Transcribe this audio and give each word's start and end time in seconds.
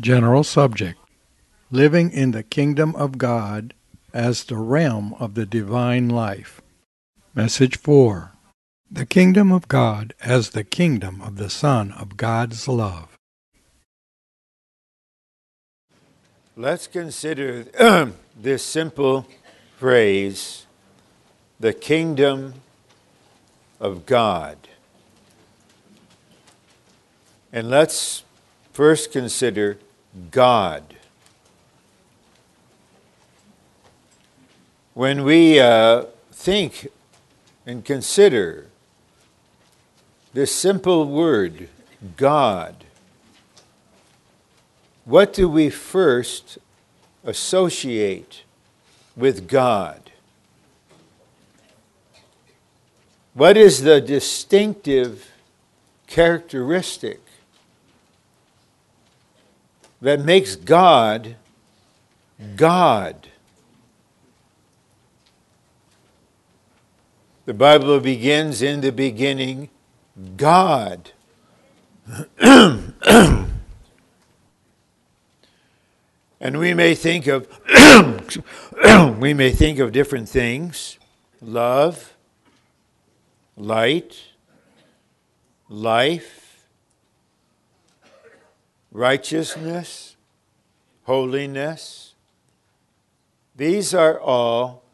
General 0.00 0.42
subject 0.42 0.98
Living 1.70 2.10
in 2.10 2.30
the 2.30 2.42
kingdom 2.42 2.96
of 2.96 3.18
God 3.18 3.74
as 4.14 4.44
the 4.44 4.56
realm 4.56 5.14
of 5.18 5.34
the 5.34 5.44
divine 5.44 6.08
life. 6.08 6.62
Message 7.34 7.78
4 7.78 8.32
The 8.90 9.04
kingdom 9.04 9.52
of 9.52 9.68
God 9.68 10.14
as 10.22 10.50
the 10.50 10.64
kingdom 10.64 11.20
of 11.20 11.36
the 11.36 11.50
Son 11.50 11.92
of 11.92 12.16
God's 12.16 12.68
love. 12.68 13.16
Let's 16.56 16.86
consider 16.86 17.64
this 18.40 18.62
simple 18.62 19.26
phrase 19.78 20.66
the 21.60 21.74
kingdom 21.74 22.54
of 23.78 24.06
God. 24.06 24.56
And 27.52 27.68
let's 27.68 28.24
first 28.72 29.12
consider 29.12 29.78
God. 30.30 30.82
When 34.94 35.24
we 35.24 35.60
uh, 35.60 36.04
think 36.32 36.88
and 37.66 37.84
consider 37.84 38.66
this 40.32 40.54
simple 40.54 41.06
word, 41.06 41.68
God, 42.16 42.84
what 45.04 45.32
do 45.32 45.48
we 45.48 45.70
first 45.70 46.58
associate 47.24 48.42
with 49.16 49.48
God? 49.48 50.10
What 53.34 53.56
is 53.56 53.82
the 53.82 54.00
distinctive 54.00 55.30
characteristic 56.06 57.20
that 60.02 60.20
makes 60.20 60.56
God 60.56 61.36
God. 62.56 63.28
The 67.44 67.54
Bible 67.54 67.98
begins 68.00 68.62
in 68.62 68.80
the 68.80 68.92
beginning, 68.92 69.68
God. 70.36 71.12
and 72.40 73.46
we 76.40 76.74
may 76.74 76.94
think 76.94 77.28
of 77.28 77.48
we 79.20 79.32
may 79.34 79.52
think 79.52 79.78
of 79.78 79.92
different 79.92 80.28
things 80.28 80.98
love 81.40 82.14
light 83.56 84.20
life 85.68 86.41
righteousness, 88.92 90.16
holiness. 91.04 92.14
These 93.56 93.94
are 93.94 94.20
all 94.20 94.84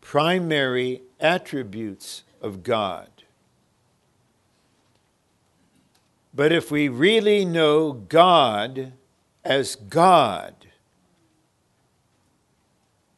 primary 0.00 1.02
attributes 1.18 2.22
of 2.40 2.62
God. 2.62 3.08
But 6.34 6.52
if 6.52 6.70
we 6.70 6.88
really 6.88 7.46
know 7.46 7.92
God 7.92 8.92
as 9.42 9.74
God, 9.74 10.54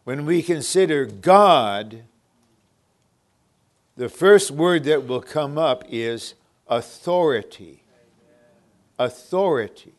when 0.05 0.25
we 0.25 0.41
consider 0.41 1.05
God, 1.05 2.05
the 3.97 4.09
first 4.09 4.53
word 4.53 4.85
that 4.85 5.07
will 5.07 5.21
come 5.21 5.59
up 5.59 5.83
is 5.89 6.35
authority. 6.69 7.83
Authority. 8.99 9.98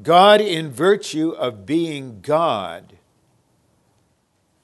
God, 0.00 0.40
in 0.40 0.70
virtue 0.70 1.30
of 1.30 1.66
being 1.66 2.20
God, 2.22 2.94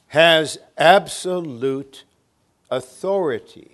has 0.09 0.59
absolute 0.77 2.05
authority. 2.71 3.73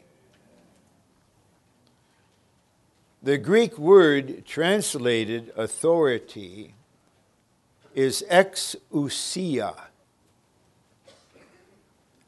The 3.22 3.38
Greek 3.38 3.78
word 3.78 4.44
translated 4.44 5.52
authority 5.56 6.74
is 7.94 8.24
exousia. 8.30 9.74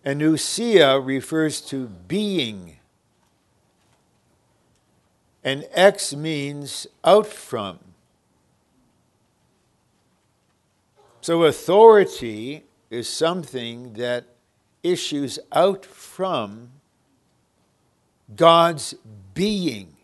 And 0.04 0.20
ousia 0.20 1.04
refers 1.04 1.60
to 1.62 1.88
being. 1.88 2.76
And 5.42 5.66
ex 5.72 6.14
means 6.14 6.86
out 7.04 7.26
from. 7.26 7.78
So, 11.26 11.42
authority 11.42 12.62
is 12.88 13.08
something 13.08 13.94
that 13.94 14.26
issues 14.84 15.40
out 15.50 15.84
from 15.84 16.70
God's 18.36 18.94
being. 19.34 19.96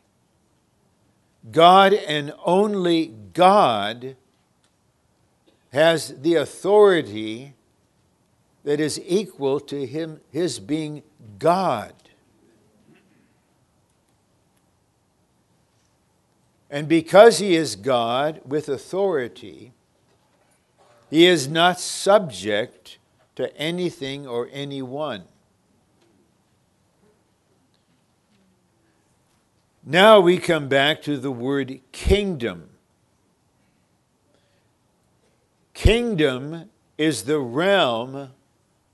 God 1.48 1.92
and 1.92 2.34
only 2.44 3.14
God 3.34 4.16
has 5.72 6.20
the 6.22 6.34
authority 6.34 7.54
that 8.64 8.80
is 8.80 9.00
equal 9.06 9.60
to 9.60 9.86
him 9.86 10.20
his 10.32 10.58
being 10.58 11.04
God. 11.38 11.94
And 16.68 16.88
because 16.88 17.38
he 17.38 17.54
is 17.54 17.76
God 17.76 18.40
with 18.44 18.68
authority, 18.68 19.72
he 21.12 21.26
is 21.26 21.46
not 21.46 21.78
subject 21.78 22.96
to 23.34 23.54
anything 23.58 24.26
or 24.26 24.48
anyone. 24.50 25.24
Now 29.84 30.20
we 30.20 30.38
come 30.38 30.68
back 30.68 31.02
to 31.02 31.18
the 31.18 31.30
word 31.30 31.80
kingdom. 31.92 32.70
Kingdom 35.74 36.70
is 36.96 37.24
the 37.24 37.40
realm 37.40 38.30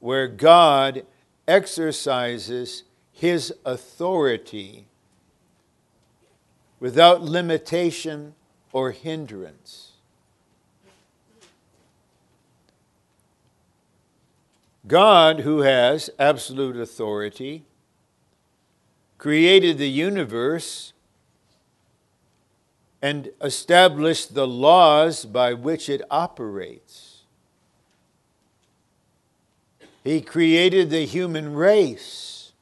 where 0.01 0.27
God 0.27 1.07
exercises 1.47 2.83
his 3.13 3.55
authority 3.65 4.87
without 6.81 7.23
limitation 7.23 8.35
or 8.73 8.91
hindrance. 8.91 9.88
God, 14.89 15.41
who 15.41 15.61
has 15.61 16.09
absolute 16.19 16.77
authority, 16.77 17.65
created 19.19 19.77
the 19.77 19.89
universe 19.89 20.95
and 23.03 23.31
established 23.43 24.35
the 24.35 24.47
laws 24.47 25.27
by 25.27 25.53
which 25.53 25.89
it 25.89 26.01
operates. 26.11 27.23
He 30.03 30.23
created 30.23 30.89
the 30.89 31.05
human 31.05 31.55
race. 31.55 32.53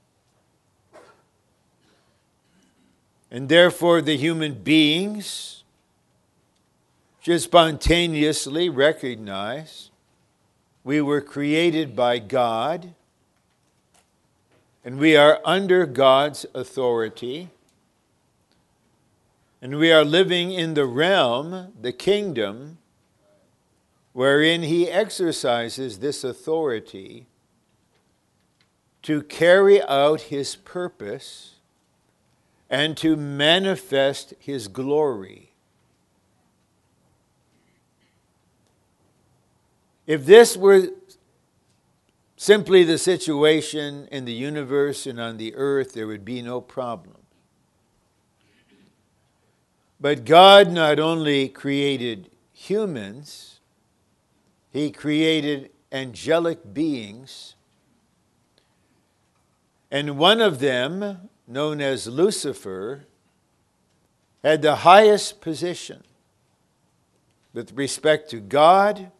And 3.31 3.49
therefore, 3.49 4.03
the 4.03 4.17
human 4.17 4.55
beings 4.55 5.63
should 7.21 7.41
spontaneously 7.41 8.69
recognize 8.69 9.86
we 10.87 11.01
were 11.01 11.21
created 11.21 11.97
by 11.97 12.17
God, 12.17 12.95
and 14.85 15.01
we 15.01 15.17
are 15.17 15.41
under 15.45 15.85
God's 15.85 16.47
authority, 16.55 17.49
and 19.61 19.79
we 19.79 19.91
are 19.91 20.05
living 20.05 20.53
in 20.53 20.75
the 20.75 20.87
realm, 20.87 21.73
the 21.81 21.91
kingdom, 21.91 22.79
wherein 24.13 24.63
He 24.63 24.89
exercises 24.89 25.99
this 25.99 26.23
authority 26.23 27.27
to 29.03 29.25
carry 29.25 29.83
out 29.83 30.21
His 30.21 30.55
purpose 30.55 31.57
and 32.71 32.97
to 32.99 33.17
manifest 33.17 34.35
His 34.39 34.69
glory. 34.69 35.51
If 40.07 40.25
this 40.25 40.57
were 40.57 40.91
simply 42.37 42.85
the 42.85 42.99
situation 42.99 44.09
in 44.13 44.25
the 44.25 44.33
universe 44.33 45.07
and 45.07 45.21
on 45.21 45.37
the 45.37 45.55
earth, 45.55 45.95
there 45.95 46.07
would 46.07 46.25
be 46.25 46.43
no 46.43 46.61
problem. 46.61 47.17
But 49.99 50.25
God 50.25 50.71
not 50.71 51.01
only 51.01 51.49
created 51.49 52.31
humans, 52.53 53.61
He 54.71 54.91
created 54.91 55.71
angelic 55.91 56.75
beings, 56.75 57.55
and 59.91 60.19
one 60.19 60.41
of 60.41 60.59
them, 60.59 61.31
known 61.49 61.81
as 61.81 62.07
Lucifer, 62.07 63.07
had 64.45 64.63
the 64.63 64.77
highest 64.77 65.41
position 65.41 66.03
with 67.53 67.73
respect 67.73 68.31
to 68.31 68.41
God 68.41 69.11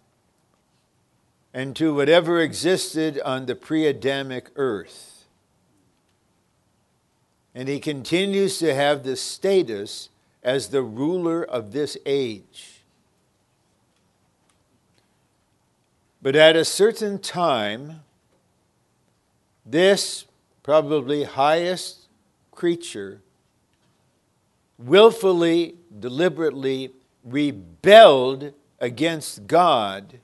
and 1.57 1.75
to 1.75 1.95
whatever 1.95 2.39
existed 2.39 3.19
on 3.25 3.47
the 3.47 3.55
pre 3.55 3.87
Adamic 3.87 4.51
earth. 4.57 5.25
And 7.55 7.67
he 7.67 7.81
continues 7.81 8.59
to 8.59 8.75
have 8.75 9.05
the 9.05 9.17
status 9.17 10.11
as 10.43 10.69
the 10.69 10.83
ruler 10.83 11.43
of 11.43 11.73
this 11.73 11.97
age. 12.05 12.83
But 16.21 16.37
at 16.37 16.57
a 16.57 16.65
certain 16.65 17.19
time, 17.19 18.03
this 19.65 20.27
probably 20.63 21.25
highest 21.25 22.01
creature 22.53 23.23
willfully, 24.79 25.77
deliberately 25.99 26.91
rebelled 27.25 28.53
against 28.79 29.47
God 29.47 30.21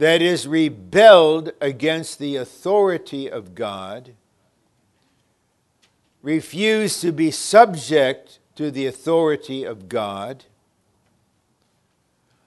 that 0.00 0.22
is, 0.22 0.48
rebelled 0.48 1.52
against 1.60 2.18
the 2.18 2.34
authority 2.34 3.30
of 3.30 3.54
God, 3.54 4.14
refused 6.22 7.02
to 7.02 7.12
be 7.12 7.30
subject 7.30 8.38
to 8.54 8.70
the 8.70 8.86
authority 8.86 9.62
of 9.62 9.90
God, 9.90 10.44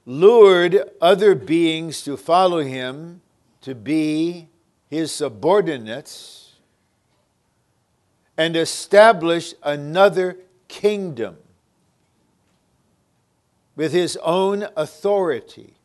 lured 0.08 0.80
other 1.00 1.36
beings 1.36 2.02
to 2.02 2.18
follow 2.18 2.64
him 2.64 3.22
to 3.62 3.76
be 3.76 4.48
his 4.90 5.12
subordinates, 5.12 6.54
and 8.36 8.56
established 8.56 9.54
another 9.62 10.38
kingdom 10.68 11.38
with 13.76 13.92
his 13.94 14.18
own 14.24 14.66
authority. 14.76 15.76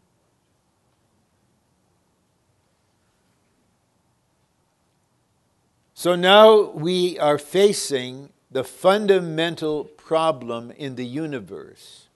So 5.99 6.15
now 6.15 6.61
we 6.61 7.19
are 7.19 7.39
facing 7.39 8.29
the 8.53 8.63
fundamental 8.63 9.83
problem 9.83 10.71
in 10.71 10.95
the 10.95 11.05
universe 11.05 12.07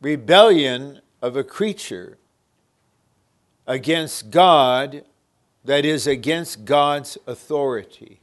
rebellion 0.00 1.00
of 1.22 1.36
a 1.36 1.44
creature 1.44 2.18
against 3.64 4.32
God, 4.32 5.04
that 5.64 5.84
is, 5.84 6.08
against 6.08 6.64
God's 6.64 7.16
authority. 7.28 8.18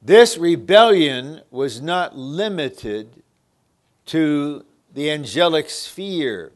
This 0.00 0.38
rebellion 0.38 1.42
was 1.50 1.82
not 1.82 2.16
limited 2.16 3.22
to 4.06 4.64
the 4.94 5.10
angelic 5.10 5.68
sphere 5.68 6.52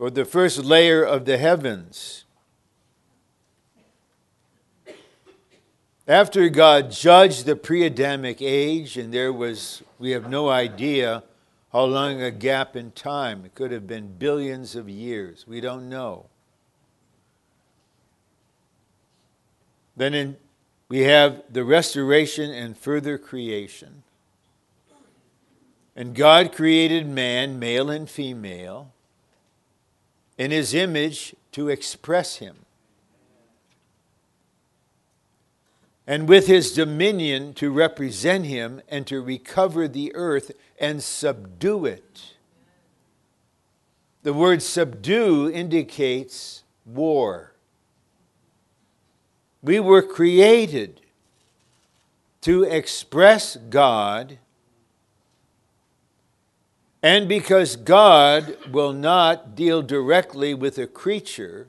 or 0.00 0.10
the 0.10 0.24
first 0.24 0.64
layer 0.64 1.04
of 1.04 1.26
the 1.26 1.36
heavens. 1.36 2.24
After 6.08 6.48
God 6.48 6.90
judged 6.90 7.44
the 7.44 7.54
pre 7.54 7.84
Adamic 7.84 8.40
age, 8.40 8.96
and 8.96 9.12
there 9.12 9.30
was, 9.32 9.82
we 9.98 10.12
have 10.12 10.28
no 10.28 10.48
idea 10.48 11.22
how 11.70 11.84
long 11.84 12.22
a 12.22 12.30
gap 12.30 12.74
in 12.74 12.92
time, 12.92 13.44
it 13.44 13.54
could 13.54 13.70
have 13.70 13.86
been 13.86 14.14
billions 14.18 14.74
of 14.74 14.88
years, 14.88 15.46
we 15.46 15.60
don't 15.60 15.88
know. 15.88 16.26
Then 19.96 20.14
in, 20.14 20.36
we 20.88 21.00
have 21.00 21.42
the 21.50 21.62
restoration 21.62 22.50
and 22.50 22.76
further 22.76 23.18
creation. 23.18 24.02
And 25.94 26.14
God 26.14 26.52
created 26.52 27.06
man, 27.06 27.58
male 27.58 27.90
and 27.90 28.08
female 28.08 28.92
in 30.40 30.50
his 30.50 30.72
image 30.72 31.36
to 31.52 31.68
express 31.68 32.36
him. 32.36 32.56
And 36.06 36.26
with 36.26 36.46
his 36.46 36.72
dominion 36.72 37.52
to 37.54 37.70
represent 37.70 38.46
him 38.46 38.80
and 38.88 39.06
to 39.06 39.20
recover 39.20 39.86
the 39.86 40.12
earth 40.14 40.52
and 40.80 41.02
subdue 41.02 41.84
it. 41.84 42.36
The 44.22 44.32
word 44.32 44.62
subdue 44.62 45.50
indicates 45.50 46.62
war. 46.86 47.52
We 49.62 49.78
were 49.78 50.00
created 50.00 51.02
to 52.40 52.62
express 52.62 53.56
God 53.56 54.38
and 57.02 57.28
because 57.28 57.76
God 57.76 58.56
will 58.70 58.92
not 58.92 59.54
deal 59.54 59.82
directly 59.82 60.52
with 60.52 60.78
a 60.78 60.86
creature 60.86 61.68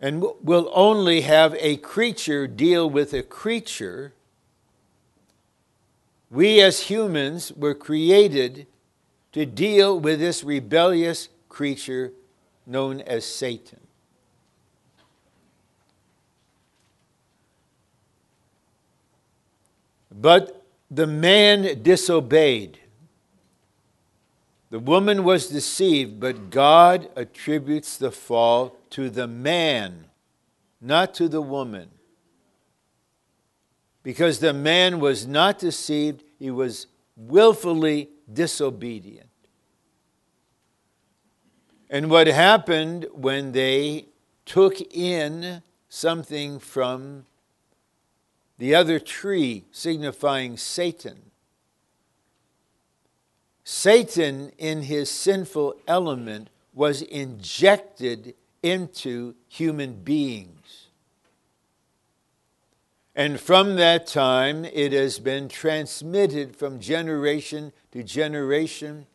and 0.00 0.24
will 0.42 0.70
only 0.74 1.22
have 1.22 1.54
a 1.60 1.76
creature 1.76 2.46
deal 2.46 2.88
with 2.90 3.12
a 3.12 3.22
creature, 3.22 4.12
we 6.30 6.60
as 6.60 6.82
humans 6.82 7.52
were 7.52 7.74
created 7.74 8.66
to 9.32 9.46
deal 9.46 9.98
with 9.98 10.18
this 10.18 10.42
rebellious 10.42 11.28
creature 11.48 12.12
known 12.66 13.00
as 13.00 13.24
Satan. 13.24 13.78
But 20.10 20.61
the 20.92 21.06
man 21.06 21.82
disobeyed. 21.82 22.78
The 24.68 24.78
woman 24.78 25.24
was 25.24 25.48
deceived, 25.48 26.20
but 26.20 26.50
God 26.50 27.08
attributes 27.16 27.96
the 27.96 28.10
fall 28.10 28.76
to 28.90 29.08
the 29.08 29.26
man, 29.26 30.06
not 30.82 31.14
to 31.14 31.28
the 31.28 31.40
woman. 31.40 31.88
Because 34.02 34.40
the 34.40 34.52
man 34.52 35.00
was 35.00 35.26
not 35.26 35.58
deceived, 35.58 36.24
he 36.38 36.50
was 36.50 36.88
willfully 37.16 38.10
disobedient. 38.30 39.30
And 41.88 42.10
what 42.10 42.26
happened 42.26 43.06
when 43.12 43.52
they 43.52 44.06
took 44.44 44.78
in 44.94 45.62
something 45.88 46.58
from 46.58 47.24
the 48.62 48.76
other 48.76 49.00
tree 49.00 49.64
signifying 49.72 50.56
Satan. 50.56 51.32
Satan, 53.64 54.52
in 54.56 54.82
his 54.82 55.10
sinful 55.10 55.74
element, 55.88 56.48
was 56.72 57.02
injected 57.02 58.36
into 58.62 59.34
human 59.48 59.94
beings. 59.94 60.86
And 63.16 63.40
from 63.40 63.74
that 63.74 64.06
time, 64.06 64.64
it 64.64 64.92
has 64.92 65.18
been 65.18 65.48
transmitted 65.48 66.54
from 66.54 66.78
generation 66.78 67.72
to 67.90 68.04
generation. 68.04 69.06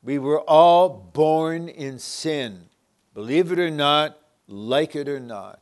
We 0.00 0.20
were 0.20 0.42
all 0.42 0.88
born 0.88 1.68
in 1.68 1.98
sin, 1.98 2.66
believe 3.14 3.50
it 3.50 3.58
or 3.58 3.68
not, 3.68 4.16
like 4.46 4.94
it 4.94 5.08
or 5.08 5.18
not. 5.18 5.59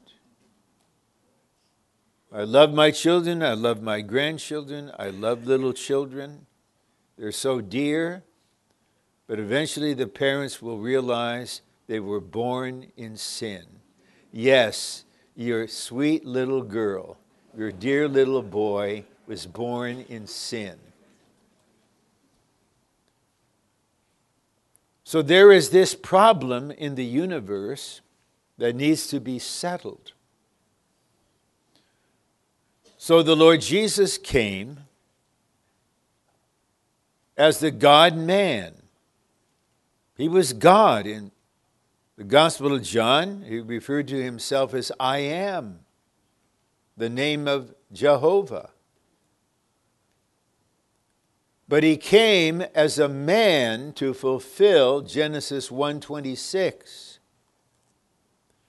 I 2.32 2.42
love 2.42 2.74
my 2.74 2.90
children. 2.90 3.42
I 3.42 3.54
love 3.54 3.82
my 3.82 4.00
grandchildren. 4.02 4.92
I 4.98 5.08
love 5.10 5.46
little 5.46 5.72
children. 5.72 6.46
They're 7.16 7.32
so 7.32 7.60
dear. 7.60 8.22
But 9.26 9.38
eventually 9.38 9.94
the 9.94 10.06
parents 10.06 10.60
will 10.60 10.78
realize 10.78 11.62
they 11.86 12.00
were 12.00 12.20
born 12.20 12.92
in 12.96 13.16
sin. 13.16 13.64
Yes, 14.30 15.04
your 15.34 15.66
sweet 15.68 16.24
little 16.24 16.62
girl, 16.62 17.16
your 17.56 17.72
dear 17.72 18.08
little 18.08 18.42
boy 18.42 19.04
was 19.26 19.46
born 19.46 20.04
in 20.08 20.26
sin. 20.26 20.78
So 25.04 25.22
there 25.22 25.50
is 25.50 25.70
this 25.70 25.94
problem 25.94 26.70
in 26.70 26.94
the 26.94 27.04
universe 27.04 28.02
that 28.58 28.76
needs 28.76 29.06
to 29.06 29.20
be 29.20 29.38
settled. 29.38 30.12
So 32.98 33.22
the 33.22 33.36
Lord 33.36 33.62
Jesus 33.62 34.18
came 34.18 34.80
as 37.36 37.60
the 37.60 37.70
God 37.70 38.16
man. 38.16 38.74
He 40.16 40.28
was 40.28 40.52
God. 40.52 41.06
In 41.06 41.30
the 42.16 42.24
Gospel 42.24 42.74
of 42.74 42.82
John, 42.82 43.44
he 43.48 43.60
referred 43.60 44.08
to 44.08 44.22
himself 44.22 44.74
as 44.74 44.92
I 45.00 45.18
am, 45.18 45.78
the 46.96 47.08
name 47.08 47.48
of 47.48 47.72
Jehovah. 47.92 48.70
but 51.68 51.82
he 51.82 51.98
came 51.98 52.62
as 52.74 52.98
a 52.98 53.08
man 53.08 53.92
to 53.92 54.14
fulfill 54.14 55.02
Genesis 55.02 55.70
1:26, 55.70 57.18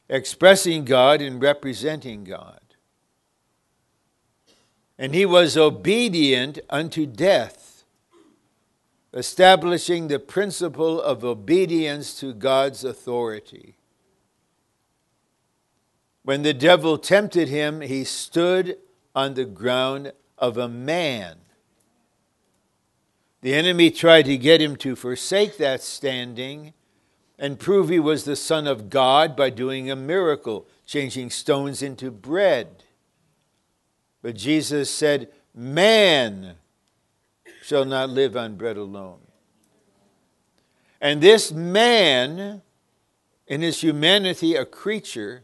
expressing 0.10 0.84
God 0.84 1.22
and 1.22 1.42
representing 1.42 2.26
God. 2.26 2.60
And 5.00 5.16
he 5.16 5.26
was 5.26 5.56
obedient 5.56 6.60
unto 6.70 7.06
death, 7.06 7.86
establishing 9.14 10.10
the 10.10 10.20
principle 10.20 11.02
of 11.02 11.24
obedience 11.24 12.20
to 12.20 12.34
God's 12.34 12.84
authority. 12.84 13.76
When 16.24 16.42
the 16.42 16.54
devil 16.54 16.98
tempted 16.98 17.48
him, 17.48 17.80
he 17.80 18.04
stood 18.04 18.78
on 19.16 19.36
the 19.36 19.46
ground 19.46 20.12
of 20.38 20.58
a 20.58 20.68
man. 20.68 21.38
The 23.42 23.54
enemy 23.54 23.92
tried 23.92 24.26
to 24.26 24.38
get 24.38 24.62
him 24.62 24.76
to 24.78 24.98
forsake 24.98 25.58
that 25.58 25.82
standing 25.82 26.74
and 27.38 27.58
prove 27.58 27.88
he 27.88 28.02
was 28.02 28.26
the 28.26 28.36
Son 28.36 28.68
of 28.68 28.90
God 28.90 29.38
by 29.38 29.50
doing 29.50 29.90
a 29.90 29.96
miracle, 29.96 30.68
changing 30.86 31.30
stones 31.30 31.82
into 31.82 32.12
bread. 32.12 32.84
But 34.22 34.36
Jesus 34.36 34.90
said, 34.90 35.30
Man 35.54 36.56
shall 37.64 37.86
not 37.86 38.10
live 38.10 38.36
on 38.36 38.56
bread 38.56 38.78
alone. 38.78 39.20
And 41.02 41.22
this 41.22 41.52
man, 41.52 42.62
in 43.48 43.62
his 43.62 43.82
humanity, 43.82 44.56
a 44.56 44.66
creature, 44.66 45.44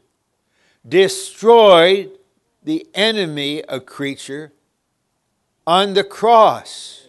destroyed 0.88 2.12
the 2.64 2.88
enemy, 2.94 3.64
a 3.70 3.80
creature, 3.80 4.52
on 5.66 5.94
the 5.94 6.04
cross. 6.04 7.08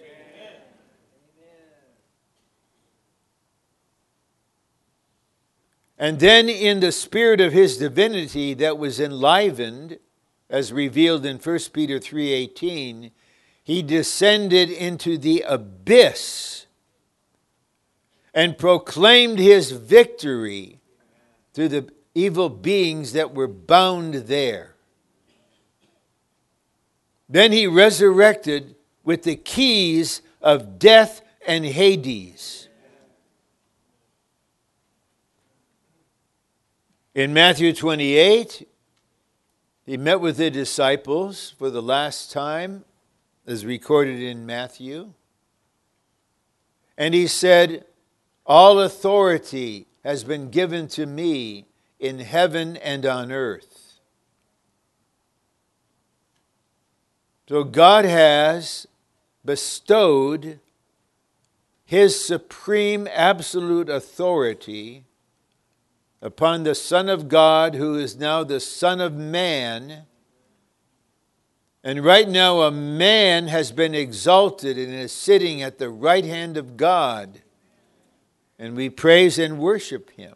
And 5.99 6.21
then, 6.21 6.51
in 6.51 6.81
the 6.81 6.93
spirit 6.93 7.41
of 7.41 7.55
his 7.55 7.79
divinity 7.79 8.53
that 8.55 8.77
was 8.77 9.01
enlivened, 9.01 9.99
as 10.49 10.73
revealed 10.73 11.27
in 11.27 11.39
1 11.39 11.73
Peter 11.73 11.99
3:18, 11.99 13.11
he 13.63 13.83
descended 13.83 14.71
into 14.71 15.19
the 15.19 15.43
abyss 15.43 16.67
and 18.33 18.59
proclaimed 18.59 19.39
his 19.39 19.73
victory 19.73 20.81
through 21.53 21.69
the 21.69 21.91
evil 22.15 22.49
beings 22.49 23.13
that 23.13 23.35
were 23.35 23.49
bound 23.49 24.15
there. 24.15 24.77
Then 27.29 27.51
he 27.51 27.67
resurrected 27.67 28.77
with 29.03 29.25
the 29.25 29.37
keys 29.37 30.23
of 30.41 30.79
death 30.79 31.23
and 31.47 31.65
Hades. 31.65 32.69
In 37.15 37.33
Matthew 37.33 37.73
28, 37.73 38.69
he 39.87 39.97
met 39.97 40.21
with 40.21 40.37
the 40.37 40.51
disciples 40.51 41.55
for 41.59 41.71
the 41.71 41.81
last 41.81 42.33
time, 42.33 42.85
as 43.47 43.65
recorded 43.65 44.21
in 44.21 44.45
Matthew. 44.45 45.13
And 46.99 47.15
he 47.15 47.29
said, 47.29 47.85
All 48.45 48.81
authority 48.81 49.87
has 50.03 50.25
been 50.25 50.51
given 50.51 50.89
to 50.89 51.07
me 51.07 51.67
in 52.01 52.19
heaven 52.19 52.77
and 52.79 53.07
on 53.07 53.31
earth. 53.31 54.01
So 57.49 57.63
God 57.63 58.05
has 58.05 58.89
bestowed 59.45 60.59
his 61.85 62.25
supreme 62.25 63.07
absolute 63.13 63.89
authority 63.89 65.06
upon 66.27 66.65
the 66.65 66.75
Son 66.75 67.09
of 67.09 67.29
God, 67.29 67.77
who 67.77 67.95
is 67.95 68.17
now 68.17 68.43
the 68.43 68.59
Son 68.59 69.01
of 69.01 69.15
Man. 69.15 70.07
And 71.85 72.05
right 72.05 72.29
now, 72.29 72.63
a 72.63 72.71
man 72.73 73.47
has 73.47 73.71
been 73.71 73.95
exalted 73.95 74.77
and 74.77 74.93
is 74.93 75.13
sitting 75.13 75.63
at 75.63 75.79
the 75.79 75.89
right 75.89 76.25
hand 76.25 76.57
of 76.57 76.77
God. 76.77 77.43
And 78.59 78.75
we 78.75 78.91
praise 78.91 79.39
and 79.39 79.61
worship 79.61 80.11
him. 80.11 80.35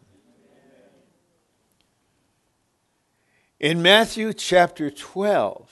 In 3.59 3.81
Matthew 3.81 4.31
chapter 4.31 4.89
12, 4.89 5.69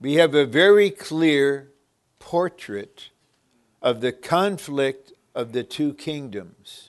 we 0.00 0.14
have 0.14 0.36
a 0.36 0.46
very 0.46 0.90
clear 0.90 1.72
portrait 2.20 3.10
of 3.82 4.00
the 4.00 4.12
conflict 4.12 5.12
of 5.34 5.50
the 5.50 5.64
two 5.64 5.94
kingdoms. 5.94 6.81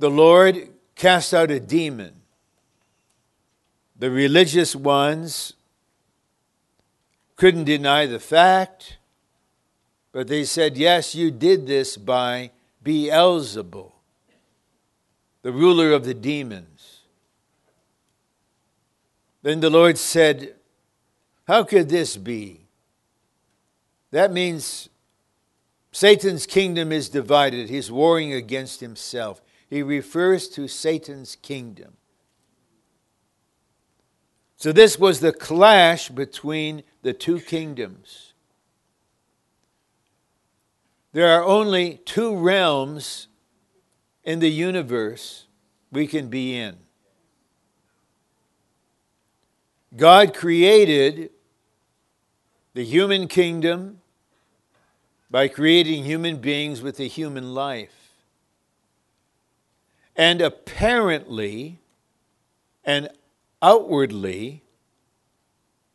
The 0.00 0.10
Lord 0.10 0.68
cast 0.96 1.32
out 1.32 1.50
a 1.50 1.60
demon. 1.60 2.14
The 3.96 4.10
religious 4.10 4.74
ones 4.74 5.52
couldn't 7.36 7.64
deny 7.64 8.06
the 8.06 8.18
fact, 8.18 8.98
but 10.10 10.26
they 10.26 10.44
said, 10.44 10.76
Yes, 10.76 11.14
you 11.14 11.30
did 11.30 11.66
this 11.66 11.96
by 11.96 12.50
Beelzebul 12.82 13.92
the 15.42 15.52
ruler 15.52 15.92
of 15.92 16.04
the 16.04 16.14
demons. 16.14 17.00
Then 19.42 19.60
the 19.60 19.70
Lord 19.70 19.96
said, 19.96 20.54
How 21.46 21.64
could 21.64 21.88
this 21.88 22.16
be? 22.16 22.60
That 24.10 24.32
means 24.32 24.88
Satan's 25.92 26.46
kingdom 26.46 26.92
is 26.92 27.08
divided. 27.08 27.70
He's 27.70 27.90
warring 27.90 28.32
against 28.32 28.80
himself. 28.80 29.40
He 29.70 29.82
refers 29.84 30.48
to 30.48 30.66
Satan's 30.66 31.36
kingdom. 31.36 31.92
So, 34.56 34.72
this 34.72 34.98
was 34.98 35.20
the 35.20 35.32
clash 35.32 36.10
between 36.10 36.82
the 37.02 37.14
two 37.14 37.40
kingdoms. 37.40 38.34
There 41.12 41.28
are 41.28 41.44
only 41.44 42.00
two 42.04 42.36
realms 42.36 43.28
in 44.24 44.40
the 44.40 44.50
universe 44.50 45.46
we 45.90 46.06
can 46.06 46.28
be 46.28 46.56
in. 46.56 46.76
God 49.96 50.34
created 50.34 51.30
the 52.74 52.84
human 52.84 53.28
kingdom 53.28 54.00
by 55.30 55.48
creating 55.48 56.04
human 56.04 56.36
beings 56.36 56.82
with 56.82 57.00
a 57.00 57.04
human 57.04 57.54
life. 57.54 57.99
And 60.20 60.42
apparently 60.42 61.78
and 62.84 63.08
outwardly, 63.62 64.62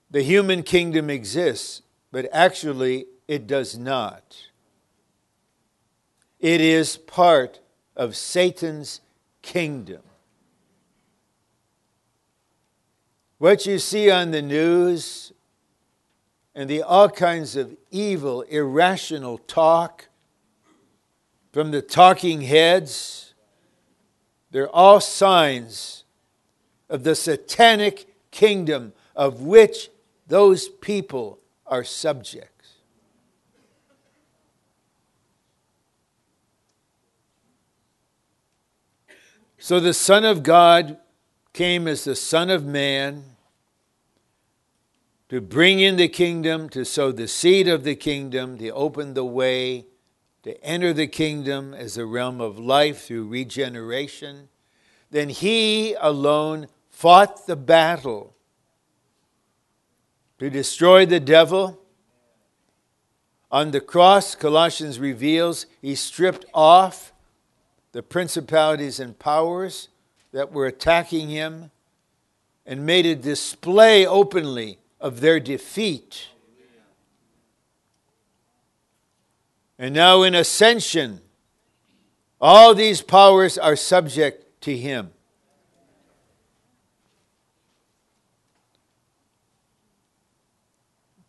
the 0.09 0.23
human 0.23 0.63
kingdom 0.63 1.11
exists, 1.11 1.83
but 2.11 2.27
actually 2.31 3.05
it 3.27 3.45
does 3.45 3.77
not. 3.77 4.47
It 6.39 6.59
is 6.59 6.97
part 6.97 7.59
of 7.95 8.15
Satan's 8.15 8.99
kingdom. 9.43 10.01
What 13.37 13.67
you 13.67 13.77
see 13.77 14.09
on 14.09 14.31
the 14.31 14.41
news 14.41 15.33
and 16.55 16.67
the 16.67 16.81
all 16.81 17.09
kinds 17.09 17.55
of 17.55 17.77
evil, 17.91 18.41
irrational 18.41 19.37
talk 19.37 20.07
from 21.51 21.69
the 21.69 21.83
talking 21.83 22.41
heads, 22.41 23.34
they're 24.55 24.73
all 24.73 25.01
signs 25.01 26.05
of 26.89 27.03
the 27.03 27.13
satanic 27.13 28.07
kingdom 28.31 28.93
of 29.13 29.41
which 29.41 29.89
those 30.27 30.69
people 30.69 31.39
are 31.67 31.83
subjects. 31.83 32.75
So 39.57 39.81
the 39.81 39.93
Son 39.93 40.23
of 40.23 40.41
God 40.41 40.99
came 41.51 41.85
as 41.85 42.05
the 42.05 42.15
Son 42.15 42.49
of 42.49 42.63
Man 42.63 43.25
to 45.27 45.41
bring 45.41 45.81
in 45.81 45.97
the 45.97 46.07
kingdom, 46.07 46.69
to 46.69 46.85
sow 46.85 47.11
the 47.11 47.27
seed 47.27 47.67
of 47.67 47.83
the 47.83 47.97
kingdom, 47.97 48.57
to 48.59 48.69
open 48.69 49.15
the 49.15 49.25
way, 49.25 49.83
to 50.45 50.63
enter 50.63 50.93
the 50.93 51.07
kingdom 51.07 51.73
as 51.73 51.97
a 51.97 52.05
realm 52.05 52.39
of 52.39 52.59
life 52.59 53.05
through 53.05 53.27
regeneration. 53.27 54.47
Then 55.09 55.29
he 55.29 55.95
alone 55.95 56.67
fought 56.87 57.47
the 57.47 57.55
battle 57.55 58.35
to 60.37 60.51
destroy 60.51 61.03
the 61.03 61.19
devil. 61.19 61.81
On 63.51 63.71
the 63.71 63.81
cross, 63.81 64.35
Colossians 64.35 64.99
reveals, 64.99 65.65
he 65.81 65.95
stripped 65.95 66.45
off 66.53 67.11
the 67.91 68.03
principalities 68.03 68.99
and 68.99 69.17
powers 69.17 69.89
that 70.31 70.51
were 70.51 70.67
attacking 70.67 71.29
him 71.29 71.71
and 72.67 72.85
made 72.85 73.07
a 73.07 73.15
display 73.15 74.05
openly 74.05 74.77
of 75.01 75.21
their 75.21 75.39
defeat. 75.39 76.27
And 79.77 79.93
now 79.93 80.23
in 80.23 80.35
ascension, 80.35 81.21
all 82.39 82.73
these 82.73 83.01
powers 83.01 83.57
are 83.57 83.75
subject 83.75 84.61
to 84.61 84.75
him. 84.77 85.11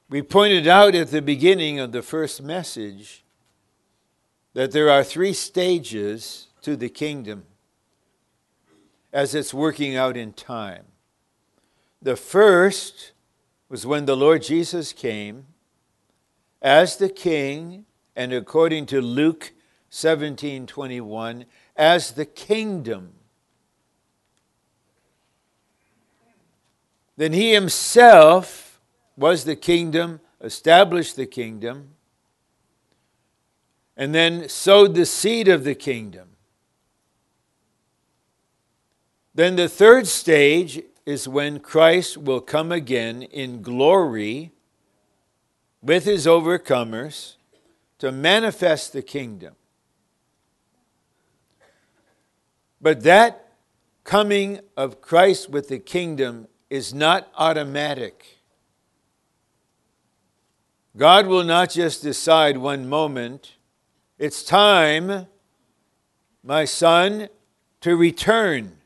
We 0.09 0.23
pointed 0.23 0.69
out 0.69 0.95
at 0.95 1.11
the 1.11 1.23
beginning 1.23 1.81
of 1.81 1.91
the 1.91 2.03
first 2.03 2.41
message 2.41 3.25
that 4.53 4.71
there 4.71 4.89
are 4.89 5.03
three 5.03 5.33
stages 5.33 6.47
to 6.63 6.77
the 6.77 6.89
kingdom 6.89 7.45
as 9.13 9.35
it's 9.35 9.55
working 9.55 9.97
out 9.97 10.17
in 10.17 10.33
time. 10.33 10.85
The 12.01 12.17
first 12.17 13.13
was 13.69 13.85
when 13.85 14.05
the 14.05 14.17
Lord 14.17 14.43
Jesus 14.43 14.93
came 14.93 15.47
as 16.63 16.99
the 16.99 17.09
king, 17.09 17.86
and 18.17 18.33
according 18.33 18.87
to 18.87 19.01
Luke 19.01 19.53
17:21 19.91 21.45
as 21.77 22.13
the 22.13 22.25
kingdom. 22.25 23.13
Then 27.17 27.33
he 27.33 27.53
himself 27.53 28.81
was 29.17 29.45
the 29.45 29.57
kingdom, 29.57 30.21
established 30.41 31.17
the 31.17 31.27
kingdom, 31.27 31.95
and 33.97 34.15
then 34.15 34.49
sowed 34.49 34.95
the 34.95 35.07
seed 35.07 35.49
of 35.49 35.65
the 35.65 35.75
kingdom. 35.75 36.37
Then 39.35 39.57
the 39.57 39.69
third 39.69 40.07
stage 40.07 40.83
is 41.05 41.29
when 41.29 41.61
Christ 41.61 42.17
will 42.17 42.41
come 42.41 42.73
again 42.73 43.23
in 43.23 43.63
glory 43.63 44.53
with 45.83 46.05
his 46.05 46.27
overcomers 46.27 47.36
to 47.99 48.13
manifest 48.13 48.93
the 48.93 49.03
kingdom. 49.03 49.55
But 52.81 53.03
that 53.03 53.53
coming 54.05 54.61
of 54.77 55.01
Christ 55.01 55.51
with 55.51 55.69
the 55.69 55.79
kingdom 55.79 56.47
is 56.71 56.93
not 56.93 57.29
automatic. 57.37 58.39
God 60.97 61.27
will 61.27 61.45
not 61.45 61.71
just 61.71 62.03
decide 62.03 62.57
one 62.57 62.89
moment, 62.89 63.57
it's 64.19 64.43
time, 64.43 65.27
my 66.43 66.65
son, 66.65 67.29
to 67.83 67.97
return. 67.97 68.79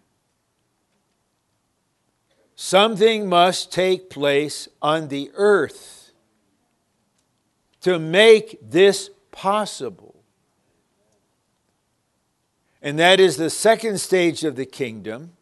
Something 2.57 3.29
must 3.29 3.73
take 3.73 4.11
place 4.11 4.69
on 4.83 5.09
the 5.09 5.31
earth 5.35 6.00
to 7.83 7.99
make 7.99 8.59
this 8.63 9.11
possible. 9.31 10.15
And 12.83 12.99
that 12.99 13.21
is 13.21 13.37
the 13.37 13.51
second 13.51 14.01
stage 14.01 14.45
of 14.45 14.57
the 14.57 14.67
kingdom, 14.67 15.33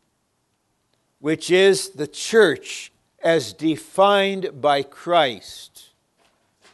which 1.21 1.51
is 1.51 1.91
the 1.91 2.07
church 2.07 2.93
as 3.23 3.53
defined 3.53 4.61
by 4.61 4.83
Christ 4.83 5.89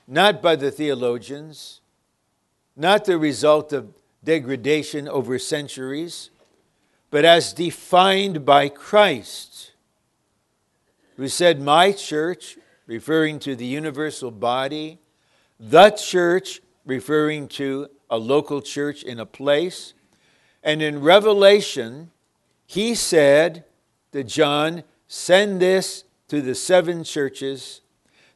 not 0.07 0.43
by 0.43 0.57
the 0.57 0.71
theologians, 0.71 1.81
not 2.77 3.05
the 3.05 3.19
result 3.19 3.73
of 3.73 3.93
degradation 4.23 5.09
over 5.09 5.39
centuries, 5.39 6.31
but 7.11 7.25
as 7.25 7.53
defined 7.53 8.45
by 8.45 8.69
Christ, 8.69 9.73
who 11.17 11.29
said, 11.29 11.61
My 11.61 11.93
church, 11.93 12.59
referring 12.87 13.39
to 13.41 13.55
the 13.55 13.67
universal 13.67 14.31
body, 14.31 14.99
the 15.59 15.91
church, 15.91 16.61
referring 16.85 17.49
to 17.49 17.89
a 18.11 18.19
local 18.19 18.61
church 18.61 19.03
in 19.03 19.19
a 19.19 19.27
place. 19.27 19.95
And 20.63 20.83
in 20.83 21.01
Revelation, 21.01 22.11
he 22.67 22.95
said 22.95 23.65
to 24.13 24.25
John, 24.25 24.83
Send 25.09 25.61
this 25.61 26.05
to 26.29 26.41
the 26.41 26.55
seven 26.55 27.05
churches 27.05 27.83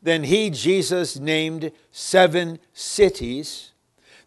then 0.03 0.25
he, 0.25 0.51
Jesus, 0.51 1.19
named 1.19 1.73
seven 1.91 2.59
cities. 2.73 3.73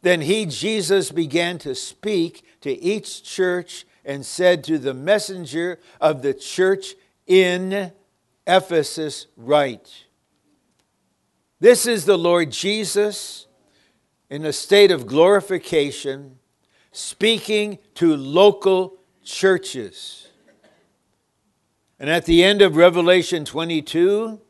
Then 0.02 0.22
he, 0.22 0.46
Jesus, 0.46 1.12
began 1.12 1.58
to 1.60 1.76
speak 1.76 2.44
to 2.62 2.72
each 2.82 3.24
church 3.24 3.86
and 4.04 4.26
said 4.26 4.64
to 4.66 4.78
the 4.78 4.94
messenger 4.94 5.80
of 6.00 6.22
the 6.22 6.34
church 6.34 6.96
in 7.26 7.92
Ephesus, 8.46 9.28
Write. 9.38 10.06
This 11.62 11.86
is 11.86 12.06
the 12.06 12.18
Lord 12.18 12.50
Jesus 12.50 13.46
in 14.32 14.46
a 14.46 14.52
state 14.52 14.90
of 14.90 15.06
glorification, 15.06 16.40
speaking 16.92 17.78
to 17.94 18.18
local 18.18 18.98
churches. 19.24 20.30
And 22.00 22.10
at 22.10 22.26
the 22.26 22.44
end 22.44 22.64
of 22.64 22.78
Revelation 22.78 23.46
22, 23.46 24.42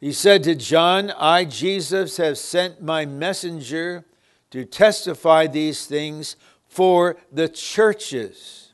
he 0.00 0.10
said 0.10 0.42
to 0.42 0.56
John, 0.56 1.12
I, 1.12 1.44
Jesus, 1.44 2.16
have 2.16 2.36
sent 2.36 2.82
my 2.82 3.06
messenger 3.06 4.04
to 4.50 4.64
testify 4.64 5.46
these 5.46 5.86
things 5.86 6.34
for 6.66 7.16
the 7.30 7.48
churches. 7.48 8.69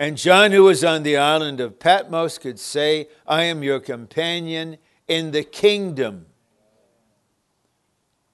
And 0.00 0.16
John, 0.16 0.52
who 0.52 0.64
was 0.64 0.82
on 0.82 1.02
the 1.02 1.18
island 1.18 1.60
of 1.60 1.78
Patmos, 1.78 2.38
could 2.38 2.58
say, 2.58 3.08
I 3.26 3.42
am 3.42 3.62
your 3.62 3.80
companion 3.80 4.78
in 5.06 5.32
the 5.32 5.44
kingdom. 5.44 6.24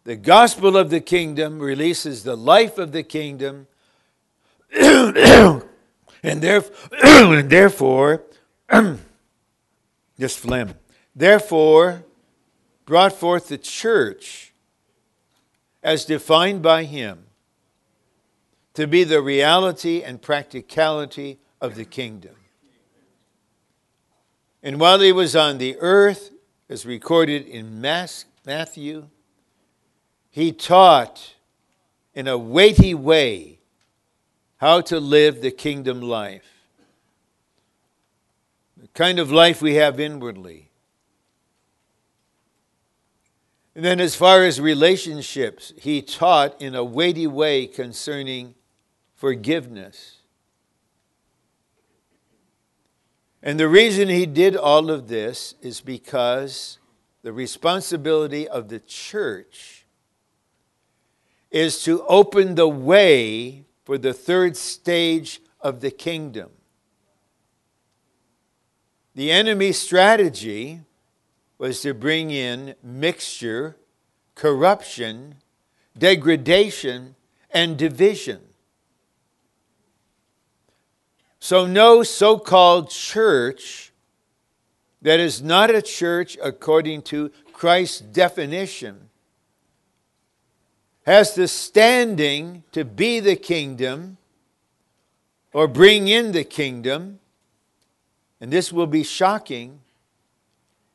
The 0.04 0.14
gospel 0.14 0.76
of 0.76 0.90
the 0.90 1.00
kingdom 1.00 1.58
releases 1.58 2.22
the 2.22 2.36
life 2.36 2.78
of 2.78 2.92
the 2.92 3.02
kingdom, 3.02 3.66
and 4.72 5.64
therefore, 6.22 8.22
this 10.16 10.36
phlegm. 10.36 10.74
Therefore, 11.16 12.04
brought 12.84 13.12
forth 13.12 13.48
the 13.48 13.58
church 13.58 14.52
as 15.82 16.04
defined 16.04 16.62
by 16.62 16.84
him 16.84 17.24
to 18.74 18.86
be 18.86 19.02
the 19.02 19.20
reality 19.20 20.04
and 20.04 20.22
practicality 20.22 21.40
of 21.60 21.74
the 21.74 21.84
kingdom. 21.84 22.34
And 24.62 24.80
while 24.80 25.00
he 25.00 25.12
was 25.12 25.36
on 25.36 25.58
the 25.58 25.76
earth, 25.78 26.30
as 26.68 26.84
recorded 26.84 27.46
in 27.46 27.80
Matthew, 27.80 29.08
he 30.30 30.52
taught 30.52 31.34
in 32.14 32.26
a 32.26 32.36
weighty 32.36 32.94
way 32.94 33.60
how 34.56 34.80
to 34.80 34.98
live 34.98 35.40
the 35.40 35.50
kingdom 35.50 36.00
life 36.00 36.52
The 38.76 38.88
kind 38.88 39.18
of 39.18 39.30
life 39.30 39.62
we 39.62 39.74
have 39.74 40.00
inwardly. 40.00 40.70
And 43.74 43.84
then, 43.84 44.00
as 44.00 44.14
far 44.14 44.42
as 44.42 44.58
relationships, 44.58 45.72
he 45.76 46.00
taught 46.00 46.60
in 46.62 46.74
a 46.74 46.82
weighty 46.82 47.26
way 47.26 47.66
concerning 47.66 48.54
forgiveness. 49.14 50.15
And 53.46 53.60
the 53.60 53.68
reason 53.68 54.08
he 54.08 54.26
did 54.26 54.56
all 54.56 54.90
of 54.90 55.06
this 55.06 55.54
is 55.62 55.80
because 55.80 56.80
the 57.22 57.32
responsibility 57.32 58.48
of 58.48 58.68
the 58.68 58.80
church 58.80 59.86
is 61.52 61.84
to 61.84 62.04
open 62.06 62.56
the 62.56 62.66
way 62.66 63.64
for 63.84 63.98
the 63.98 64.12
third 64.12 64.56
stage 64.56 65.40
of 65.60 65.80
the 65.80 65.92
kingdom. 65.92 66.50
The 69.14 69.30
enemy's 69.30 69.78
strategy 69.78 70.80
was 71.56 71.82
to 71.82 71.94
bring 71.94 72.32
in 72.32 72.74
mixture, 72.82 73.76
corruption, 74.34 75.36
degradation, 75.96 77.14
and 77.52 77.78
division. 77.78 78.40
So, 81.46 81.64
no 81.64 82.02
so 82.02 82.40
called 82.40 82.90
church 82.90 83.92
that 85.00 85.20
is 85.20 85.40
not 85.40 85.70
a 85.72 85.80
church 85.80 86.36
according 86.42 87.02
to 87.02 87.30
Christ's 87.52 88.00
definition 88.00 89.10
has 91.04 91.36
the 91.36 91.46
standing 91.46 92.64
to 92.72 92.84
be 92.84 93.20
the 93.20 93.36
kingdom 93.36 94.16
or 95.52 95.68
bring 95.68 96.08
in 96.08 96.32
the 96.32 96.42
kingdom 96.42 97.20
and 98.40 98.52
this 98.52 98.72
will 98.72 98.88
be 98.88 99.04
shocking, 99.04 99.78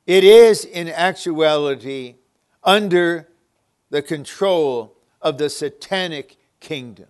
it 0.05 0.25
is 0.25 0.65
in 0.65 0.89
actuality 0.89 2.15
under 2.61 3.29
the 3.89 4.01
control 4.01 4.97
of 5.21 5.37
the 5.37 5.49
satanic 5.49 6.35
kingdom. 6.59 7.07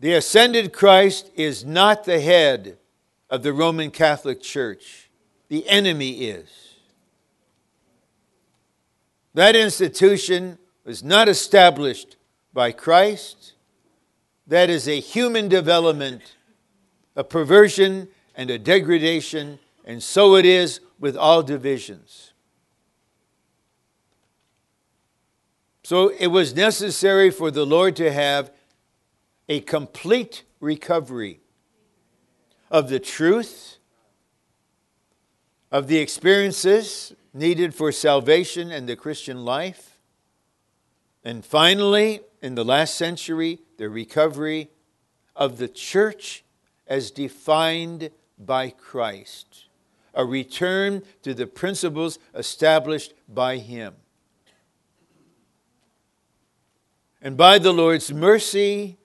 The 0.00 0.14
ascended 0.14 0.72
Christ 0.72 1.28
is 1.34 1.64
not 1.64 2.04
the 2.04 2.20
head 2.20 2.78
of 3.28 3.42
the 3.42 3.52
Roman 3.52 3.90
Catholic 3.90 4.40
Church, 4.40 5.10
the 5.48 5.68
enemy 5.68 6.26
is. 6.26 6.76
That 9.34 9.56
institution 9.56 10.58
was 10.84 11.02
not 11.02 11.28
established 11.28 12.16
by 12.52 12.72
Christ. 12.72 13.54
That 14.46 14.70
is 14.70 14.88
a 14.88 15.00
human 15.00 15.48
development, 15.48 16.36
a 17.16 17.24
perversion 17.24 18.08
and 18.36 18.50
a 18.50 18.58
degradation, 18.58 19.58
and 19.84 20.02
so 20.02 20.36
it 20.36 20.46
is 20.46 20.80
with 21.00 21.16
all 21.16 21.42
divisions. 21.42 22.32
So 25.82 26.10
it 26.10 26.28
was 26.28 26.54
necessary 26.54 27.30
for 27.30 27.50
the 27.50 27.66
Lord 27.66 27.96
to 27.96 28.12
have 28.12 28.52
a 29.48 29.60
complete 29.60 30.44
recovery 30.60 31.40
of 32.70 32.88
the 32.88 33.00
truth, 33.00 33.78
of 35.70 35.88
the 35.88 35.98
experiences 35.98 37.14
needed 37.32 37.74
for 37.74 37.92
salvation 37.92 38.70
and 38.70 38.88
the 38.88 38.96
Christian 38.96 39.44
life. 39.44 39.98
And 41.24 41.44
finally, 41.44 42.20
in 42.42 42.54
the 42.54 42.64
last 42.64 42.94
century, 42.94 43.60
the 43.76 43.88
recovery 43.88 44.70
of 45.34 45.58
the 45.58 45.68
church 45.68 46.44
as 46.86 47.10
defined 47.10 48.10
by 48.38 48.70
Christ, 48.70 49.66
a 50.14 50.24
return 50.24 51.02
to 51.22 51.34
the 51.34 51.46
principles 51.46 52.18
established 52.34 53.14
by 53.28 53.58
Him. 53.58 53.94
And 57.20 57.36
by 57.36 57.58
the 57.58 57.72
Lord's 57.72 58.12
mercy, 58.12 58.97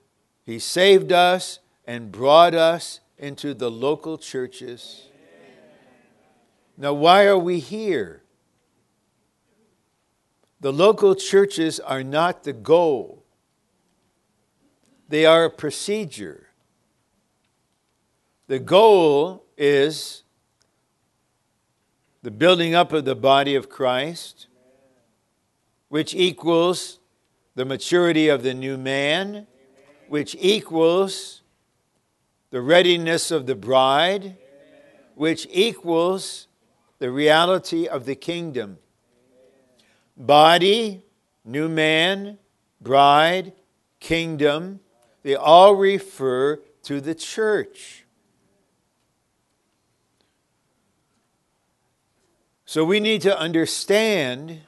He 0.46 0.60
saved 0.60 1.12
us 1.12 1.60
and 1.86 2.12
brought 2.12 2.54
us 2.54 3.00
into 3.18 3.54
the 3.54 3.72
local 3.72 4.18
churches. 4.18 5.08
Now, 6.78 6.94
why 6.94 7.26
are 7.26 7.38
we 7.38 7.60
here? 7.60 8.24
The 10.60 10.74
local 10.74 11.14
churches 11.16 11.80
are 11.80 12.04
not 12.04 12.44
the 12.44 12.54
goal, 12.54 13.24
they 15.10 15.26
are 15.26 15.46
a 15.46 15.50
procedure. 15.50 16.48
The 18.48 18.60
goal 18.60 19.46
is 19.58 20.24
the 22.22 22.32
building 22.32 22.76
up 22.76 22.92
of 22.92 23.06
the 23.06 23.16
body 23.16 23.56
of 23.56 23.70
Christ, 23.70 24.48
which 25.90 26.14
equals 26.14 27.00
the 27.56 27.66
maturity 27.66 28.28
of 28.28 28.44
the 28.44 28.54
new 28.54 28.78
man, 28.78 29.48
which 30.14 30.36
equals 30.40 31.42
the 32.52 32.62
readiness 32.62 33.32
of 33.32 33.48
the 33.48 33.56
bride, 33.56 34.38
which 35.16 35.48
equals 35.50 36.48
the 37.00 37.10
reality 37.10 37.88
of 37.88 38.06
the 38.06 38.14
kingdom. 38.14 38.78
Body, 40.16 41.04
new 41.44 41.68
man, 41.68 42.38
bride, 42.80 43.54
kingdom, 44.00 44.80
they 45.24 45.34
all 45.34 45.74
refer 45.74 46.58
to 46.84 47.02
the 47.02 47.16
church. 47.16 48.06
So 52.66 52.86
we 52.86 53.00
need 53.00 53.24
to 53.24 53.36
understand 53.36 54.60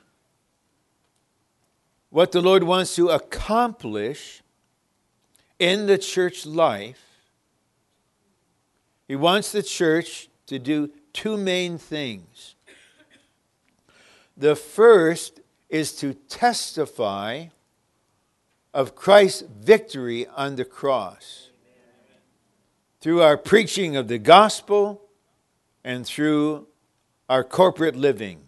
what 2.09 2.31
the 2.31 2.41
Lord 2.41 2.63
wants 2.63 2.95
to 2.95 3.09
accomplish 3.09 4.41
in 5.59 5.85
the 5.87 5.97
church 5.97 6.45
life 6.45 7.05
he 9.07 9.15
wants 9.15 9.51
the 9.51 9.63
church 9.63 10.29
to 10.47 10.59
do 10.59 10.91
two 11.13 11.37
main 11.37 11.77
things. 11.77 12.55
The 14.35 14.55
first 14.55 15.41
is 15.69 15.93
to 15.97 16.13
testify 16.13 17.47
of 18.73 18.95
Christ's 18.95 19.41
victory 19.41 20.27
on 20.27 20.55
the 20.55 20.65
cross 20.65 21.49
through 22.99 23.21
our 23.21 23.37
preaching 23.37 23.95
of 23.95 24.07
the 24.07 24.17
gospel 24.17 25.01
and 25.83 26.05
through 26.05 26.67
our 27.29 27.43
corporate 27.43 27.95
living. 27.95 28.41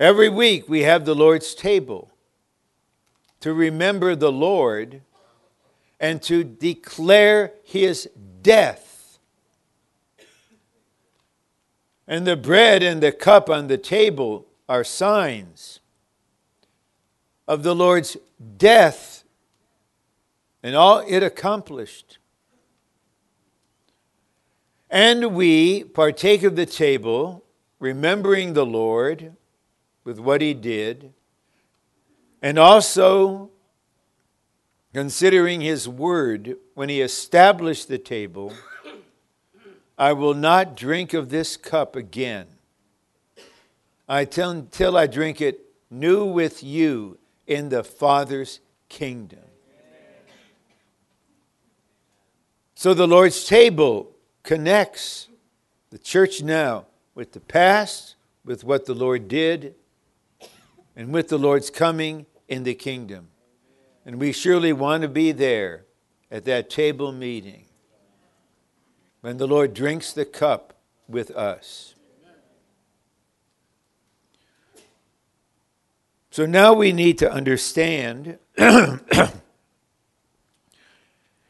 Every 0.00 0.28
week 0.28 0.68
we 0.68 0.82
have 0.82 1.04
the 1.04 1.14
Lord's 1.14 1.54
table 1.54 2.10
to 3.44 3.52
remember 3.52 4.16
the 4.16 4.32
Lord 4.32 5.02
and 6.00 6.22
to 6.22 6.42
declare 6.42 7.52
his 7.62 8.08
death. 8.40 9.18
And 12.08 12.26
the 12.26 12.36
bread 12.36 12.82
and 12.82 13.02
the 13.02 13.12
cup 13.12 13.50
on 13.50 13.66
the 13.66 13.76
table 13.76 14.46
are 14.66 14.82
signs 14.82 15.80
of 17.46 17.62
the 17.64 17.74
Lord's 17.74 18.16
death 18.56 19.24
and 20.62 20.74
all 20.74 21.04
it 21.06 21.22
accomplished. 21.22 22.16
And 24.88 25.34
we 25.34 25.84
partake 25.84 26.44
of 26.44 26.56
the 26.56 26.64
table, 26.64 27.44
remembering 27.78 28.54
the 28.54 28.64
Lord 28.64 29.36
with 30.02 30.18
what 30.18 30.40
he 30.40 30.54
did, 30.54 31.12
and 32.44 32.58
also 32.58 33.48
considering 34.92 35.62
his 35.62 35.88
word 35.88 36.58
when 36.74 36.90
he 36.90 37.00
established 37.00 37.88
the 37.88 37.96
table, 37.96 38.52
I 39.96 40.12
will 40.12 40.34
not 40.34 40.76
drink 40.76 41.14
of 41.14 41.30
this 41.30 41.56
cup 41.56 41.96
again 41.96 42.46
until 44.06 44.94
I 44.94 45.06
drink 45.06 45.40
it 45.40 45.58
new 45.88 46.26
with 46.26 46.62
you 46.62 47.16
in 47.46 47.70
the 47.70 47.82
Father's 47.82 48.60
kingdom. 48.90 49.40
So 52.74 52.92
the 52.92 53.08
Lord's 53.08 53.46
table 53.46 54.10
connects 54.42 55.28
the 55.88 55.98
church 55.98 56.42
now 56.42 56.84
with 57.14 57.32
the 57.32 57.40
past, 57.40 58.16
with 58.44 58.64
what 58.64 58.84
the 58.84 58.92
Lord 58.94 59.28
did, 59.28 59.76
and 60.94 61.10
with 61.10 61.28
the 61.28 61.38
Lord's 61.38 61.70
coming 61.70 62.26
in 62.48 62.64
the 62.64 62.74
kingdom. 62.74 63.28
And 64.06 64.20
we 64.20 64.32
surely 64.32 64.72
want 64.72 65.02
to 65.02 65.08
be 65.08 65.32
there 65.32 65.86
at 66.30 66.44
that 66.44 66.68
table 66.68 67.12
meeting 67.12 67.66
when 69.20 69.38
the 69.38 69.46
Lord 69.46 69.72
drinks 69.72 70.12
the 70.12 70.24
cup 70.24 70.74
with 71.08 71.30
us. 71.30 71.94
So 76.30 76.46
now 76.46 76.72
we 76.72 76.92
need 76.92 77.18
to 77.18 77.30
understand 77.30 78.38
a 78.58 79.30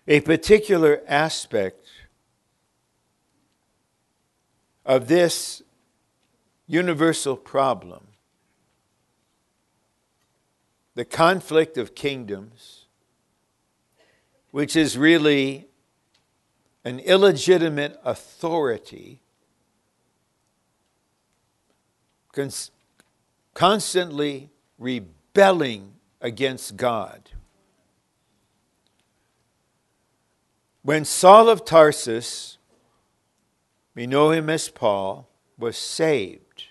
particular 0.06 1.02
aspect 1.08 1.88
of 4.84 5.08
this 5.08 5.62
universal 6.66 7.36
problem 7.36 8.08
the 10.94 11.04
conflict 11.04 11.76
of 11.76 11.94
kingdoms, 11.94 12.86
which 14.50 14.76
is 14.76 14.96
really 14.96 15.66
an 16.84 17.00
illegitimate 17.00 17.98
authority, 18.04 19.20
cons- 22.32 22.70
constantly 23.54 24.50
rebelling 24.78 25.94
against 26.20 26.76
God. 26.76 27.30
When 30.82 31.04
Saul 31.04 31.48
of 31.48 31.64
Tarsus, 31.64 32.58
we 33.94 34.06
know 34.06 34.30
him 34.30 34.50
as 34.50 34.68
Paul, 34.68 35.28
was 35.58 35.76
saved, 35.76 36.64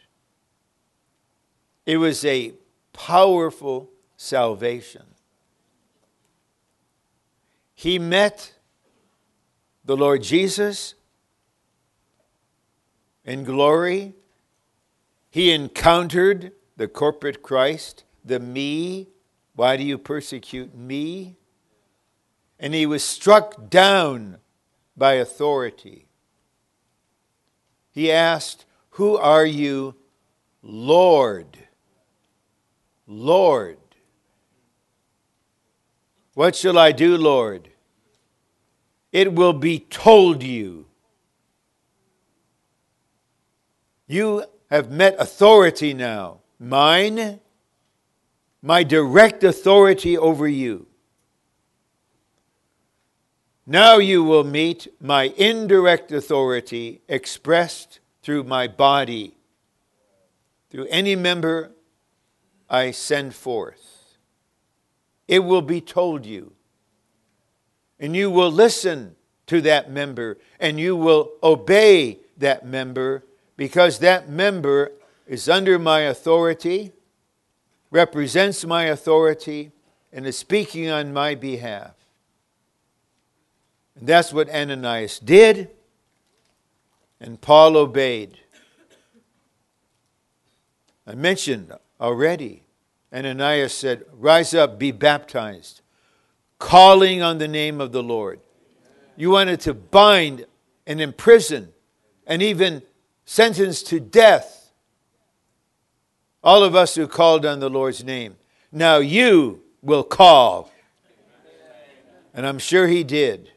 it 1.86 1.97
was 1.97 2.23
a 2.23 2.53
powerful 2.93 3.89
salvation. 4.23 5.03
He 7.73 7.99
met 7.99 8.53
the 9.83 9.97
Lord 9.97 10.23
Jesus 10.23 10.95
in 13.25 13.43
glory. 13.43 14.13
He 15.29 15.51
encountered 15.51 16.53
the 16.77 16.88
corporate 16.88 17.41
Christ, 17.41 18.05
the 18.23 18.39
me. 18.39 19.09
Why 19.55 19.75
do 19.75 19.83
you 19.83 19.97
persecute 19.97 20.73
me? 20.73 21.36
And 22.57 22.73
he 22.73 22.86
was 22.86 23.03
struck 23.03 23.69
down 23.69 24.38
by 24.95 25.13
authority. 25.15 26.07
He 27.91 28.09
asked, 28.09 28.65
Who 28.91 29.17
are 29.17 29.45
you, 29.45 29.95
Lord? 30.62 31.57
Lord. 33.05 33.82
What 36.33 36.55
shall 36.55 36.77
I 36.77 36.91
do, 36.91 37.15
Lord? 37.15 37.69
It 39.11 39.33
will 39.33 39.53
be 39.53 39.79
told 39.79 40.41
you. 40.41 40.87
You 44.07 44.45
have 44.71 44.89
met 44.89 45.15
authority 45.19 45.93
now. 45.93 46.39
Mine, 46.59 47.39
my 48.61 48.83
direct 48.83 49.43
authority 49.43 50.17
over 50.17 50.47
you. 50.47 50.87
Now 53.65 53.97
you 53.97 54.23
will 54.23 54.43
meet 54.43 54.87
my 54.99 55.33
indirect 55.37 56.11
authority 56.11 57.01
expressed 57.07 57.99
through 58.21 58.43
my 58.43 58.67
body, 58.67 59.35
through 60.69 60.87
any 60.87 61.15
member 61.15 61.71
I 62.69 62.91
send 62.91 63.35
forth. 63.35 63.92
It 65.27 65.39
will 65.39 65.62
be 65.62 65.81
told 65.81 66.25
you. 66.25 66.53
And 67.99 68.15
you 68.15 68.29
will 68.29 68.51
listen 68.51 69.15
to 69.47 69.62
that 69.62 69.91
member 69.91 70.38
and 70.59 70.79
you 70.79 70.95
will 70.95 71.31
obey 71.41 72.19
that 72.38 72.65
member 72.65 73.23
because 73.55 73.99
that 73.99 74.29
member 74.29 74.91
is 75.27 75.47
under 75.47 75.79
my 75.79 76.01
authority, 76.01 76.91
represents 77.91 78.65
my 78.65 78.86
authority, 78.86 79.71
and 80.12 80.25
is 80.25 80.38
speaking 80.38 80.89
on 80.89 81.13
my 81.13 81.36
behalf. 81.36 81.93
And 83.95 84.07
that's 84.07 84.33
what 84.33 84.49
Ananias 84.49 85.19
did, 85.19 85.69
and 87.19 87.39
Paul 87.39 87.77
obeyed. 87.77 88.39
I 91.05 91.15
mentioned 91.15 91.71
already, 91.99 92.62
Ananias 93.13 93.73
said, 93.73 94.06
Rise 94.13 94.54
up, 94.54 94.80
be 94.80 94.91
baptized, 94.91 95.82
calling 96.58 97.21
on 97.21 97.38
the 97.38 97.47
name 97.47 97.80
of 97.80 97.91
the 97.91 98.04
Lord. 98.04 98.39
You 99.15 99.30
wanted 99.30 99.60
to 99.62 99.73
bind 99.73 100.45
and 100.88 100.99
imprison 100.99 101.71
and 102.26 102.41
even 102.41 102.82
sentence 103.26 103.84
to 103.84 103.99
death 103.99 104.71
all 106.43 106.63
of 106.63 106.76
us 106.76 106.95
who 106.95 107.08
called 107.08 107.45
on 107.45 107.60
the 107.60 107.69
Lord's 107.69 108.04
name. 108.04 108.36
Now 108.71 108.97
you 108.97 109.62
will 109.82 110.04
call. 110.04 110.71
And 112.34 112.45
I'm 112.45 112.60
sure 112.60 112.88
he 112.88 113.04
did. 113.04 113.52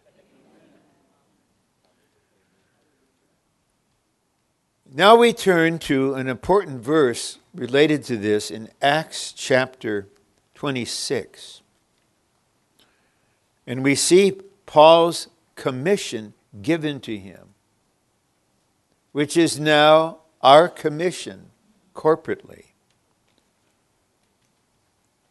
Now 4.96 5.14
we 5.14 5.34
turn 5.34 5.78
to 5.80 6.14
an 6.14 6.26
important 6.26 6.80
verse 6.80 7.38
related 7.54 8.02
to 8.04 8.16
this 8.16 8.50
in 8.50 8.70
Acts 8.80 9.34
chapter 9.34 10.08
26. 10.54 11.60
And 13.66 13.84
we 13.84 13.94
see 13.94 14.40
Paul's 14.64 15.28
commission 15.54 16.32
given 16.62 17.00
to 17.00 17.18
him, 17.18 17.48
which 19.12 19.36
is 19.36 19.60
now 19.60 20.20
our 20.40 20.66
commission 20.66 21.50
corporately. 21.94 22.68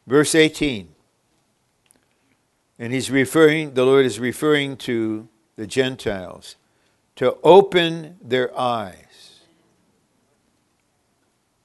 Verse 0.05 0.35
18. 0.35 0.89
And 2.77 2.93
he's 2.93 3.09
referring, 3.09 3.73
the 3.73 3.83
Lord 3.83 4.05
is 4.05 4.19
referring 4.19 4.77
to 4.77 5.27
the 5.55 5.65
Gentiles 5.65 6.55
to 7.15 7.39
open 7.43 8.17
their 8.21 8.55
eyes 8.55 9.04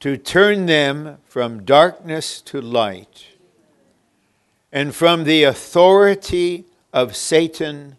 to 0.01 0.17
turn 0.17 0.67
them 0.67 1.19
from 1.27 1.65
darkness 1.65 2.41
to 2.41 2.61
light 2.61 3.27
and 4.73 4.95
from 4.95 5.25
the 5.25 5.45
authority 5.45 6.65
of 6.93 7.15
Satan 7.15 7.99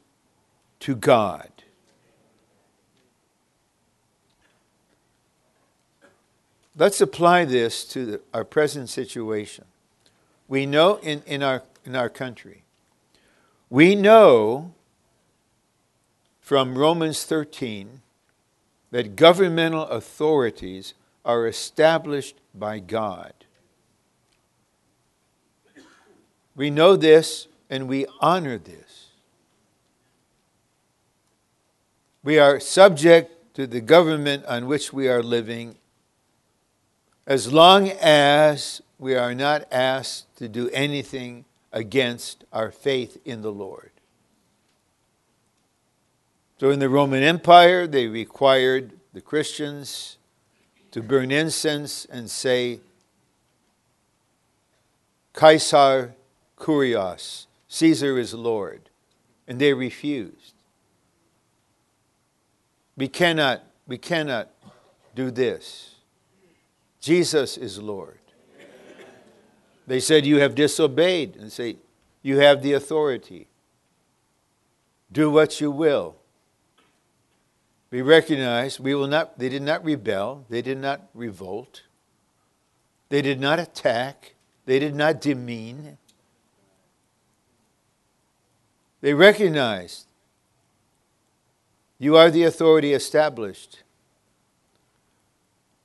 to 0.80 0.96
God. 0.96 1.48
Let's 6.76 7.02
apply 7.02 7.46
this 7.46 7.86
to 7.86 8.06
the, 8.06 8.22
our 8.34 8.46
present 8.46 8.90
situation. 8.90 9.66
We 10.48 10.66
know 10.66 10.96
in, 10.98 11.22
in, 11.28 11.44
our, 11.44 11.62
in 11.86 11.96
our 11.96 12.10
country, 12.10 12.64
we 13.70 13.94
know 13.94 14.74
from 16.40 16.78
Romans 16.78 17.24
13 17.24 18.02
that 18.90 19.16
governmental 19.16 19.84
authorities 19.84 20.94
are 21.24 21.48
established 21.48 22.38
by 22.54 22.80
God. 22.80 23.34
We 26.56 26.70
know 26.70 26.96
this 26.96 27.48
and 27.70 27.88
we 27.88 28.06
honor 28.20 28.58
this. 28.58 29.08
We 32.24 32.38
are 32.38 32.60
subject 32.60 33.56
to 33.56 33.66
the 33.66 33.82
government 33.82 34.46
on 34.46 34.68
which 34.68 34.94
we 34.94 35.08
are 35.08 35.24
living 35.24 35.76
as 37.26 37.52
long 37.52 37.90
as 38.02 38.82
we 39.00 39.16
are 39.16 39.34
not 39.34 39.66
asked 39.72 40.36
to 40.38 40.48
do 40.48 40.70
anything 40.70 41.46
against 41.72 42.44
our 42.52 42.72
faith 42.72 43.18
in 43.26 43.42
the 43.42 43.52
Lord. 43.52 43.92
So 46.60 46.70
in 46.70 46.80
the 46.80 46.90
Roman 46.90 47.24
Empire, 47.24 47.88
they 47.88 48.08
required 48.08 48.94
the 49.14 49.22
Christians 49.22 50.18
to 50.92 51.02
burn 51.02 51.32
incense 51.32 52.06
and 52.06 52.30
say, 52.30 52.80
Caesar 55.34 56.14
Kurios, 56.58 57.48
Caesar 57.68 58.18
is 58.18 58.34
Lord. 58.34 58.90
And 59.48 59.60
they 59.60 59.74
refused. 59.74 60.54
We 62.96 63.08
cannot, 63.08 63.64
we 63.88 63.98
cannot 63.98 64.50
do 65.16 65.32
this. 65.32 65.96
Jesus 67.00 67.58
is 67.58 67.80
Lord. 67.80 68.20
They 69.88 70.00
said, 70.00 70.26
You 70.26 70.40
have 70.40 70.56
disobeyed. 70.56 71.36
And 71.36 71.52
say, 71.52 71.78
You 72.22 72.40
have 72.40 72.62
the 72.62 72.74
authority. 72.74 73.48
Do 75.12 75.30
what 75.30 75.60
you 75.60 75.72
will. 75.72 76.16
We 77.92 78.02
recognize 78.02 78.80
we 78.80 78.96
will 78.96 79.08
not, 79.08 79.38
they 79.38 79.50
did 79.50 79.62
not 79.62 79.84
rebel, 79.84 80.46
they 80.50 80.62
did 80.62 80.78
not 80.78 81.10
revolt, 81.14 81.84
they 83.10 83.22
did 83.22 83.40
not 83.40 83.60
attack, 83.60 84.36
they 84.66 84.80
did 84.80 84.96
not 84.96 85.20
demean. 85.20 85.98
They 89.02 89.14
recognized 89.14 90.08
you 92.02 92.18
are 92.18 92.32
the 92.32 92.46
authority 92.46 92.94
established. 92.94 93.84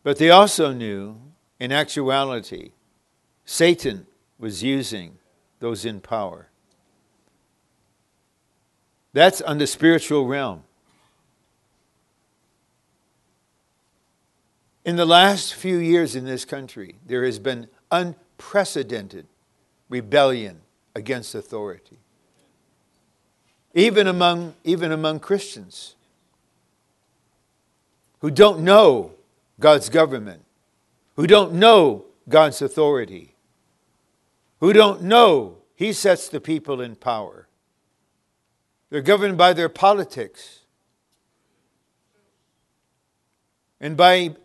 But 0.02 0.16
they 0.16 0.30
also 0.30 0.72
knew, 0.72 1.20
in 1.60 1.72
actuality, 1.72 2.70
Satan 3.44 4.06
was 4.38 4.62
using 4.62 5.18
those 5.60 5.84
in 5.84 6.00
power. 6.00 6.48
That's 9.12 9.42
on 9.42 9.58
the 9.58 9.66
spiritual 9.66 10.26
realm. 10.26 10.62
In 14.86 14.94
the 14.94 15.04
last 15.04 15.52
few 15.52 15.78
years 15.78 16.14
in 16.14 16.24
this 16.26 16.44
country, 16.44 16.94
there 17.04 17.24
has 17.24 17.40
been 17.40 17.66
unprecedented 17.90 19.26
rebellion 19.88 20.60
against 20.94 21.34
authority. 21.34 21.98
Even 23.74 24.06
among, 24.06 24.54
even 24.62 24.92
among 24.92 25.18
Christians 25.18 25.96
who 28.20 28.30
don't 28.30 28.60
know 28.60 29.10
God's 29.58 29.88
government, 29.88 30.44
who 31.16 31.26
don't 31.26 31.54
know 31.54 32.04
God's 32.28 32.62
authority, 32.62 33.34
who 34.60 34.72
don't 34.72 35.02
know 35.02 35.56
He 35.74 35.92
sets 35.92 36.28
the 36.28 36.40
people 36.40 36.80
in 36.80 36.94
power. 36.94 37.48
They're 38.90 39.02
governed 39.02 39.36
by 39.36 39.52
their 39.52 39.68
politics 39.68 40.60
and 43.80 43.96
by 43.96 44.36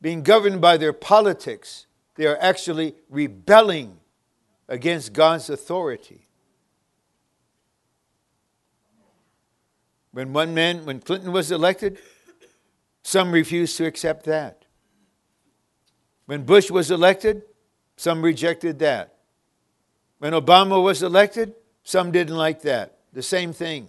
being 0.00 0.22
governed 0.22 0.60
by 0.60 0.76
their 0.76 0.92
politics, 0.92 1.86
they 2.14 2.26
are 2.26 2.38
actually 2.40 2.94
rebelling 3.08 3.98
against 4.68 5.12
God's 5.12 5.50
authority. 5.50 6.26
When 10.12 10.32
one 10.32 10.54
man, 10.54 10.84
when 10.84 11.00
Clinton 11.00 11.32
was 11.32 11.50
elected, 11.50 11.98
some 13.02 13.32
refused 13.32 13.76
to 13.76 13.86
accept 13.86 14.24
that. 14.24 14.64
When 16.26 16.44
Bush 16.44 16.70
was 16.70 16.90
elected, 16.90 17.42
some 17.96 18.22
rejected 18.22 18.78
that. 18.80 19.14
When 20.18 20.32
Obama 20.32 20.82
was 20.82 21.02
elected, 21.02 21.54
some 21.82 22.10
didn't 22.10 22.36
like 22.36 22.62
that. 22.62 22.98
The 23.12 23.22
same 23.22 23.52
thing. 23.52 23.88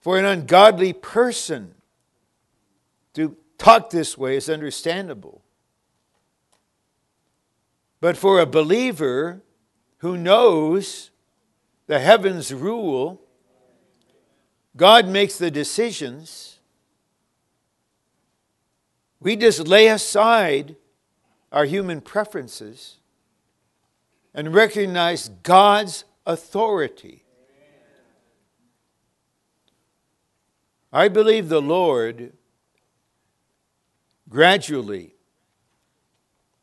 For 0.00 0.18
an 0.18 0.24
ungodly 0.24 0.92
person 0.92 1.74
to 3.14 3.36
talk 3.60 3.90
this 3.90 4.16
way 4.16 4.36
is 4.36 4.48
understandable. 4.48 5.42
But 8.00 8.16
for 8.16 8.40
a 8.40 8.46
believer 8.46 9.42
who 9.98 10.16
knows 10.16 11.10
the 11.86 12.00
heavens 12.00 12.52
rule, 12.52 13.20
God 14.76 15.06
makes 15.06 15.36
the 15.36 15.50
decisions. 15.50 16.58
We 19.20 19.36
just 19.36 19.68
lay 19.68 19.88
aside 19.88 20.76
our 21.52 21.66
human 21.66 22.00
preferences 22.00 22.96
and 24.32 24.54
recognize 24.54 25.28
God's 25.42 26.04
authority. 26.24 27.24
I 30.92 31.08
believe 31.08 31.48
the 31.48 31.60
Lord 31.60 32.32
gradually, 34.30 35.16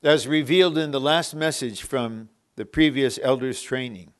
as 0.01 0.25
revealed 0.25 0.77
in 0.77 0.91
the 0.91 0.99
last 0.99 1.35
message 1.35 1.83
from 1.83 2.29
the 2.55 2.65
previous 2.65 3.19
elders' 3.21 3.61
training, 3.61 4.13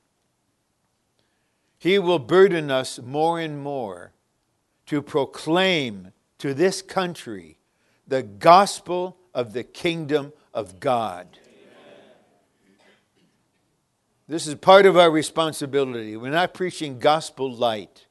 He 1.79 1.97
will 1.97 2.19
burden 2.19 2.69
us 2.69 2.99
more 2.99 3.39
and 3.39 3.59
more 3.59 4.11
to 4.87 5.01
proclaim 5.01 6.11
to 6.39 6.53
this 6.53 6.81
country 6.81 7.57
the 8.07 8.21
gospel 8.21 9.17
of 9.33 9.53
the 9.53 9.63
kingdom 9.63 10.33
of 10.53 10.79
God. 10.79 11.39
This 14.27 14.45
is 14.45 14.55
part 14.55 14.85
of 14.85 14.97
our 14.97 15.09
responsibility. 15.09 16.17
We're 16.17 16.31
not 16.31 16.53
preaching 16.53 16.99
gospel 16.99 17.49
light. 17.49 18.07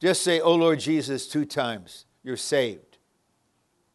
Just 0.00 0.22
say, 0.22 0.40
Oh 0.40 0.54
Lord 0.54 0.80
Jesus, 0.80 1.28
two 1.28 1.44
times. 1.44 2.06
You're 2.22 2.38
saved. 2.38 2.94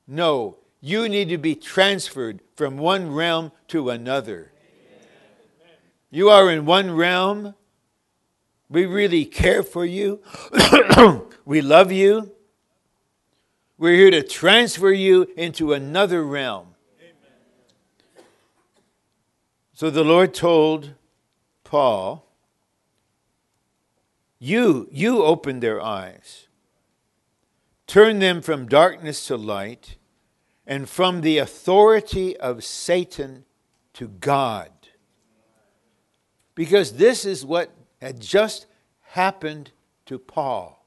No, 0.08 0.59
you 0.82 1.10
need 1.10 1.30
to 1.30 1.38
be 1.38 1.56
transferred 1.56 2.42
from 2.56 2.78
one 2.78 3.14
realm 3.14 3.52
to 3.68 3.90
another. 3.90 4.52
You 6.10 6.30
are 6.30 6.50
in 6.50 6.66
one 6.66 6.96
realm. 6.96 7.54
We 8.70 8.86
really 8.86 9.26
care 9.26 9.64
for 9.64 9.86
you. 9.86 10.22
we 11.46 11.62
love 11.62 11.92
you. 11.92 12.32
We're 13.78 13.96
here 13.96 14.12
to 14.12 14.24
transfer 14.24 14.92
you 14.92 15.28
into 15.38 15.74
another 15.74 16.24
realm. 16.24 16.76
So 19.74 19.90
the 19.90 20.04
Lord 20.04 20.34
told 20.34 20.96
Paul, 21.64 22.26
you, 24.38 24.90
you 24.92 25.24
opened 25.24 25.64
their 25.64 25.82
eyes, 25.82 26.48
turn 27.88 28.20
them 28.20 28.42
from 28.42 28.68
darkness 28.68 29.26
to 29.28 29.38
light, 29.38 29.96
and 30.70 30.88
from 30.88 31.22
the 31.22 31.40
authority 31.40 32.38
of 32.38 32.64
Satan 32.64 33.44
to 33.94 34.08
God. 34.08 34.70
Because 36.54 36.94
this 36.94 37.26
is 37.26 37.44
what 37.44 37.72
had 38.00 38.22
just 38.22 38.68
happened 39.02 39.72
to 40.06 40.20
Paul. 40.20 40.86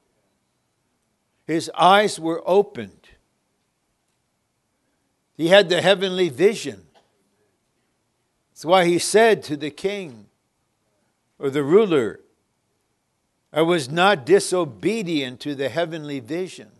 His 1.45 1.69
eyes 1.77 2.17
were 2.17 2.41
opened. 2.45 3.09
He 5.35 5.49
had 5.49 5.67
the 5.67 5.81
heavenly 5.81 6.29
vision. 6.29 6.85
That's 8.53 8.63
why 8.63 8.85
he 8.85 8.97
said 8.99 9.43
to 9.43 9.57
the 9.57 9.71
king, 9.71 10.27
or 11.37 11.49
the 11.49 11.63
ruler, 11.63 12.21
I 13.51 13.63
was 13.63 13.91
not 13.91 14.25
disobedient 14.25 15.41
to 15.41 15.55
the 15.55 15.67
heavenly 15.67 16.21
vision. 16.21 16.71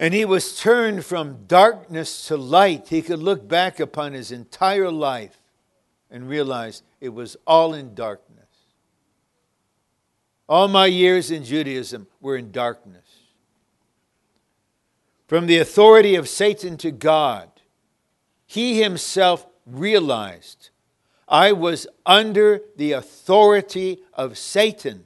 And 0.00 0.14
he 0.14 0.24
was 0.24 0.58
turned 0.58 1.04
from 1.04 1.44
darkness 1.46 2.26
to 2.28 2.36
light. 2.38 2.88
He 2.88 3.02
could 3.02 3.18
look 3.18 3.46
back 3.46 3.78
upon 3.78 4.14
his 4.14 4.32
entire 4.32 4.90
life 4.90 5.38
and 6.10 6.26
realize 6.26 6.82
it 7.02 7.10
was 7.10 7.36
all 7.46 7.74
in 7.74 7.94
darkness. 7.94 8.46
All 10.48 10.68
my 10.68 10.86
years 10.86 11.30
in 11.30 11.44
Judaism 11.44 12.06
were 12.18 12.38
in 12.38 12.50
darkness. 12.50 13.04
From 15.28 15.46
the 15.46 15.58
authority 15.58 16.14
of 16.14 16.30
Satan 16.30 16.78
to 16.78 16.90
God, 16.90 17.50
he 18.46 18.82
himself 18.82 19.46
realized 19.66 20.70
I 21.28 21.52
was 21.52 21.86
under 22.06 22.62
the 22.74 22.92
authority 22.92 24.00
of 24.14 24.38
Satan. 24.38 25.04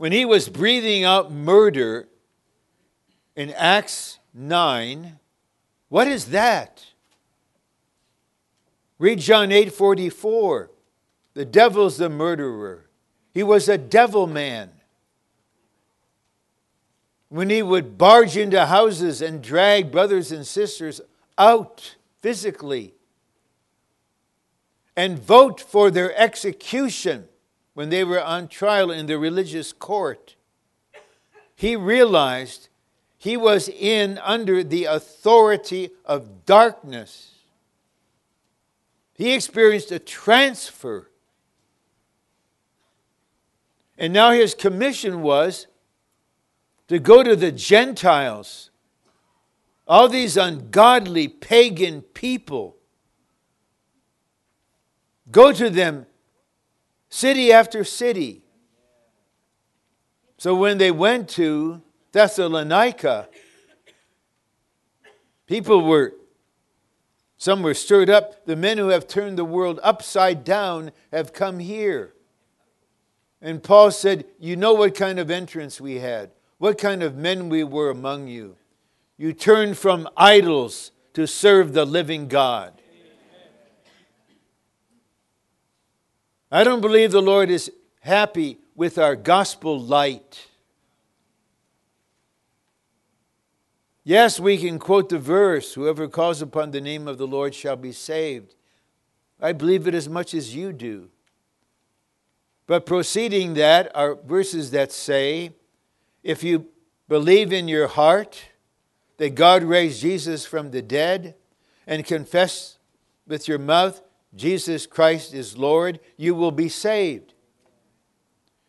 When 0.00 0.12
he 0.12 0.24
was 0.24 0.48
breathing 0.48 1.04
out 1.04 1.30
murder 1.30 2.08
in 3.36 3.50
Acts 3.50 4.18
9, 4.32 5.18
what 5.90 6.08
is 6.08 6.28
that? 6.28 6.86
Read 8.98 9.18
John 9.18 9.52
8 9.52 9.70
44. 9.70 10.70
The 11.34 11.44
devil's 11.44 11.98
the 11.98 12.08
murderer. 12.08 12.88
He 13.34 13.42
was 13.42 13.68
a 13.68 13.76
devil 13.76 14.26
man. 14.26 14.70
When 17.28 17.50
he 17.50 17.62
would 17.62 17.98
barge 17.98 18.38
into 18.38 18.64
houses 18.64 19.20
and 19.20 19.42
drag 19.42 19.92
brothers 19.92 20.32
and 20.32 20.46
sisters 20.46 21.02
out 21.36 21.96
physically 22.22 22.94
and 24.96 25.18
vote 25.18 25.60
for 25.60 25.90
their 25.90 26.18
execution 26.18 27.28
when 27.80 27.88
they 27.88 28.04
were 28.04 28.22
on 28.22 28.46
trial 28.46 28.90
in 28.90 29.06
the 29.06 29.18
religious 29.18 29.72
court. 29.72 30.36
He 31.56 31.76
realized 31.76 32.68
he 33.16 33.38
was 33.38 33.70
in 33.70 34.18
under 34.18 34.62
the 34.62 34.84
authority 34.84 35.88
of 36.04 36.44
darkness. 36.44 37.36
He 39.14 39.32
experienced 39.32 39.90
a 39.92 39.98
transfer. 39.98 41.10
And 43.96 44.12
now 44.12 44.32
his 44.32 44.54
commission 44.54 45.22
was 45.22 45.66
to 46.88 46.98
go 46.98 47.22
to 47.22 47.34
the 47.34 47.50
Gentiles 47.50 48.68
all 49.88 50.06
these 50.06 50.36
ungodly 50.36 51.28
pagan 51.28 52.02
people. 52.02 52.76
Go 55.30 55.50
to 55.54 55.70
them 55.70 56.04
city 57.10 57.52
after 57.52 57.84
city. 57.84 58.42
So 60.38 60.54
when 60.54 60.78
they 60.78 60.90
went 60.90 61.28
to 61.30 61.82
Thessalonica, 62.12 63.28
people 65.46 65.82
were, 65.82 66.14
some 67.36 67.62
were 67.62 67.74
stirred 67.74 68.08
up. 68.08 68.46
The 68.46 68.56
men 68.56 68.78
who 68.78 68.88
have 68.88 69.06
turned 69.06 69.36
the 69.36 69.44
world 69.44 69.78
upside 69.82 70.44
down 70.44 70.92
have 71.12 71.34
come 71.34 71.58
here. 71.58 72.14
And 73.42 73.62
Paul 73.62 73.90
said, 73.90 74.24
You 74.38 74.56
know 74.56 74.72
what 74.72 74.94
kind 74.94 75.18
of 75.18 75.30
entrance 75.30 75.80
we 75.80 75.96
had, 75.96 76.30
what 76.58 76.78
kind 76.78 77.02
of 77.02 77.16
men 77.16 77.48
we 77.48 77.64
were 77.64 77.90
among 77.90 78.28
you. 78.28 78.56
You 79.16 79.32
turned 79.34 79.76
from 79.76 80.08
idols 80.16 80.92
to 81.12 81.26
serve 81.26 81.72
the 81.72 81.84
living 81.84 82.28
God. 82.28 82.79
I 86.50 86.64
don't 86.64 86.80
believe 86.80 87.12
the 87.12 87.22
Lord 87.22 87.48
is 87.48 87.70
happy 88.00 88.58
with 88.74 88.98
our 88.98 89.14
gospel 89.14 89.78
light. 89.78 90.48
Yes, 94.02 94.40
we 94.40 94.58
can 94.58 94.78
quote 94.78 95.10
the 95.10 95.18
verse 95.18 95.74
whoever 95.74 96.08
calls 96.08 96.42
upon 96.42 96.72
the 96.72 96.80
name 96.80 97.06
of 97.06 97.18
the 97.18 97.26
Lord 97.26 97.54
shall 97.54 97.76
be 97.76 97.92
saved. 97.92 98.54
I 99.40 99.52
believe 99.52 99.86
it 99.86 99.94
as 99.94 100.08
much 100.08 100.34
as 100.34 100.54
you 100.54 100.72
do. 100.72 101.08
But 102.66 102.86
proceeding 102.86 103.54
that 103.54 103.90
are 103.94 104.14
verses 104.14 104.72
that 104.72 104.90
say, 104.90 105.52
if 106.22 106.42
you 106.42 106.66
believe 107.08 107.52
in 107.52 107.68
your 107.68 107.88
heart 107.88 108.42
that 109.18 109.34
God 109.34 109.62
raised 109.62 110.00
Jesus 110.00 110.46
from 110.46 110.70
the 110.70 110.82
dead 110.82 111.34
and 111.86 112.04
confess 112.04 112.78
with 113.26 113.46
your 113.46 113.58
mouth 113.58 114.00
Jesus 114.34 114.86
Christ 114.86 115.34
is 115.34 115.56
Lord, 115.56 116.00
you 116.16 116.34
will 116.34 116.52
be 116.52 116.68
saved. 116.68 117.34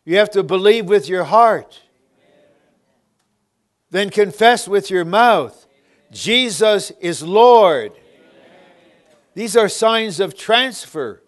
You 0.06 0.18
have 0.18 0.32
to 0.32 0.44
believe 0.44 0.86
with 0.86 1.08
your 1.08 1.26
heart. 1.26 1.82
Then 3.92 4.10
confess 4.10 4.68
with 4.68 4.90
your 4.90 5.06
mouth 5.06 5.68
Jesus 6.12 6.92
is 7.00 7.24
Lord. 7.24 7.94
These 9.34 9.56
are 9.56 9.70
signs 9.70 10.20
of 10.20 10.36
transfer. 10.36 11.24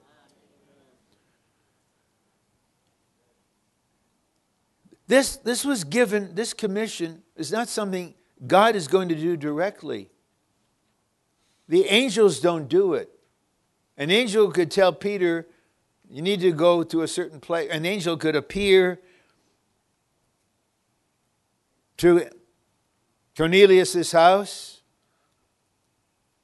This, 5.08 5.38
this 5.38 5.64
was 5.64 5.84
given, 5.84 6.36
this 6.36 6.54
commission 6.54 7.24
is 7.38 7.52
not 7.52 7.70
something 7.70 8.14
God 8.46 8.76
is 8.76 8.88
going 8.88 9.10
to 9.10 9.16
do 9.16 9.38
directly. 9.38 10.10
The 11.70 11.86
angels 11.86 12.40
don't 12.40 12.68
do 12.68 12.94
it. 12.94 13.13
An 13.98 14.10
angel 14.10 14.52
could 14.52 14.72
tell 14.72 14.92
Peter, 14.92 15.48
you 16.10 16.22
need 16.22 16.42
to 16.42 16.52
go 16.52 16.84
to 16.84 17.02
a 17.02 17.08
certain 17.08 17.40
place. 17.40 17.70
An 17.72 17.86
angel 17.86 18.18
could 18.18 18.36
appear 18.36 19.00
to 21.98 22.28
Cornelius' 23.36 24.12
house 24.12 24.82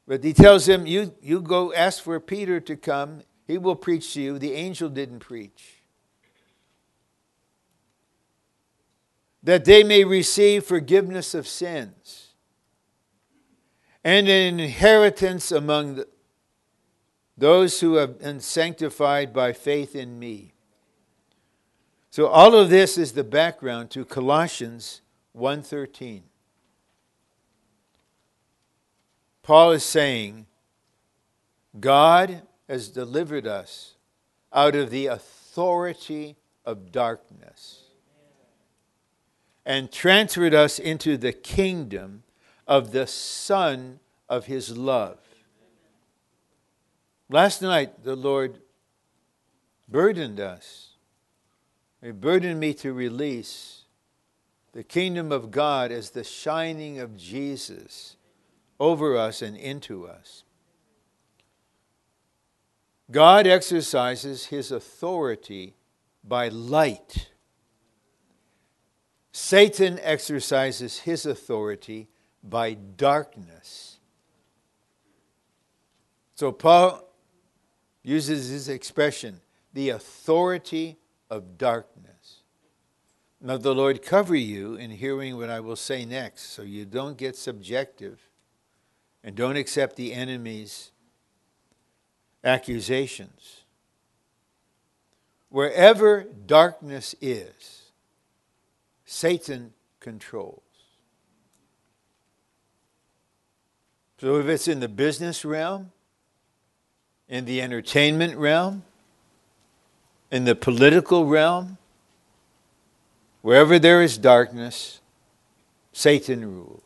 But 0.09 0.23
he 0.23 0.33
tells 0.33 0.67
him, 0.67 0.87
you, 0.87 1.13
you 1.21 1.39
go 1.39 1.71
ask 1.71 2.01
for 2.03 2.19
Peter 2.19 2.59
to 2.61 2.75
come. 2.75 3.21
He 3.45 3.59
will 3.59 3.75
preach 3.75 4.13
to 4.15 4.21
you. 4.21 4.39
The 4.39 4.53
angel 4.53 4.89
didn't 4.89 5.19
preach. 5.19 5.83
That 9.43 9.65
they 9.65 9.83
may 9.83 10.03
receive 10.03 10.63
forgiveness 10.63 11.35
of 11.35 11.47
sins 11.47 12.33
and 14.03 14.27
an 14.27 14.59
inheritance 14.59 15.51
among 15.51 15.95
the, 15.95 16.07
those 17.39 17.79
who 17.79 17.95
have 17.95 18.19
been 18.19 18.39
sanctified 18.39 19.33
by 19.33 19.53
faith 19.53 19.95
in 19.95 20.19
me. 20.19 20.53
So 22.11 22.27
all 22.27 22.55
of 22.55 22.69
this 22.69 22.97
is 22.97 23.13
the 23.13 23.23
background 23.23 23.91
to 23.91 24.03
Colossians 24.03 25.01
1:13. 25.33 26.23
Paul 29.41 29.71
is 29.71 29.83
saying 29.83 30.47
God 31.79 32.43
has 32.67 32.89
delivered 32.89 33.47
us 33.47 33.95
out 34.51 34.75
of 34.75 34.89
the 34.89 35.07
authority 35.07 36.35
of 36.65 36.91
darkness 36.91 37.83
and 39.65 39.91
transferred 39.91 40.53
us 40.53 40.77
into 40.77 41.15
the 41.15 41.33
kingdom 41.33 42.23
of 42.67 42.91
the 42.91 43.07
Son 43.07 43.99
of 44.27 44.47
His 44.47 44.75
love. 44.77 45.28
Last 47.29 47.61
night, 47.61 48.03
the 48.03 48.15
Lord 48.15 48.59
burdened 49.87 50.39
us. 50.39 50.93
He 52.01 52.11
burdened 52.11 52.59
me 52.59 52.73
to 52.75 52.91
release 52.91 53.83
the 54.71 54.83
kingdom 54.83 55.31
of 55.31 55.51
God 55.51 55.91
as 55.91 56.09
the 56.09 56.23
shining 56.23 56.99
of 56.99 57.15
Jesus 57.15 58.15
over 58.79 59.15
us 59.15 59.41
and 59.41 59.55
into 59.55 60.07
us. 60.07 60.43
God 63.11 63.45
exercises 63.47 64.45
his 64.47 64.71
authority 64.71 65.75
by 66.23 66.47
light. 66.47 67.29
Satan 69.31 69.99
exercises 70.01 70.99
his 70.99 71.25
authority 71.25 72.07
by 72.43 72.73
darkness. 72.73 73.99
So 76.35 76.51
Paul 76.51 77.08
uses 78.03 78.49
his 78.49 78.69
expression, 78.69 79.41
the 79.73 79.89
authority 79.89 80.97
of 81.29 81.57
darkness. 81.57 82.43
Now, 83.41 83.57
the 83.57 83.73
Lord 83.73 84.01
cover 84.01 84.35
you 84.35 84.75
in 84.75 84.91
hearing 84.91 85.37
what 85.37 85.49
I 85.49 85.61
will 85.61 85.77
say 85.77 86.03
next 86.03 86.51
so 86.51 86.61
you 86.61 86.85
don't 86.85 87.17
get 87.17 87.37
subjective 87.37 88.19
and 89.23 89.35
don't 89.35 89.55
accept 89.55 89.95
the 89.95 90.13
enemy's 90.13 90.91
accusations. 92.43 93.61
Wherever 95.49 96.25
darkness 96.45 97.15
is, 97.21 97.91
Satan 99.05 99.73
controls. 99.99 100.61
So 104.19 104.37
if 104.37 104.47
it's 104.47 104.67
in 104.67 104.81
the 104.81 104.89
business 104.89 105.45
realm, 105.45 105.91
in 107.29 107.45
the 107.45 107.61
entertainment 107.61 108.35
realm, 108.37 108.83
in 110.31 110.45
the 110.45 110.55
political 110.55 111.25
realm, 111.25 111.77
wherever 113.41 113.77
there 113.77 114.01
is 114.01 114.17
darkness, 114.17 114.99
Satan 115.93 116.43
rules. 116.43 116.81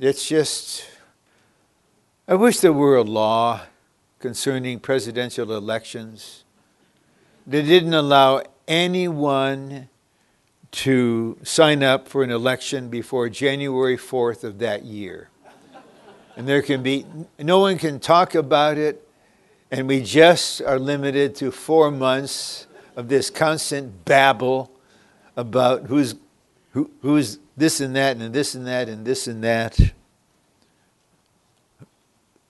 It's 0.00 0.28
just, 0.28 0.84
I 2.26 2.34
wish 2.34 2.58
there 2.60 2.72
were 2.72 2.96
a 2.96 3.02
law 3.02 3.62
concerning 4.18 4.80
presidential 4.80 5.52
elections 5.52 6.44
that 7.46 7.62
didn't 7.62 7.94
allow 7.94 8.42
anyone 8.66 9.88
to 10.72 11.36
sign 11.42 11.82
up 11.82 12.08
for 12.08 12.22
an 12.22 12.30
election 12.30 12.88
before 12.88 13.28
January 13.28 13.96
4th 13.96 14.44
of 14.44 14.58
that 14.58 14.84
year 14.84 15.29
and 16.40 16.48
there 16.48 16.62
can 16.62 16.82
be, 16.82 17.04
no 17.38 17.58
one 17.58 17.76
can 17.76 18.00
talk 18.00 18.34
about 18.34 18.78
it, 18.78 19.06
and 19.70 19.86
we 19.86 20.00
just 20.00 20.62
are 20.62 20.78
limited 20.78 21.34
to 21.34 21.50
four 21.50 21.90
months 21.90 22.66
of 22.96 23.10
this 23.10 23.28
constant 23.28 24.06
babble 24.06 24.72
about 25.36 25.82
who's, 25.82 26.14
who, 26.72 26.90
who's 27.02 27.38
this 27.58 27.82
and 27.82 27.94
that, 27.94 28.16
and 28.16 28.32
this 28.32 28.54
and 28.54 28.66
that, 28.66 28.88
and 28.88 29.04
this 29.04 29.26
and 29.26 29.44
that. 29.44 29.92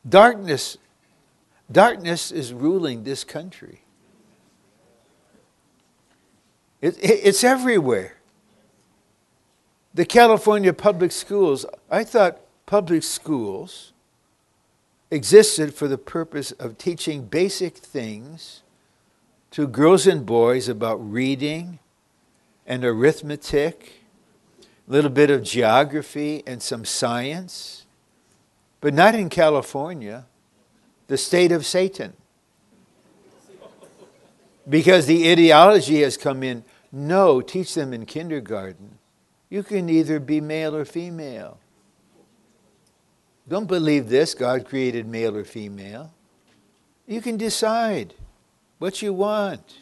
Darkness, 0.09 0.79
darkness 1.69 2.31
is 2.31 2.53
ruling 2.53 3.03
this 3.03 3.25
country. 3.25 3.81
It, 6.81 6.97
it, 6.99 7.21
it's 7.25 7.43
everywhere. 7.43 8.15
The 9.95 10.05
California 10.05 10.73
public 10.73 11.11
schools, 11.11 11.67
I 11.91 12.05
thought 12.05 12.41
public 12.71 13.03
schools 13.03 13.93
existed 15.11 15.75
for 15.75 15.89
the 15.89 15.99
purpose 15.99 16.53
of 16.53 16.79
teaching 16.79 17.25
basic 17.25 17.77
things 17.77 18.63
to 19.51 19.67
girls 19.67 20.07
and 20.07 20.25
boys 20.25 20.69
about 20.69 20.95
reading 20.99 21.81
and 22.65 22.85
arithmetic, 22.85 24.05
a 24.89 24.93
little 24.93 25.11
bit 25.11 25.31
of 25.31 25.43
geography 25.43 26.45
and 26.47 26.63
some 26.63 26.85
science, 26.85 27.87
but 28.81 28.95
not 28.95 29.17
in 29.17 29.29
California, 29.29 30.25
the 31.09 31.19
state 31.19 31.51
of 31.51 31.67
Satan. 31.67 32.13
Because 34.69 35.07
the 35.07 35.29
ideology 35.29 36.03
has 36.03 36.17
come 36.17 36.45
in 36.45 36.63
no, 36.93 37.41
teach 37.41 37.75
them 37.75 37.93
in 37.93 38.07
kindergarten. 38.07 38.99
You 39.49 39.65
can 39.65 39.89
either 39.89 40.21
be 40.21 40.41
male 40.41 40.77
or 40.77 40.85
female. 40.85 41.59
Don't 43.49 43.67
believe 43.67 44.09
this 44.09 44.35
God 44.35 44.67
created 44.67 45.07
male 45.07 45.37
or 45.37 45.45
female. 45.45 46.13
You 47.07 47.21
can 47.21 47.37
decide 47.37 48.15
what 48.79 49.03
you 49.03 49.13
want. 49.13 49.75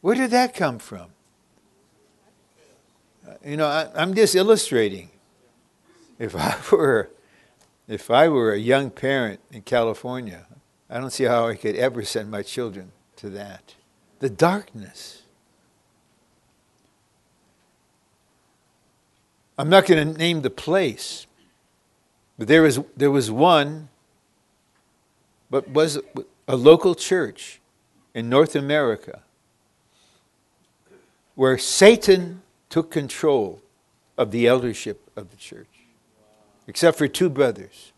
Where 0.00 0.14
did 0.14 0.30
that 0.30 0.54
come 0.54 0.78
from? 0.78 1.10
Uh, 3.28 3.34
you 3.44 3.56
know, 3.56 3.66
I, 3.66 3.88
I'm 3.94 4.14
just 4.14 4.34
illustrating. 4.34 5.10
If 6.18 6.34
I 6.34 6.56
were, 6.72 7.10
if 7.86 8.10
I 8.10 8.28
were 8.28 8.52
a 8.52 8.58
young 8.58 8.90
parent 8.90 9.40
in 9.50 9.62
California, 9.62 10.46
I 10.88 10.98
don't 10.98 11.10
see 11.10 11.24
how 11.24 11.46
I 11.46 11.54
could 11.54 11.76
ever 11.76 12.04
send 12.04 12.30
my 12.30 12.42
children 12.42 12.92
to 13.16 13.30
that. 13.30 13.74
The 14.18 14.30
darkness. 14.30 15.22
I'm 19.58 19.68
not 19.68 19.86
going 19.86 20.12
to 20.12 20.18
name 20.18 20.40
the 20.40 20.50
place, 20.50 21.26
but 22.40 22.48
there 22.48 22.62
was, 22.62 22.80
there 22.96 23.10
was 23.10 23.30
one, 23.30 23.90
but 25.50 25.68
was 25.68 25.98
a 26.48 26.56
local 26.56 26.94
church 26.94 27.60
in 28.14 28.30
North 28.30 28.56
America 28.56 29.20
where 31.34 31.58
Satan 31.58 32.40
took 32.70 32.90
control 32.90 33.60
of 34.16 34.30
the 34.30 34.46
eldership 34.46 35.10
of 35.16 35.30
the 35.30 35.36
church, 35.36 35.84
except 36.66 36.96
for 36.96 37.06
two 37.06 37.28
brothers. 37.28 37.92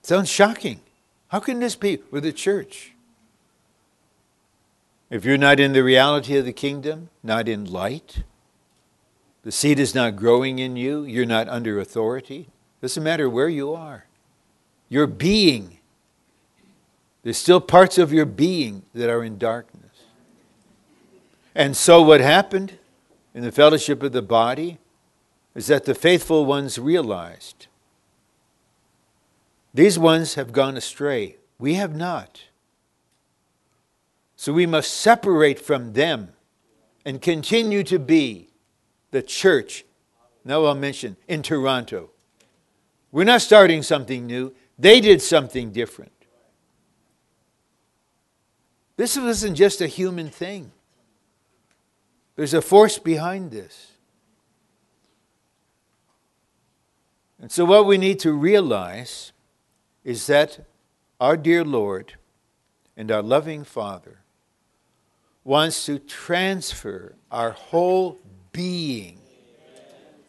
Sounds 0.00 0.30
shocking. 0.30 0.80
How 1.28 1.38
can 1.38 1.60
this 1.60 1.76
be 1.76 1.98
with 2.10 2.22
the 2.22 2.32
church? 2.32 2.94
If 5.10 5.26
you're 5.26 5.36
not 5.36 5.60
in 5.60 5.74
the 5.74 5.84
reality 5.84 6.38
of 6.38 6.46
the 6.46 6.54
kingdom, 6.54 7.10
not 7.22 7.46
in 7.46 7.66
light, 7.66 8.22
the 9.42 9.52
seed 9.52 9.78
is 9.78 9.94
not 9.94 10.16
growing 10.16 10.58
in 10.58 10.76
you. 10.76 11.04
You're 11.04 11.26
not 11.26 11.48
under 11.48 11.80
authority. 11.80 12.48
Doesn't 12.80 13.02
matter 13.02 13.28
where 13.28 13.48
you 13.48 13.74
are. 13.74 14.06
Your 14.88 15.06
being. 15.06 15.78
There's 17.22 17.38
still 17.38 17.60
parts 17.60 17.98
of 17.98 18.12
your 18.12 18.26
being 18.26 18.82
that 18.94 19.10
are 19.10 19.24
in 19.24 19.38
darkness. 19.38 19.82
And 21.54 21.76
so, 21.76 22.02
what 22.02 22.20
happened 22.20 22.78
in 23.34 23.42
the 23.42 23.52
fellowship 23.52 24.02
of 24.02 24.12
the 24.12 24.22
body 24.22 24.78
is 25.54 25.66
that 25.66 25.84
the 25.84 25.94
faithful 25.94 26.46
ones 26.46 26.78
realized 26.78 27.66
these 29.74 29.98
ones 29.98 30.34
have 30.34 30.52
gone 30.52 30.76
astray. 30.76 31.36
We 31.58 31.74
have 31.74 31.94
not. 31.94 32.44
So, 34.36 34.52
we 34.52 34.66
must 34.66 34.92
separate 34.92 35.58
from 35.58 35.92
them 35.92 36.30
and 37.04 37.20
continue 37.20 37.82
to 37.84 37.98
be 37.98 38.51
the 39.12 39.22
church, 39.22 39.84
now 40.44 40.64
I'll 40.64 40.74
mention, 40.74 41.16
in 41.28 41.42
Toronto. 41.42 42.10
We're 43.12 43.24
not 43.24 43.42
starting 43.42 43.82
something 43.82 44.26
new, 44.26 44.52
they 44.78 45.00
did 45.00 45.22
something 45.22 45.70
different. 45.70 46.10
This 48.96 49.16
isn't 49.16 49.54
just 49.54 49.80
a 49.80 49.86
human 49.86 50.28
thing, 50.28 50.72
there's 52.34 52.54
a 52.54 52.62
force 52.62 52.98
behind 52.98 53.52
this. 53.52 53.92
And 57.40 57.50
so, 57.50 57.64
what 57.64 57.86
we 57.86 57.98
need 57.98 58.18
to 58.20 58.32
realize 58.32 59.32
is 60.04 60.26
that 60.28 60.64
our 61.20 61.36
dear 61.36 61.64
Lord 61.64 62.14
and 62.96 63.10
our 63.10 63.22
loving 63.22 63.64
Father 63.64 64.20
wants 65.44 65.84
to 65.86 65.98
transfer 65.98 67.16
our 67.30 67.50
whole 67.50 68.18
being 68.52 69.18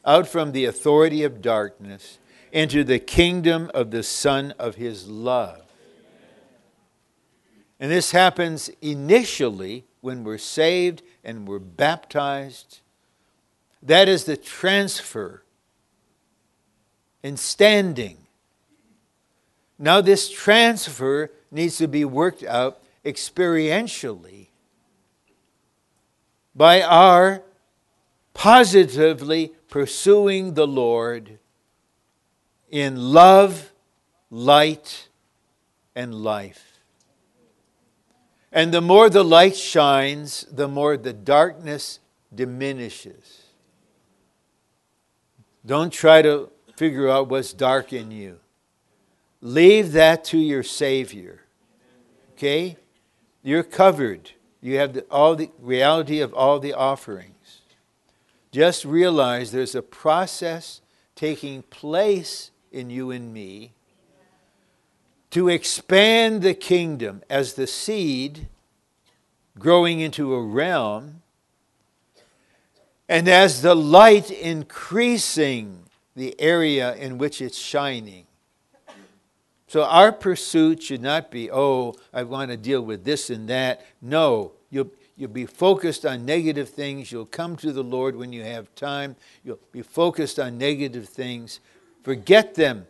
out 0.05 0.27
from 0.27 0.51
the 0.51 0.65
authority 0.65 1.23
of 1.23 1.41
darkness 1.41 2.19
into 2.51 2.83
the 2.83 2.99
kingdom 2.99 3.71
of 3.73 3.91
the 3.91 4.03
Son 4.03 4.53
of 4.59 4.75
His 4.75 5.07
love. 5.07 5.61
And 7.79 7.91
this 7.91 8.11
happens 8.11 8.69
initially 8.81 9.85
when 10.01 10.23
we're 10.23 10.37
saved 10.37 11.01
and 11.23 11.47
we're 11.47 11.59
baptized. 11.59 12.79
That 13.81 14.07
is 14.07 14.25
the 14.25 14.37
transfer 14.37 15.43
in 17.23 17.37
standing. 17.37 18.17
Now, 19.79 20.01
this 20.01 20.29
transfer 20.29 21.31
needs 21.51 21.77
to 21.77 21.87
be 21.87 22.05
worked 22.05 22.43
out 22.43 22.81
experientially 23.03 24.47
by 26.55 26.81
our 26.81 27.41
positively 28.33 29.53
pursuing 29.69 30.53
the 30.53 30.67
Lord 30.67 31.39
in 32.69 33.13
love, 33.13 33.71
light, 34.29 35.09
and 35.95 36.13
life. 36.13 36.79
And 38.51 38.73
the 38.73 38.81
more 38.81 39.09
the 39.09 39.23
light 39.23 39.55
shines, 39.55 40.45
the 40.51 40.67
more 40.67 40.95
the 40.95 41.13
darkness 41.13 41.99
diminishes. 42.33 43.43
Don't 45.65 45.91
try 45.91 46.21
to 46.21 46.49
figure 46.75 47.09
out 47.09 47.29
what's 47.29 47.53
dark 47.53 47.93
in 47.93 48.11
you. 48.11 48.39
Leave 49.41 49.91
that 49.93 50.23
to 50.25 50.37
your 50.37 50.63
Savior. 50.63 51.41
Okay? 52.33 52.77
You're 53.41 53.63
covered. 53.63 54.31
You 54.61 54.77
have 54.77 54.93
the, 54.93 55.01
all 55.11 55.35
the 55.35 55.51
reality 55.59 56.21
of 56.21 56.33
all 56.33 56.59
the 56.59 56.73
offerings. 56.73 57.33
Just 58.53 58.85
realize 58.85 59.51
there's 59.51 59.73
a 59.73 59.81
process 59.81 60.81
taking 61.15 61.63
place 61.63 62.51
in 62.71 62.91
you 62.91 63.09
and 63.09 63.33
me 63.33 63.73
to 65.31 65.49
expand 65.49 66.43
the 66.43 66.53
kingdom 66.53 67.23
as 67.31 67.55
the 67.55 67.65
seed 67.65 68.47
growing 69.57 70.01
into 70.01 70.35
a 70.35 70.41
realm, 70.41 71.23
and 73.09 73.27
as 73.27 73.63
the 73.63 73.75
light 73.75 74.29
increasing 74.29 75.85
the 76.15 76.39
area 76.39 76.95
in 76.95 77.17
which 77.17 77.41
it's 77.41 77.57
shining. 77.57 78.27
So 79.65 79.83
our 79.83 80.11
pursuit 80.11 80.83
should 80.83 81.01
not 81.01 81.31
be, 81.31 81.49
oh, 81.49 81.95
I 82.13 82.21
want 82.21 82.51
to 82.51 82.57
deal 82.57 82.81
with 82.81 83.03
this 83.03 83.31
and 83.31 83.47
that. 83.49 83.83
No, 83.99 84.51
you'll, 84.69 84.91
You'll 85.15 85.29
be 85.29 85.45
focused 85.45 86.05
on 86.05 86.25
negative 86.25 86.69
things. 86.69 87.11
You'll 87.11 87.25
come 87.25 87.55
to 87.57 87.71
the 87.71 87.83
Lord 87.83 88.15
when 88.15 88.33
you 88.33 88.43
have 88.43 88.73
time. 88.73 89.15
You'll 89.43 89.59
be 89.71 89.83
focused 89.83 90.39
on 90.39 90.57
negative 90.57 91.07
things. 91.07 91.59
Forget 92.03 92.55
them. 92.55 92.87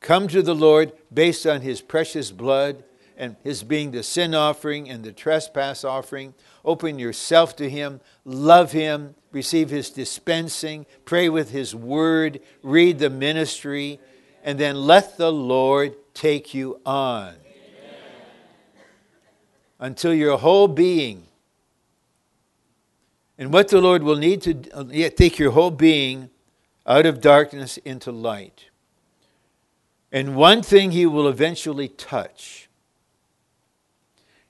Come 0.00 0.28
to 0.28 0.42
the 0.42 0.54
Lord 0.54 0.92
based 1.12 1.46
on 1.46 1.62
His 1.62 1.80
precious 1.80 2.30
blood 2.30 2.84
and 3.16 3.34
His 3.42 3.64
being 3.64 3.90
the 3.90 4.02
sin 4.02 4.34
offering 4.34 4.88
and 4.88 5.02
the 5.02 5.12
trespass 5.12 5.82
offering. 5.82 6.34
Open 6.64 6.98
yourself 6.98 7.56
to 7.56 7.68
Him. 7.68 8.00
Love 8.24 8.70
Him. 8.70 9.16
Receive 9.32 9.70
His 9.70 9.90
dispensing. 9.90 10.86
Pray 11.04 11.28
with 11.28 11.50
His 11.50 11.74
word. 11.74 12.40
Read 12.62 13.00
the 13.00 13.10
ministry. 13.10 13.98
And 14.44 14.60
then 14.60 14.76
let 14.76 15.16
the 15.16 15.32
Lord 15.32 15.96
take 16.12 16.54
you 16.54 16.80
on. 16.86 17.34
Until 19.80 20.14
your 20.14 20.38
whole 20.38 20.68
being 20.68 21.26
and 23.44 23.52
what 23.52 23.68
the 23.68 23.78
Lord 23.78 24.02
will 24.02 24.16
need 24.16 24.40
to 24.40 25.10
take 25.10 25.38
your 25.38 25.50
whole 25.50 25.70
being 25.70 26.30
out 26.86 27.04
of 27.04 27.20
darkness 27.20 27.76
into 27.76 28.10
light. 28.10 28.70
And 30.10 30.34
one 30.34 30.62
thing 30.62 30.92
he 30.92 31.04
will 31.04 31.28
eventually 31.28 31.88
touch 31.88 32.70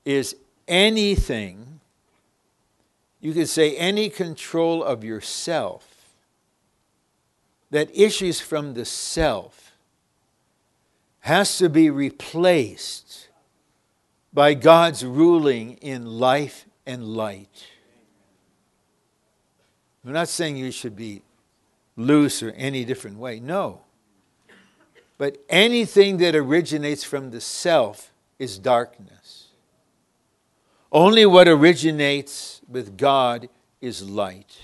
is 0.04 0.36
anything, 0.68 1.80
you 3.20 3.32
could 3.32 3.48
say 3.48 3.76
any 3.76 4.08
control 4.08 4.84
of 4.84 5.02
yourself 5.02 6.14
that 7.72 7.90
issues 7.92 8.40
from 8.40 8.74
the 8.74 8.84
self 8.84 9.72
has 11.18 11.58
to 11.58 11.68
be 11.68 11.90
replaced 11.90 13.26
by 14.32 14.54
God's 14.54 15.04
ruling 15.04 15.78
in 15.78 16.06
life 16.06 16.66
and 16.86 17.04
light. 17.04 17.64
I'm 20.04 20.12
not 20.12 20.28
saying 20.28 20.56
you 20.56 20.70
should 20.70 20.96
be 20.96 21.22
loose 21.96 22.42
or 22.42 22.50
any 22.50 22.84
different 22.84 23.18
way. 23.18 23.40
No. 23.40 23.80
But 25.16 25.38
anything 25.48 26.18
that 26.18 26.34
originates 26.34 27.04
from 27.04 27.30
the 27.30 27.40
self 27.40 28.12
is 28.38 28.58
darkness. 28.58 29.48
Only 30.90 31.24
what 31.24 31.48
originates 31.48 32.60
with 32.68 32.96
God 32.96 33.48
is 33.80 34.02
light. 34.08 34.58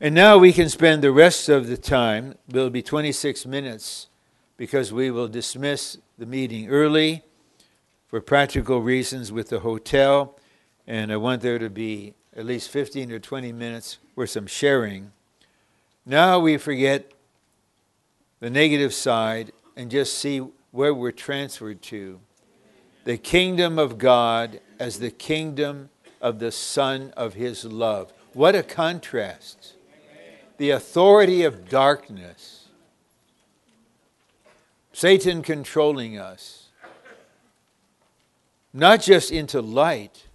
And 0.00 0.14
now 0.14 0.38
we 0.38 0.52
can 0.52 0.68
spend 0.70 1.02
the 1.02 1.12
rest 1.12 1.48
of 1.48 1.66
the 1.66 1.76
time, 1.76 2.34
it 2.48 2.54
will 2.54 2.70
be 2.70 2.82
26 2.82 3.44
minutes, 3.44 4.08
because 4.56 4.92
we 4.92 5.10
will 5.10 5.28
dismiss 5.28 5.98
the 6.18 6.24
meeting 6.24 6.68
early 6.68 7.22
for 8.06 8.20
practical 8.20 8.80
reasons 8.80 9.30
with 9.30 9.50
the 9.50 9.60
hotel. 9.60 10.38
And 10.86 11.12
I 11.12 11.16
want 11.16 11.42
there 11.42 11.58
to 11.58 11.68
be 11.68 12.14
at 12.36 12.46
least 12.46 12.70
15 12.70 13.10
or 13.12 13.18
20 13.18 13.52
minutes 13.52 13.98
for 14.14 14.26
some 14.26 14.46
sharing. 14.46 15.12
Now 16.06 16.38
we 16.38 16.56
forget 16.56 17.12
the 18.40 18.50
negative 18.50 18.94
side 18.94 19.52
and 19.76 19.90
just 19.90 20.16
see 20.16 20.38
where 20.70 20.94
we're 20.94 21.10
transferred 21.10 21.82
to. 21.82 22.20
The 23.04 23.18
kingdom 23.18 23.78
of 23.78 23.98
God 23.98 24.60
as 24.78 24.98
the 24.98 25.10
kingdom 25.10 25.90
of 26.20 26.38
the 26.38 26.52
Son 26.52 27.12
of 27.16 27.34
His 27.34 27.64
love. 27.64 28.12
What 28.32 28.54
a 28.54 28.62
contrast. 28.62 29.74
The 30.58 30.70
authority 30.70 31.42
of 31.42 31.68
darkness, 31.68 32.68
Satan 34.92 35.42
controlling 35.42 36.18
us, 36.18 36.68
not 38.72 39.00
just 39.00 39.32
into 39.32 39.62
light 39.62 40.26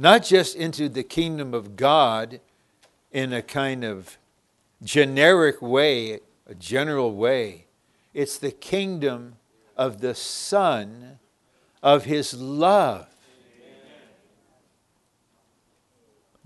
not 0.00 0.24
just 0.24 0.54
into 0.54 0.88
the 0.88 1.02
kingdom 1.02 1.52
of 1.52 1.74
God 1.74 2.40
in 3.10 3.32
a 3.32 3.42
kind 3.42 3.82
of 3.82 4.16
generic 4.80 5.60
way, 5.60 6.20
a 6.46 6.54
general 6.54 7.16
way. 7.16 7.66
It's 8.14 8.38
the 8.38 8.52
kingdom 8.52 9.34
of 9.76 10.00
the 10.00 10.14
Son 10.14 11.18
of 11.82 12.04
His 12.04 12.32
love. 12.34 13.08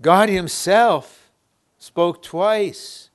God 0.01 0.29
Himself 0.29 1.31
spoke 1.77 2.23
twice, 2.23 3.11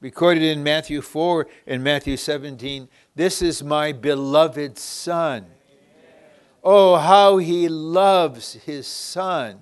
recorded 0.00 0.42
in 0.42 0.62
Matthew 0.62 1.00
4 1.00 1.48
and 1.66 1.82
Matthew 1.82 2.18
17 2.18 2.88
This 3.14 3.40
is 3.40 3.64
my 3.64 3.92
beloved 3.92 4.76
Son 4.76 5.46
Oh, 6.68 6.96
how 6.96 7.36
he 7.36 7.68
loves 7.68 8.54
his 8.54 8.88
son. 8.88 9.60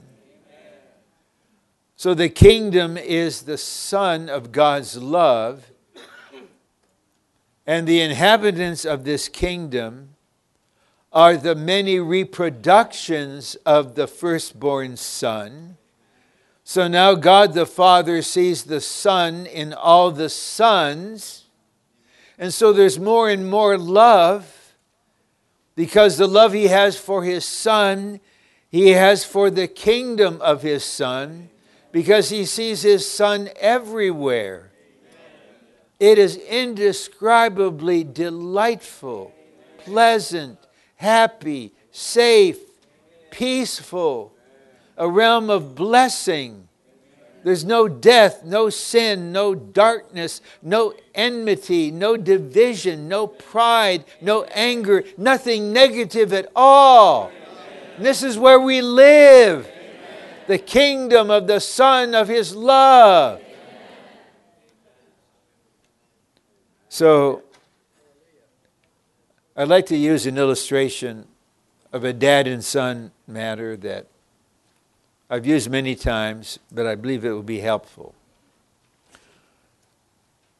So 1.97 2.15
the 2.15 2.31
kingdom 2.31 2.97
is 2.97 3.43
the 3.43 3.59
son 3.59 4.31
of 4.31 4.53
God's 4.53 4.97
love, 4.97 5.71
and 7.67 7.87
the 7.87 8.01
inhabitants 8.01 8.87
of 8.87 9.05
this 9.05 9.29
kingdom 9.29 10.15
are 11.13 11.37
the 11.37 11.55
many 11.55 12.01
reproductions 12.01 13.55
of 13.67 13.97
the 13.97 14.07
firstborn 14.07 14.97
son. 14.97 15.77
So 16.65 16.89
now 16.89 17.17
God 17.17 17.53
the 17.53 17.67
Father 17.67 18.23
sees 18.23 18.65
the 18.65 18.81
Son 18.81 19.45
in 19.45 19.75
all 19.75 20.11
the 20.11 20.31
sons, 20.31 21.45
and 22.39 22.53
so 22.53 22.73
there's 22.73 22.99
more 22.99 23.29
and 23.29 23.47
more 23.51 23.77
love 23.77 24.64
because 25.77 26.17
the 26.17 26.29
love 26.29 26.53
he 26.53 26.69
has 26.69 26.99
for 26.99 27.25
his 27.25 27.45
son, 27.45 28.21
he 28.69 28.91
has 28.91 29.25
for 29.25 29.51
the 29.51 29.69
kingdom 29.69 30.41
of 30.41 30.63
his 30.63 30.85
son, 30.85 31.51
because 31.93 32.31
he 32.31 32.45
sees 32.45 32.83
his 32.83 33.09
son 33.09 33.49
everywhere. 33.61 34.71
It 36.01 36.19
is 36.19 36.37
indescribably 36.37 38.05
delightful, 38.05 39.33
pleasant, 39.79 40.59
happy, 40.97 41.73
safe, 41.91 42.59
peaceful, 43.31 44.33
a 44.97 45.09
realm 45.09 45.51
of 45.51 45.75
blessing 45.75 46.69
There's 47.45 47.65
no 47.65 47.89
death, 47.89 48.43
no 48.43 48.71
sin, 48.71 49.31
no 49.31 49.55
darkness, 49.55 50.41
no 50.63 50.95
enmity, 51.15 51.91
no 51.91 52.17
division, 52.17 53.07
no 53.07 53.27
pride, 53.27 54.07
no 54.23 54.45
anger, 54.45 55.05
nothing 55.19 55.71
negative 55.71 56.33
at 56.33 56.51
all. 56.57 57.31
This 57.99 58.23
is 58.23 58.39
where 58.39 58.59
we 58.59 58.81
live 58.81 59.71
the 60.47 60.57
kingdom 60.57 61.31
of 61.31 61.47
the 61.47 61.61
Son 61.61 62.15
of 62.15 62.29
His 62.29 62.57
love. 62.57 63.43
So, 66.89 67.43
I'd 69.55 69.69
like 69.69 69.87
to 69.87 69.97
use 69.97 70.25
an 70.25 70.39
illustration 70.39 71.27
of 71.93 72.05
a 72.05 72.13
dad 72.15 72.47
and 72.47 72.65
son 72.65 73.13
matter 73.27 73.77
that 73.77 74.07
I've 75.35 75.47
used 75.47 75.69
many 75.69 75.97
times, 75.97 76.61
but 76.71 76.87
I 76.87 76.95
believe 76.95 77.25
it 77.25 77.33
will 77.33 77.43
be 77.43 77.59
helpful. 77.59 78.15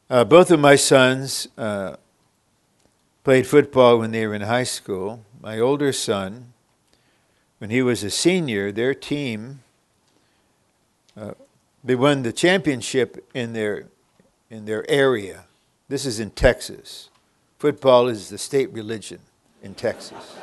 Uh, 0.09 0.25
both 0.25 0.51
of 0.51 0.59
my 0.59 0.75
sons 0.75 1.47
uh, 1.57 1.95
played 3.23 3.47
football 3.47 3.99
when 3.99 4.11
they 4.11 4.27
were 4.27 4.35
in 4.35 4.41
high 4.41 4.65
school. 4.65 5.23
My 5.41 5.59
older 5.59 5.93
son, 5.93 6.51
when 7.59 7.69
he 7.69 7.81
was 7.81 8.03
a 8.03 8.09
senior, 8.09 8.69
their 8.73 8.93
team 8.93 9.61
uh, 11.15 11.35
they 11.81 11.95
won 11.95 12.23
the 12.23 12.33
championship 12.33 13.25
in 13.33 13.53
their 13.53 13.87
in 14.49 14.65
their 14.65 14.83
area. 14.91 15.45
This 15.87 16.05
is 16.05 16.19
in 16.19 16.31
Texas. 16.31 17.09
Football 17.59 18.09
is 18.09 18.27
the 18.27 18.37
state 18.37 18.73
religion 18.73 19.19
in 19.63 19.73
Texas. 19.73 20.35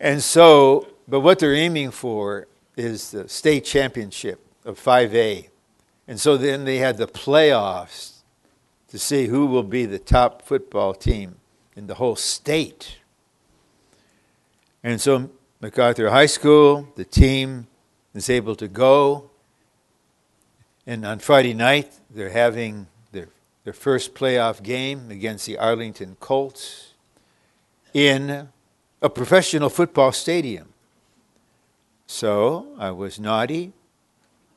and 0.00 0.20
so 0.20 0.88
but 1.08 1.20
what 1.20 1.38
they're 1.38 1.54
aiming 1.54 1.90
for 1.92 2.48
is 2.76 3.10
the 3.10 3.28
state 3.28 3.64
championship 3.64 4.40
of 4.64 4.78
5A. 4.82 5.48
And 6.08 6.20
so 6.20 6.36
then 6.36 6.64
they 6.64 6.78
had 6.78 6.98
the 6.98 7.06
playoffs 7.06 8.18
to 8.88 8.98
see 8.98 9.26
who 9.26 9.46
will 9.46 9.62
be 9.62 9.86
the 9.86 9.98
top 9.98 10.42
football 10.42 10.94
team 10.94 11.36
in 11.74 11.86
the 11.86 11.94
whole 11.94 12.16
state. 12.16 12.98
And 14.82 15.00
so 15.00 15.30
MacArthur 15.60 16.10
High 16.10 16.26
School, 16.26 16.88
the 16.96 17.04
team 17.04 17.66
is 18.14 18.30
able 18.30 18.54
to 18.56 18.68
go. 18.68 19.30
And 20.86 21.04
on 21.04 21.18
Friday 21.18 21.54
night, 21.54 21.92
they're 22.10 22.30
having 22.30 22.86
their, 23.12 23.28
their 23.64 23.72
first 23.72 24.14
playoff 24.14 24.62
game 24.62 25.10
against 25.10 25.46
the 25.46 25.58
Arlington 25.58 26.16
Colts 26.20 26.94
in 27.92 28.48
a 29.02 29.10
professional 29.10 29.68
football 29.68 30.12
stadium. 30.12 30.72
So 32.06 32.68
I 32.78 32.90
was 32.90 33.18
naughty. 33.18 33.72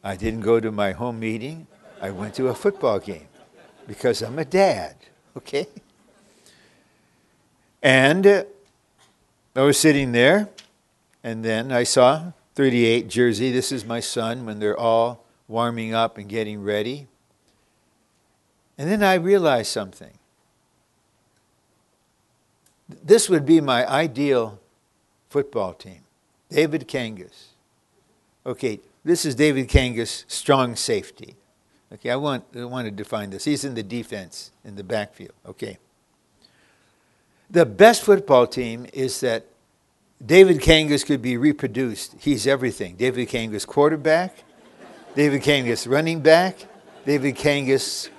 I 0.04 0.16
didn't 0.16 0.41
go 0.41 0.60
to 0.60 0.72
my 0.72 0.91
home 0.91 1.20
meeting. 1.20 1.68
I 2.02 2.12
went 2.12 2.36
to 2.36 2.47
a 2.47 2.56
football 2.56 3.00
game 3.00 3.28
because 3.88 4.22
I'm 4.22 4.39
a 4.39 4.45
dad, 4.45 4.95
okay? 5.36 5.68
And 7.82 8.26
uh, 8.26 8.43
I 9.56 9.62
was 9.62 9.78
sitting 9.78 10.12
there, 10.12 10.50
and 11.24 11.43
then 11.43 11.72
I 11.72 11.84
saw 11.84 12.32
38 12.56 13.08
jersey. 13.08 13.52
This 13.52 13.72
is 13.72 13.84
my 13.84 14.00
son 14.00 14.45
when 14.45 14.60
they're 14.60 14.78
all 14.78 15.26
warming 15.47 15.93
up 15.93 16.18
and 16.18 16.30
getting 16.30 16.64
ready. 16.64 17.08
And 18.78 18.89
then 18.89 19.04
I 19.04 19.16
realized 19.16 19.72
something. 19.72 20.14
This 22.88 23.30
would 23.30 23.45
be 23.45 23.60
my 23.60 23.86
ideal 23.89 24.60
football 25.30 25.74
team. 25.74 26.02
David 26.50 26.88
Kangas. 26.88 27.47
Okay, 28.45 28.80
this 29.04 29.26
is 29.26 29.36
David 29.36 29.68
Kangas, 29.68 30.26
strong 30.28 30.76
safety. 30.76 31.36
Okay, 31.93 32.10
I 32.10 32.16
want, 32.16 32.43
I 32.56 32.66
want 32.66 32.86
to 32.86 32.91
define 32.91 33.30
this. 33.30 33.45
He's 33.45 33.66
in 33.66 33.74
the 33.74 33.84
defense, 33.84 34.52
in 34.64 34.76
the 34.76 34.84
backfield. 34.84 35.34
Okay. 35.45 35.78
The 37.50 37.66
best 37.66 38.04
football 38.04 38.45
team 38.45 38.86
is 38.93 39.22
that 39.22 39.45
David 40.24 40.60
Kangas 40.60 41.06
could 41.06 41.22
be 41.22 41.38
reproduced. 41.38 42.16
He's 42.20 42.45
everything. 42.45 42.95
David 42.95 43.30
Kangas, 43.30 43.66
quarterback, 43.66 44.43
David 45.16 45.41
Kangas, 45.41 45.89
running 45.89 46.20
back, 46.20 46.58
David 47.06 47.36
Kangas, 47.36 48.10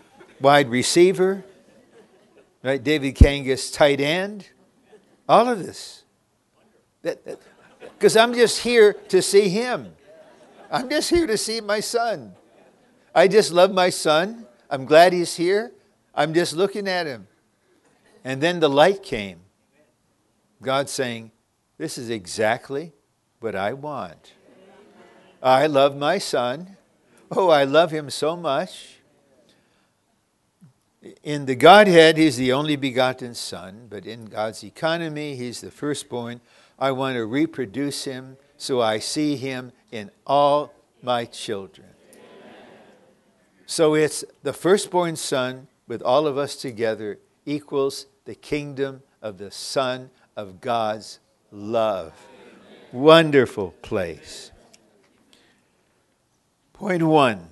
wide 0.41 0.69
receiver, 0.69 1.45
right? 2.65 2.83
David 2.83 3.15
Kangas, 3.15 3.73
tight 3.73 4.01
end. 4.01 4.49
All 5.29 5.49
of 5.49 5.65
this. 5.65 6.03
That, 7.03 7.25
that, 7.25 7.39
because 8.01 8.17
I'm 8.17 8.33
just 8.33 8.61
here 8.61 8.95
to 9.09 9.21
see 9.21 9.51
him. 9.51 9.95
I'm 10.71 10.89
just 10.89 11.11
here 11.11 11.27
to 11.27 11.37
see 11.37 11.61
my 11.61 11.81
son. 11.81 12.33
I 13.15 13.29
just 13.29 13.53
love 13.53 13.75
my 13.75 13.91
son. 13.91 14.47
I'm 14.71 14.87
glad 14.87 15.13
he's 15.13 15.37
here. 15.37 15.73
I'm 16.15 16.33
just 16.33 16.57
looking 16.57 16.89
at 16.89 17.07
him. 17.07 17.29
And 18.25 18.41
then 18.41 18.59
the 18.59 18.71
light 18.71 19.03
came. 19.03 19.41
God 20.63 20.89
saying, 20.89 21.31
This 21.77 21.99
is 21.99 22.09
exactly 22.09 22.93
what 23.39 23.55
I 23.55 23.75
want. 23.75 24.33
I 25.43 25.67
love 25.67 25.95
my 25.95 26.17
son. 26.17 26.79
Oh, 27.31 27.51
I 27.51 27.65
love 27.65 27.91
him 27.91 28.09
so 28.09 28.35
much. 28.35 28.97
In 31.23 31.45
the 31.45 31.55
Godhead, 31.55 32.17
he's 32.17 32.39
the 32.39 32.53
only 32.53 32.77
begotten 32.77 33.35
Son, 33.35 33.89
but 33.89 34.05
in 34.05 34.27
God's 34.27 34.65
economy, 34.65 35.35
he's 35.35 35.61
the 35.61 35.71
firstborn 35.71 36.41
I 36.81 36.93
want 36.93 37.17
to 37.17 37.27
reproduce 37.27 38.05
him 38.05 38.37
so 38.57 38.81
I 38.81 38.99
see 38.99 39.37
him 39.37 39.73
in 39.91 40.11
all 40.27 40.73
my 41.03 41.25
children. 41.25 41.89
So 43.67 43.95
it's 43.95 44.25
the 44.43 44.53
firstborn 44.53 45.17
son 45.17 45.69
with 45.87 46.03
all 46.03 46.27
of 46.27 46.37
us 46.37 46.57
together 46.57 47.19
equals 47.47 48.07
the 48.25 48.35
kingdom 48.35 49.03
of 49.23 49.39
the 49.39 49.51
Son 49.51 50.11
of 50.37 50.61
God's 50.61 51.21
love. 51.51 52.13
Wonderful 52.93 53.75
place. 53.83 54.51
Point 56.73 57.03
one 57.03 57.49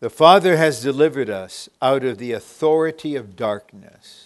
the 0.00 0.10
Father 0.10 0.56
has 0.56 0.82
delivered 0.82 1.30
us 1.30 1.68
out 1.80 2.04
of 2.04 2.18
the 2.18 2.32
authority 2.32 3.16
of 3.16 3.36
darkness 3.36 4.23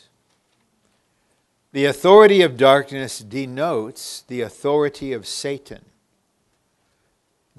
the 1.72 1.84
authority 1.84 2.40
of 2.40 2.56
darkness 2.56 3.18
denotes 3.18 4.22
the 4.22 4.40
authority 4.40 5.12
of 5.12 5.26
Satan. 5.26 5.84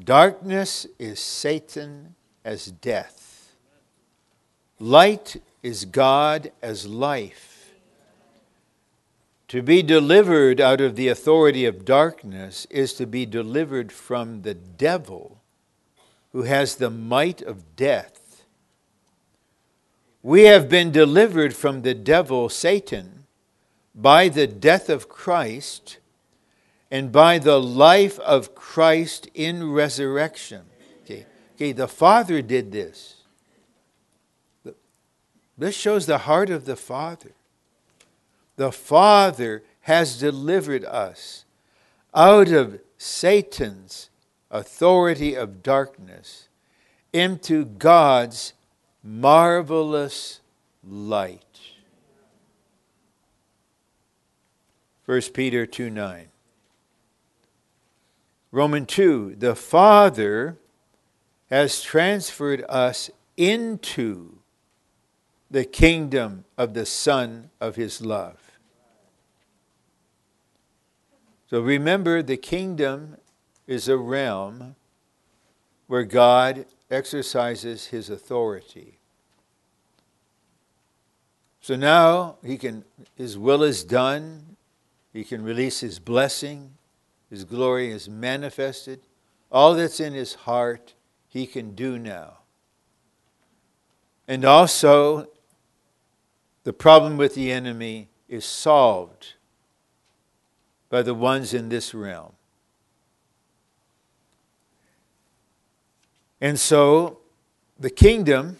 Darkness 0.03 0.87
is 0.97 1.19
Satan 1.19 2.15
as 2.43 2.67
death. 2.67 3.53
Light 4.79 5.41
is 5.61 5.85
God 5.85 6.51
as 6.61 6.87
life. 6.87 7.73
To 9.49 9.61
be 9.61 9.83
delivered 9.83 10.61
out 10.61 10.79
of 10.79 10.95
the 10.95 11.07
authority 11.07 11.65
of 11.65 11.85
darkness 11.85 12.65
is 12.69 12.93
to 12.93 13.05
be 13.05 13.25
delivered 13.25 13.91
from 13.91 14.41
the 14.41 14.53
devil 14.53 15.41
who 16.31 16.43
has 16.43 16.75
the 16.75 16.89
might 16.89 17.41
of 17.41 17.75
death. 17.75 18.45
We 20.23 20.43
have 20.43 20.69
been 20.69 20.91
delivered 20.91 21.55
from 21.55 21.81
the 21.81 21.93
devil, 21.93 22.49
Satan 22.49 23.18
by 24.01 24.29
the 24.29 24.47
death 24.47 24.89
of 24.89 25.09
Christ 25.09 25.97
and 26.89 27.11
by 27.11 27.37
the 27.37 27.61
life 27.61 28.19
of 28.19 28.55
Christ 28.55 29.29
in 29.33 29.71
resurrection. 29.71 30.61
Okay, 31.03 31.25
okay 31.55 31.71
the 31.71 31.87
Father 31.87 32.41
did 32.41 32.71
this. 32.71 33.15
This 35.57 35.75
shows 35.75 36.05
the 36.05 36.19
heart 36.19 36.49
of 36.49 36.63
the 36.63 36.77
Father. 36.77 37.31
The 38.55 38.71
Father 38.71 39.63
has 39.81 40.17
delivered 40.17 40.85
us 40.85 41.43
out 42.15 42.49
of 42.49 42.79
Satan's 42.97 44.09
authority 44.49 45.35
of 45.35 45.61
darkness 45.61 46.47
into 47.11 47.65
God's 47.65 48.53
marvelous 49.03 50.39
light. 50.83 51.48
1 55.09 55.21
Peter 55.33 55.65
2 55.65 55.89
9. 55.89 56.27
Roman 58.51 58.85
2, 58.85 59.37
the 59.39 59.55
Father 59.55 60.59
has 61.49 61.81
transferred 61.81 62.63
us 62.69 63.09
into 63.35 64.37
the 65.49 65.65
kingdom 65.65 66.45
of 66.59 66.75
the 66.75 66.85
Son 66.85 67.49
of 67.59 67.75
His 67.75 68.01
love. 68.01 68.51
So 71.49 71.59
remember, 71.59 72.21
the 72.21 72.37
kingdom 72.37 73.17
is 73.65 73.87
a 73.87 73.97
realm 73.97 74.75
where 75.87 76.03
God 76.03 76.67
exercises 76.91 77.87
His 77.87 78.11
authority. 78.11 78.99
So 81.61 81.75
now 81.75 82.35
he 82.45 82.59
can, 82.59 82.85
His 83.15 83.39
will 83.39 83.63
is 83.63 83.83
done, 83.83 84.48
he 85.11 85.23
can 85.23 85.43
release 85.43 85.79
His 85.79 85.99
blessing. 85.99 86.75
His 87.29 87.43
glory 87.43 87.91
is 87.91 88.09
manifested 88.09 89.01
all 89.51 89.73
that's 89.73 89.99
in 89.99 90.13
his 90.13 90.33
heart, 90.33 90.93
he 91.27 91.47
can 91.47 91.73
do 91.73 91.97
now. 91.97 92.39
And 94.27 94.45
also, 94.45 95.27
the 96.63 96.73
problem 96.73 97.17
with 97.17 97.33
the 97.33 97.51
enemy 97.51 98.09
is 98.27 98.45
solved 98.45 99.33
by 100.89 101.01
the 101.01 101.15
ones 101.15 101.53
in 101.53 101.69
this 101.69 101.93
realm. 101.95 102.33
And 106.39 106.59
so, 106.59 107.19
the 107.79 107.89
kingdom, 107.89 108.57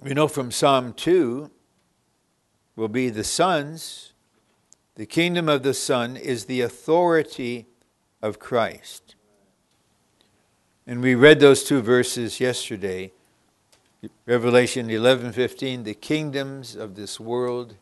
we 0.00 0.12
know 0.12 0.28
from 0.28 0.50
Psalm 0.50 0.92
2, 0.92 1.50
will 2.76 2.88
be 2.88 3.08
the 3.08 3.24
sons. 3.24 4.09
The 5.00 5.06
kingdom 5.06 5.48
of 5.48 5.62
the 5.62 5.72
Son 5.72 6.14
is 6.14 6.44
the 6.44 6.60
authority 6.60 7.64
of 8.20 8.38
Christ. 8.38 9.14
And 10.86 11.00
we 11.00 11.14
read 11.14 11.40
those 11.40 11.64
two 11.64 11.80
verses 11.80 12.38
yesterday. 12.38 13.12
Revelation 14.26 14.90
11:15 14.90 15.84
The 15.84 15.94
kingdoms 15.94 16.76
of 16.76 16.96
this 16.96 17.18
world 17.18 17.76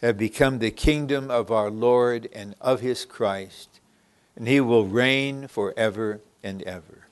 have 0.00 0.16
become 0.16 0.58
the 0.58 0.70
kingdom 0.70 1.30
of 1.30 1.50
our 1.50 1.70
Lord 1.70 2.30
and 2.32 2.54
of 2.62 2.80
his 2.80 3.04
Christ, 3.04 3.68
and 4.34 4.48
he 4.48 4.58
will 4.58 4.86
reign 4.86 5.48
forever 5.48 6.22
and 6.42 6.62
ever. 6.62 7.08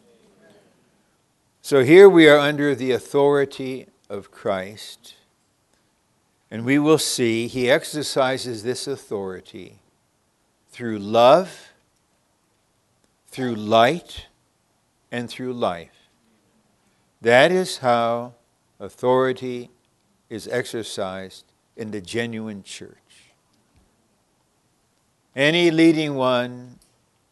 So 1.60 1.84
here 1.84 2.08
we 2.08 2.26
are 2.26 2.38
under 2.38 2.74
the 2.74 2.92
authority 2.92 3.88
of 4.08 4.30
Christ, 4.30 5.15
and 6.50 6.64
we 6.64 6.78
will 6.78 6.98
see 6.98 7.46
he 7.46 7.70
exercises 7.70 8.62
this 8.62 8.86
authority 8.86 9.80
through 10.68 10.98
love, 10.98 11.72
through 13.26 13.54
light, 13.54 14.26
and 15.10 15.28
through 15.28 15.52
life. 15.52 16.10
That 17.20 17.50
is 17.50 17.78
how 17.78 18.34
authority 18.78 19.70
is 20.28 20.46
exercised 20.48 21.44
in 21.76 21.90
the 21.90 22.00
genuine 22.00 22.62
church. 22.62 23.32
Any 25.34 25.70
leading 25.70 26.14
one, 26.14 26.78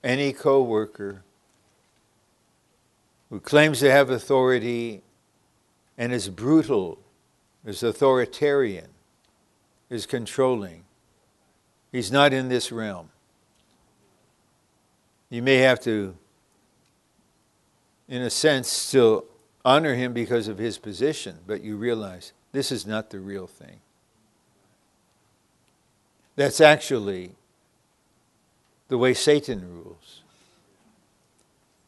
any 0.02 0.32
co 0.32 0.62
worker 0.62 1.22
who 3.30 3.40
claims 3.40 3.80
to 3.80 3.90
have 3.90 4.10
authority 4.10 5.02
and 5.96 6.12
is 6.12 6.28
brutal, 6.28 6.98
is 7.64 7.82
authoritarian, 7.82 8.88
is 9.94 10.06
controlling, 10.06 10.84
he's 11.92 12.10
not 12.10 12.32
in 12.32 12.48
this 12.48 12.72
realm. 12.72 13.10
You 15.30 15.42
may 15.42 15.58
have 15.58 15.80
to, 15.80 16.16
in 18.08 18.22
a 18.22 18.30
sense, 18.30 18.68
still 18.68 19.24
honor 19.64 19.94
him 19.94 20.12
because 20.12 20.48
of 20.48 20.58
his 20.58 20.78
position, 20.78 21.38
but 21.46 21.62
you 21.62 21.76
realize 21.76 22.32
this 22.52 22.70
is 22.70 22.86
not 22.86 23.10
the 23.10 23.18
real 23.18 23.46
thing. 23.46 23.80
That's 26.36 26.60
actually 26.60 27.32
the 28.88 28.98
way 28.98 29.14
Satan 29.14 29.62
rules. 29.62 30.22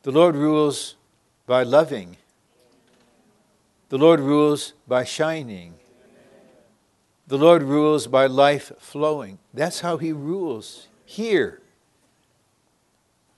The 0.02 0.12
Lord 0.12 0.36
rules 0.36 0.94
by 1.46 1.62
loving, 1.64 2.16
the 3.88 3.98
Lord 3.98 4.20
rules 4.20 4.72
by 4.88 5.04
shining. 5.04 5.74
The 7.28 7.38
Lord 7.38 7.62
rules 7.62 8.06
by 8.06 8.26
life 8.26 8.72
flowing. 8.78 9.38
That's 9.52 9.80
how 9.80 9.96
He 9.96 10.12
rules 10.12 10.86
here. 11.04 11.60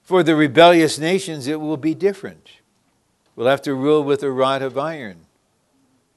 For 0.02 0.22
the 0.22 0.36
rebellious 0.36 0.98
nations, 0.98 1.46
it 1.46 1.60
will 1.60 1.76
be 1.76 1.94
different. 1.94 2.50
We'll 3.36 3.46
have 3.46 3.62
to 3.62 3.74
rule 3.74 4.02
with 4.02 4.22
a 4.22 4.30
rod 4.30 4.62
of 4.62 4.76
iron. 4.76 5.26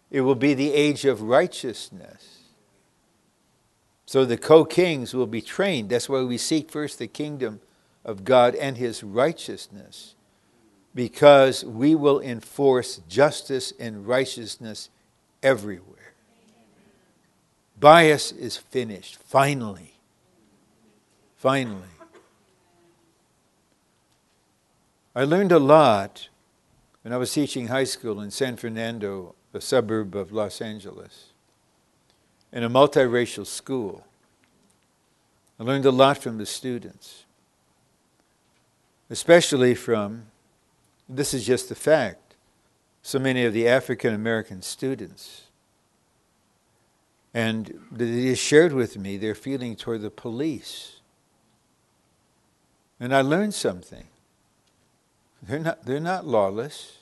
It 0.10 0.22
will 0.22 0.36
be 0.36 0.54
the 0.54 0.74
age 0.74 1.06
of 1.06 1.22
righteousness. 1.22 2.40
So 4.06 4.26
the 4.26 4.38
co 4.38 4.66
kings 4.66 5.14
will 5.14 5.28
be 5.28 5.42
trained. 5.42 5.90
That's 5.90 6.10
why 6.10 6.24
we 6.24 6.38
seek 6.38 6.70
first 6.70 7.00
the 7.00 7.08
kingdom 7.08 7.62
of 8.04 8.26
God 8.26 8.56
and 8.56 8.78
his 8.78 9.04
righteousness, 9.04 10.16
because 10.94 11.64
we 11.64 11.96
will 11.96 12.20
enforce 12.20 13.02
justice 13.08 13.72
and 13.80 14.06
righteousness 14.08 14.90
everywhere. 15.42 16.01
Bias 17.82 18.32
is 18.32 18.58
finished, 18.58 19.18
finally. 19.18 19.96
Finally. 21.36 21.82
I 25.16 25.24
learned 25.24 25.52
a 25.52 25.58
lot 25.58 26.30
when 27.02 27.12
I 27.12 27.18
was 27.18 27.34
teaching 27.34 27.68
high 27.68 27.86
school 27.86 28.22
in 28.22 28.30
San 28.30 28.56
Fernando, 28.56 29.34
a 29.52 29.60
suburb 29.60 30.16
of 30.16 30.32
Los 30.32 30.62
Angeles 30.62 31.34
in 32.54 32.64
a 32.64 32.70
multiracial 32.70 33.48
school. 33.48 34.06
I 35.60 35.64
learned 35.64 35.88
a 35.88 35.92
lot 35.92 36.20
from 36.20 36.38
the 36.38 36.46
students, 36.46 37.24
especially 39.10 39.74
from, 39.74 40.28
this 41.10 41.34
is 41.34 41.48
just 41.48 41.72
a 41.72 41.76
fact, 41.76 42.36
so 43.02 43.18
many 43.18 43.44
of 43.44 43.54
the 43.54 43.68
African 43.68 44.14
American 44.14 44.62
students. 44.62 45.48
And 47.34 47.80
they 47.92 48.36
shared 48.36 48.74
with 48.74 48.98
me 48.98 49.18
their 49.18 49.36
feeling 49.36 49.76
toward 49.76 50.02
the 50.02 50.12
police. 50.12 51.00
And 53.00 53.16
I 53.16 53.22
learned 53.22 53.54
something. 53.54 54.08
They're 55.42 55.60
not, 55.60 55.86
they're 55.86 56.00
not 56.00 56.28
lawless, 56.28 57.00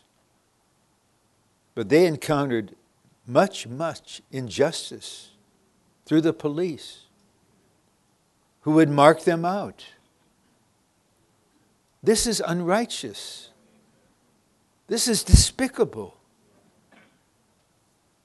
but 1.75 1.89
they 1.89 2.05
encountered 2.05 2.75
much, 3.27 3.67
much 3.67 4.21
injustice 4.32 5.32
through 6.05 6.21
the 6.21 6.34
police 6.34 7.05
who 8.61 8.71
would 8.71 8.89
mark 8.89 9.23
them 9.23 9.43
out. 9.43 9.86
This 12.01 12.25
is 12.25 12.41
unrighteous. 12.45 13.49
This 14.88 15.07
is 15.07 15.23
despicable 15.23 16.15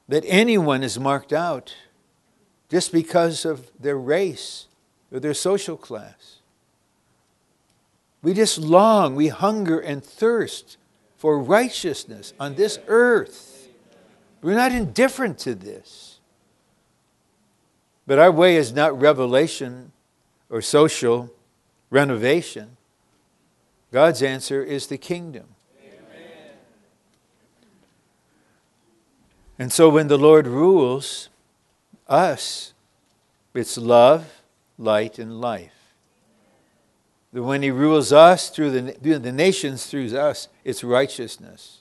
that 0.08 0.24
anyone 0.26 0.82
is 0.82 0.98
marked 0.98 1.32
out 1.32 1.74
just 2.70 2.92
because 2.92 3.44
of 3.44 3.70
their 3.78 3.96
race 3.96 4.66
or 5.12 5.20
their 5.20 5.34
social 5.34 5.76
class. 5.76 6.40
We 8.22 8.34
just 8.34 8.58
long, 8.58 9.14
we 9.14 9.28
hunger 9.28 9.78
and 9.78 10.02
thirst 10.02 10.78
for 11.16 11.38
righteousness 11.38 12.32
on 12.40 12.54
this 12.54 12.78
earth. 12.86 13.68
We're 14.42 14.54
not 14.54 14.72
indifferent 14.72 15.38
to 15.40 15.54
this. 15.54 16.18
But 18.06 18.18
our 18.18 18.30
way 18.30 18.56
is 18.56 18.72
not 18.72 18.98
revelation 19.00 19.92
or 20.50 20.60
social 20.60 21.30
renovation. 21.90 22.76
God's 23.92 24.22
answer 24.22 24.62
is 24.62 24.88
the 24.88 24.98
kingdom. 24.98 25.46
Amen. 25.80 26.56
And 29.58 29.72
so 29.72 29.88
when 29.88 30.08
the 30.08 30.18
Lord 30.18 30.46
rules 30.46 31.28
us, 32.08 32.72
it's 33.54 33.78
love, 33.78 34.42
light, 34.78 35.18
and 35.18 35.40
life. 35.40 35.72
When 37.32 37.62
He 37.62 37.70
rules 37.70 38.12
us 38.12 38.50
through 38.50 38.70
the, 38.70 39.18
the 39.18 39.32
nations 39.32 39.86
through 39.86 40.16
us, 40.16 40.48
it's 40.64 40.84
righteousness, 40.84 41.80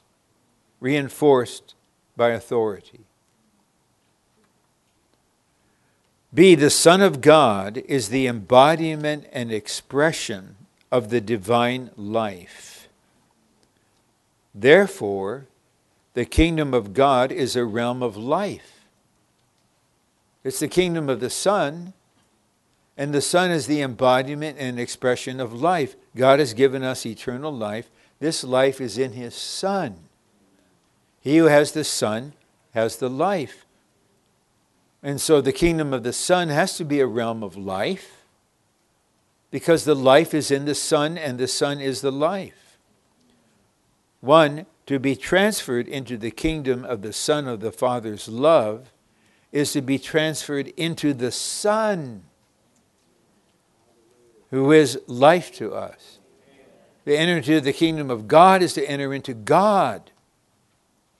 reinforced 0.79 1.75
by 2.15 2.29
authority. 2.29 3.01
B. 6.33 6.55
The 6.55 6.71
Son 6.71 7.01
of 7.01 7.21
God 7.21 7.83
is 7.87 8.09
the 8.09 8.25
embodiment 8.25 9.25
and 9.31 9.51
expression 9.51 10.55
of 10.91 11.09
the 11.09 11.21
divine 11.21 11.91
life. 11.95 12.87
Therefore, 14.55 15.45
the 16.15 16.25
kingdom 16.25 16.73
of 16.73 16.93
God 16.93 17.31
is 17.31 17.55
a 17.55 17.65
realm 17.65 18.01
of 18.01 18.17
life. 18.17 18.82
It's 20.43 20.59
the 20.59 20.67
kingdom 20.67 21.09
of 21.09 21.19
the 21.19 21.29
Son, 21.29 21.93
and 22.97 23.13
the 23.13 23.21
Son 23.21 23.49
is 23.49 23.67
the 23.67 23.81
embodiment 23.81 24.57
and 24.59 24.79
expression 24.79 25.39
of 25.39 25.53
life. 25.53 25.95
God 26.15 26.39
has 26.39 26.53
given 26.53 26.83
us 26.83 27.05
eternal 27.05 27.51
life. 27.51 27.89
This 28.19 28.43
life 28.43 28.79
is 28.81 28.97
in 28.97 29.13
His 29.13 29.33
Son. 29.33 29.95
He 31.21 31.37
who 31.37 31.45
has 31.45 31.71
the 31.71 31.83
Son 31.83 32.33
has 32.73 32.97
the 32.97 33.09
life. 33.09 33.65
And 35.01 35.19
so 35.19 35.41
the 35.41 35.51
kingdom 35.51 35.93
of 35.93 36.03
the 36.03 36.13
Son 36.13 36.49
has 36.49 36.77
to 36.77 36.85
be 36.85 36.99
a 36.99 37.07
realm 37.07 37.43
of 37.43 37.57
life 37.57 38.23
because 39.51 39.85
the 39.85 39.95
life 39.95 40.33
is 40.33 40.49
in 40.49 40.65
the 40.65 40.75
Son 40.75 41.17
and 41.17 41.37
the 41.37 41.47
Son 41.47 41.79
is 41.79 42.01
the 42.01 42.11
life. 42.11 42.77
One, 44.21 44.65
to 44.85 44.99
be 44.99 45.15
transferred 45.15 45.87
into 45.87 46.17
the 46.17 46.31
kingdom 46.31 46.83
of 46.85 47.01
the 47.01 47.13
Son 47.13 47.47
of 47.47 47.59
the 47.59 47.71
Father's 47.71 48.27
love 48.27 48.92
is 49.53 49.71
to 49.71 49.81
be 49.81 49.99
transferred 49.99 50.67
into 50.75 51.13
the 51.13 51.31
Son, 51.31 52.23
who 54.49 54.71
is 54.71 54.99
life 55.07 55.53
to 55.53 55.73
us. 55.73 56.19
To 57.05 57.15
enter 57.15 57.37
into 57.37 57.61
the 57.61 57.71
kingdom 57.71 58.09
of 58.09 58.27
God 58.27 58.63
is 58.63 58.73
to 58.73 58.89
enter 58.89 59.13
into 59.13 59.33
God. 59.33 60.09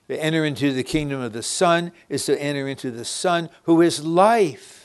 To 0.08 0.22
enter 0.22 0.44
into 0.44 0.74
the 0.74 0.84
kingdom 0.84 1.22
of 1.22 1.32
the 1.32 1.44
Son 1.44 1.92
is 2.10 2.26
to 2.26 2.42
enter 2.42 2.68
into 2.68 2.90
the 2.90 3.06
Son 3.06 3.50
who 3.64 3.82
is 3.82 4.04
life. 4.04 4.80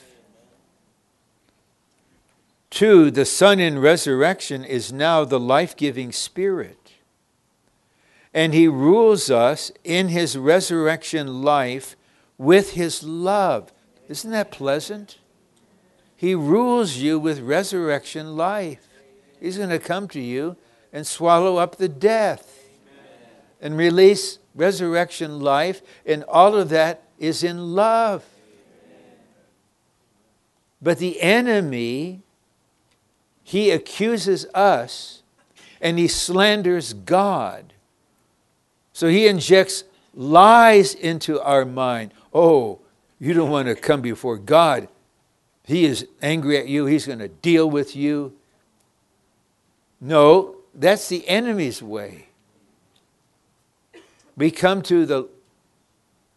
Two, 2.69 3.11
the 3.11 3.25
Son 3.25 3.59
in 3.59 3.79
resurrection 3.79 4.63
is 4.63 4.93
now 4.93 5.25
the 5.25 5.41
life 5.41 5.75
giving 5.75 6.13
Spirit. 6.13 6.93
And 8.35 8.53
He 8.53 8.69
rules 8.69 9.31
us 9.31 9.73
in 9.85 10.09
His 10.09 10.37
resurrection 10.37 11.43
life 11.43 11.97
with 12.39 12.73
His 12.73 13.03
love. 13.03 13.73
Isn't 14.09 14.31
that 14.31 14.51
pleasant? 14.51 15.19
He 16.17 16.35
rules 16.35 16.97
you 16.97 17.19
with 17.19 17.41
resurrection 17.41 18.37
life. 18.37 18.89
He's 19.41 19.57
going 19.57 19.69
to 19.69 19.79
come 19.79 20.09
to 20.09 20.21
you 20.21 20.57
and 20.93 21.07
swallow 21.07 21.59
up 21.59 21.77
the 21.77 21.89
death 21.89 22.65
and 23.61 23.77
release 23.77 24.39
resurrection 24.55 25.41
life, 25.41 25.83
and 26.07 26.25
all 26.25 26.57
of 26.57 26.69
that 26.71 27.03
is 27.19 27.43
in 27.43 27.75
love. 27.75 28.25
But 30.81 30.99
the 30.99 31.21
enemy, 31.21 32.23
he 33.43 33.71
accuses 33.71 34.47
us 34.55 35.23
and 35.81 35.99
he 35.99 36.09
slanders 36.09 36.93
God. 36.93 37.73
So 38.93 39.09
he 39.09 39.27
injects 39.27 39.85
lies 40.15 40.95
into 40.95 41.41
our 41.41 41.65
mind. 41.65 42.13
Oh, 42.33 42.81
you 43.19 43.35
don't 43.35 43.51
want 43.51 43.69
to 43.69 43.75
come 43.75 44.01
before 44.01 44.37
God. 44.37 44.89
He 45.65 45.85
is 45.85 46.07
angry 46.23 46.57
at 46.57 46.69
you, 46.69 46.87
he's 46.87 47.07
going 47.07 47.19
to 47.19 47.29
deal 47.29 47.69
with 47.69 47.95
you. 47.95 48.35
No, 50.01 50.57
that's 50.75 51.09
the 51.09 51.27
enemy's 51.29 51.83
way. 51.83 52.29
We 54.37 54.51
come 54.51 54.83
to 54.83 55.05
the, 55.05 55.29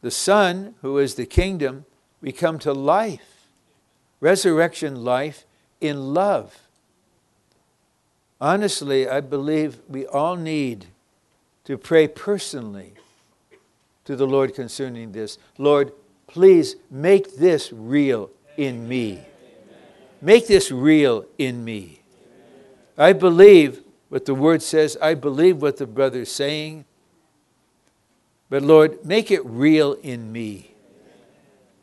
the 0.02 0.12
Son, 0.12 0.76
who 0.82 0.98
is 0.98 1.16
the 1.16 1.26
kingdom, 1.26 1.86
we 2.20 2.32
come 2.32 2.58
to 2.60 2.74
life, 2.74 3.48
resurrection 4.20 5.04
life 5.04 5.46
in 5.80 6.14
love. 6.14 6.62
Honestly, 8.40 9.08
I 9.08 9.22
believe 9.22 9.78
we 9.88 10.08
all 10.08 10.36
need 10.36 10.88
to 11.66 11.78
pray 11.78 12.08
personally 12.08 12.96
to 14.06 14.16
the 14.16 14.28
Lord 14.28 14.54
concerning 14.54 15.12
this. 15.12 15.38
Lord, 15.58 15.92
please 16.28 16.76
make 16.90 17.38
this 17.38 17.72
real 17.72 18.30
in 18.58 18.88
me. 18.88 19.22
Make 20.22 20.48
this 20.48 20.72
real 20.72 21.26
in 21.38 21.64
me. 21.64 22.02
I 22.98 23.14
believe 23.14 23.82
what 24.10 24.26
the 24.26 24.36
word 24.36 24.62
says. 24.62 24.98
I 25.02 25.14
believe 25.14 25.62
what 25.62 25.78
the 25.78 25.88
brother's 25.88 26.32
saying. 26.32 26.86
But 28.50 28.62
Lord, 28.62 29.06
make 29.06 29.32
it 29.32 29.46
real 29.46 29.94
in 29.94 30.32
me. 30.32 30.72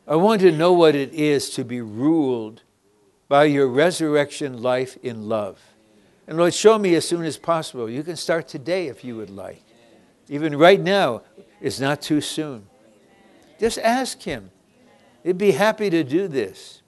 I 0.07 0.15
want 0.15 0.41
to 0.41 0.51
know 0.51 0.73
what 0.73 0.95
it 0.95 1.13
is 1.13 1.49
to 1.51 1.63
be 1.63 1.81
ruled 1.81 2.61
by 3.27 3.45
your 3.45 3.67
resurrection 3.67 4.61
life 4.61 4.97
in 5.03 5.29
love. 5.29 5.59
And 6.27 6.37
Lord, 6.37 6.53
show 6.53 6.77
me 6.77 6.95
as 6.95 7.07
soon 7.07 7.25
as 7.25 7.37
possible. 7.37 7.89
You 7.89 8.03
can 8.03 8.15
start 8.15 8.47
today 8.47 8.87
if 8.87 9.03
you 9.03 9.15
would 9.17 9.29
like. 9.29 9.63
Even 10.29 10.57
right 10.57 10.79
now, 10.79 11.23
it's 11.61 11.79
not 11.79 12.01
too 12.01 12.21
soon. 12.21 12.67
Just 13.59 13.77
ask 13.79 14.21
Him. 14.21 14.51
He'd 15.23 15.37
be 15.37 15.51
happy 15.51 15.89
to 15.89 16.03
do 16.03 16.27
this. 16.27 16.81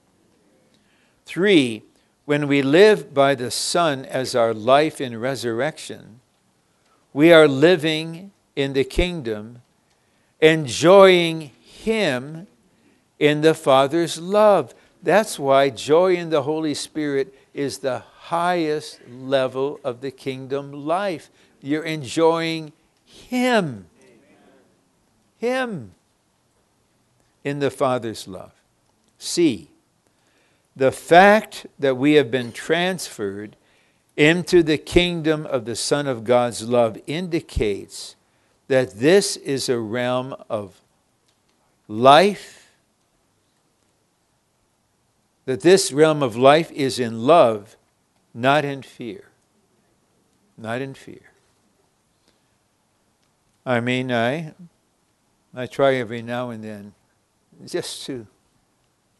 Three, 1.25 1.83
when 2.25 2.47
we 2.47 2.61
live 2.61 3.13
by 3.13 3.35
the 3.35 3.51
Son 3.51 4.05
as 4.05 4.35
our 4.35 4.53
life 4.53 5.01
in 5.01 5.19
resurrection, 5.19 6.21
we 7.13 7.33
are 7.33 7.47
living 7.47 8.31
in 8.55 8.73
the 8.73 8.83
kingdom, 8.83 9.61
enjoying 10.39 11.51
Him 11.61 12.47
in 13.19 13.41
the 13.41 13.53
Father's 13.53 14.19
love. 14.19 14.73
That's 15.03 15.37
why 15.37 15.69
joy 15.69 16.15
in 16.15 16.29
the 16.29 16.43
Holy 16.43 16.73
Spirit 16.73 17.35
is 17.53 17.79
the 17.79 17.99
highest 17.99 19.01
level 19.09 19.79
of 19.83 19.99
the 20.01 20.11
kingdom 20.11 20.71
life. 20.71 21.29
You're 21.61 21.83
enjoying 21.83 22.71
Him. 23.05 23.87
Him 25.41 25.93
in 27.43 27.57
the 27.57 27.71
Father's 27.71 28.27
love. 28.27 28.51
See, 29.17 29.71
the 30.75 30.91
fact 30.91 31.65
that 31.79 31.97
we 31.97 32.13
have 32.13 32.29
been 32.29 32.51
transferred 32.51 33.55
into 34.15 34.61
the 34.61 34.77
kingdom 34.77 35.47
of 35.47 35.65
the 35.65 35.75
Son 35.75 36.05
of 36.05 36.25
God's 36.25 36.69
love 36.69 36.95
indicates 37.07 38.15
that 38.67 38.99
this 38.99 39.35
is 39.35 39.67
a 39.67 39.79
realm 39.79 40.35
of 40.47 40.79
life, 41.87 42.69
that 45.45 45.61
this 45.61 45.91
realm 45.91 46.21
of 46.21 46.35
life 46.35 46.71
is 46.71 46.99
in 46.99 47.25
love, 47.25 47.77
not 48.31 48.63
in 48.63 48.83
fear. 48.83 49.29
Not 50.55 50.81
in 50.81 50.93
fear. 50.93 51.31
I 53.65 53.79
mean, 53.79 54.11
I, 54.11 54.53
I 55.53 55.65
try 55.65 55.95
every 55.95 56.21
now 56.21 56.49
and 56.49 56.63
then 56.63 56.93
just 57.65 58.05
to 58.05 58.25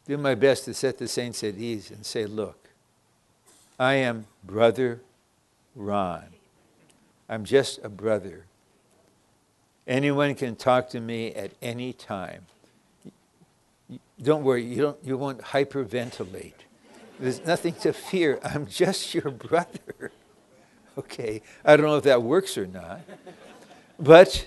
do 0.06 0.16
my 0.16 0.34
best 0.34 0.64
to 0.64 0.74
set 0.74 0.98
the 0.98 1.06
saints 1.06 1.44
at 1.44 1.56
ease 1.56 1.90
and 1.90 2.04
say, 2.04 2.26
look, 2.26 2.68
I 3.78 3.94
am 3.94 4.26
Brother 4.44 5.00
Ron. 5.74 6.24
I'm 7.28 7.44
just 7.44 7.80
a 7.84 7.88
brother. 7.88 8.46
Anyone 9.86 10.34
can 10.34 10.56
talk 10.56 10.90
to 10.90 11.00
me 11.00 11.32
at 11.34 11.52
any 11.60 11.92
time. 11.92 12.46
Don't 14.20 14.44
worry, 14.44 14.64
you, 14.64 14.82
don't, 14.82 14.98
you 15.04 15.16
won't 15.16 15.40
hyperventilate. 15.40 16.52
There's 17.18 17.44
nothing 17.44 17.74
to 17.76 17.92
fear. 17.92 18.38
I'm 18.42 18.66
just 18.66 19.14
your 19.14 19.30
brother. 19.30 20.10
Okay, 20.98 21.40
I 21.64 21.74
don't 21.74 21.86
know 21.86 21.96
if 21.96 22.04
that 22.04 22.22
works 22.22 22.58
or 22.58 22.66
not. 22.66 23.00
But 23.98 24.46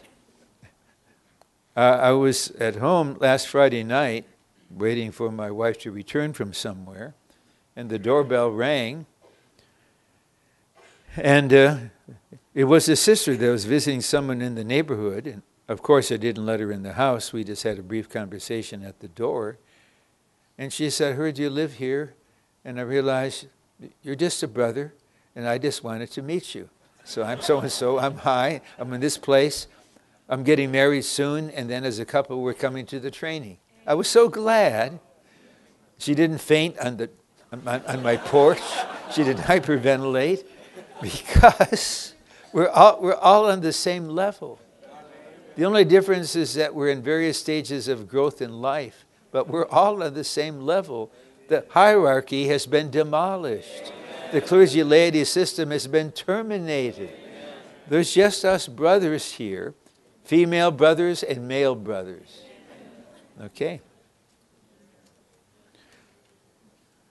uh, 1.75 1.99
I 2.01 2.11
was 2.11 2.51
at 2.51 2.77
home 2.77 3.17
last 3.19 3.47
Friday 3.47 3.83
night 3.83 4.25
waiting 4.69 5.11
for 5.11 5.31
my 5.31 5.51
wife 5.51 5.77
to 5.79 5.91
return 5.91 6.33
from 6.33 6.53
somewhere, 6.53 7.13
and 7.75 7.89
the 7.89 7.99
doorbell 7.99 8.49
rang. 8.49 9.05
And 11.17 11.53
uh, 11.53 11.77
it 12.53 12.65
was 12.65 12.89
a 12.89 12.95
sister 12.95 13.35
that 13.35 13.49
was 13.49 13.65
visiting 13.65 14.01
someone 14.01 14.41
in 14.41 14.55
the 14.55 14.63
neighborhood. 14.63 15.27
And 15.27 15.41
of 15.67 15.81
course, 15.81 16.11
I 16.11 16.17
didn't 16.17 16.45
let 16.45 16.59
her 16.59 16.71
in 16.71 16.83
the 16.83 16.93
house. 16.93 17.31
We 17.31 17.43
just 17.43 17.63
had 17.63 17.79
a 17.79 17.83
brief 17.83 18.09
conversation 18.09 18.83
at 18.83 18.99
the 18.99 19.07
door. 19.07 19.57
And 20.57 20.71
she 20.71 20.89
said, 20.89 21.13
I 21.13 21.15
heard 21.15 21.37
you 21.37 21.49
live 21.49 21.73
here. 21.73 22.15
And 22.63 22.79
I 22.79 22.83
realized 22.83 23.47
you're 24.01 24.15
just 24.15 24.41
a 24.43 24.47
brother, 24.47 24.93
and 25.35 25.47
I 25.47 25.57
just 25.57 25.83
wanted 25.83 26.11
to 26.11 26.21
meet 26.21 26.55
you. 26.55 26.69
So 27.03 27.23
I'm 27.23 27.41
so 27.41 27.59
and 27.59 27.71
so, 27.71 27.99
I'm 27.99 28.17
high, 28.17 28.61
I'm 28.79 28.91
in 28.93 29.01
this 29.01 29.17
place, 29.17 29.67
I'm 30.27 30.43
getting 30.43 30.71
married 30.71 31.05
soon, 31.05 31.51
and 31.51 31.69
then 31.69 31.83
as 31.83 31.99
a 31.99 32.05
couple, 32.05 32.41
we're 32.41 32.53
coming 32.53 32.85
to 32.87 32.99
the 32.99 33.11
training. 33.11 33.57
I 33.85 33.93
was 33.93 34.07
so 34.07 34.27
glad 34.27 34.99
she 35.99 36.15
didn't 36.15 36.39
faint 36.39 36.79
on, 36.79 36.97
the, 36.97 37.09
on, 37.51 37.67
on 37.67 38.01
my 38.01 38.17
porch. 38.17 38.61
She 39.13 39.23
didn't 39.23 39.43
hyperventilate 39.43 40.43
because 41.01 42.15
we're 42.51 42.69
all, 42.69 42.99
we're 43.01 43.15
all 43.15 43.49
on 43.49 43.61
the 43.61 43.73
same 43.73 44.09
level. 44.09 44.59
The 45.55 45.65
only 45.65 45.85
difference 45.85 46.35
is 46.35 46.55
that 46.55 46.73
we're 46.73 46.89
in 46.89 47.01
various 47.01 47.39
stages 47.39 47.87
of 47.87 48.09
growth 48.09 48.41
in 48.41 48.61
life, 48.61 49.05
but 49.31 49.47
we're 49.47 49.67
all 49.67 50.03
on 50.03 50.13
the 50.13 50.23
same 50.23 50.61
level. 50.61 51.11
The 51.47 51.65
hierarchy 51.69 52.47
has 52.47 52.65
been 52.65 52.89
demolished. 52.89 53.93
The 54.31 54.41
clergy 54.41 54.83
laity 54.83 55.23
system 55.23 55.69
has 55.71 55.87
been 55.87 56.11
terminated. 56.11 57.11
There's 57.87 58.13
just 58.13 58.43
us 58.43 58.67
brothers 58.67 59.33
here, 59.33 59.75
female 60.25 60.71
brothers 60.71 61.23
and 61.23 61.47
male 61.47 61.75
brothers. 61.75 62.41
Okay. 63.41 63.79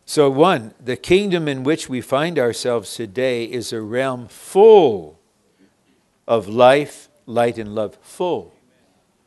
So, 0.05 0.29
one, 0.29 0.75
the 0.79 0.97
kingdom 0.97 1.49
in 1.49 1.65
which 1.65 1.89
we 1.89 2.01
find 2.01 2.39
ourselves 2.39 2.95
today 2.95 3.45
is 3.45 3.73
a 3.73 3.81
realm 3.81 4.29
full 4.29 5.19
of 6.29 6.47
life, 6.47 7.09
light, 7.25 7.57
and 7.57 7.75
love. 7.75 7.97
Full. 8.03 8.53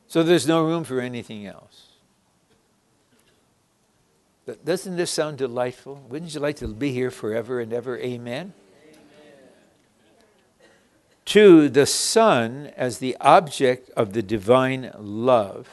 So, 0.07 0.21
there's 0.21 0.47
no 0.47 0.63
room 0.63 0.83
for 0.83 0.99
anything 0.99 1.47
else. 1.47 1.87
Doesn't 4.63 4.95
this 4.95 5.11
sound 5.11 5.39
delightful? 5.39 6.05
Wouldn't 6.07 6.33
you 6.33 6.39
like 6.39 6.55
to 6.57 6.67
be 6.67 6.91
here 6.91 7.11
forever 7.11 7.59
and 7.59 7.73
ever? 7.73 7.97
Amen. 7.97 8.53
Two, 11.27 11.67
the 11.67 11.85
Son 11.85 12.71
as 12.77 12.99
the 12.99 13.17
object 13.19 13.89
of 13.97 14.13
the 14.13 14.23
divine 14.23 14.93
love 14.97 15.67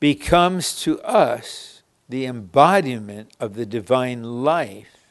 becomes 0.00 0.80
to 0.80 0.98
us 1.02 1.82
the 2.08 2.24
embodiment 2.24 3.30
of 3.38 3.56
the 3.56 3.66
divine 3.66 4.42
life 4.42 5.06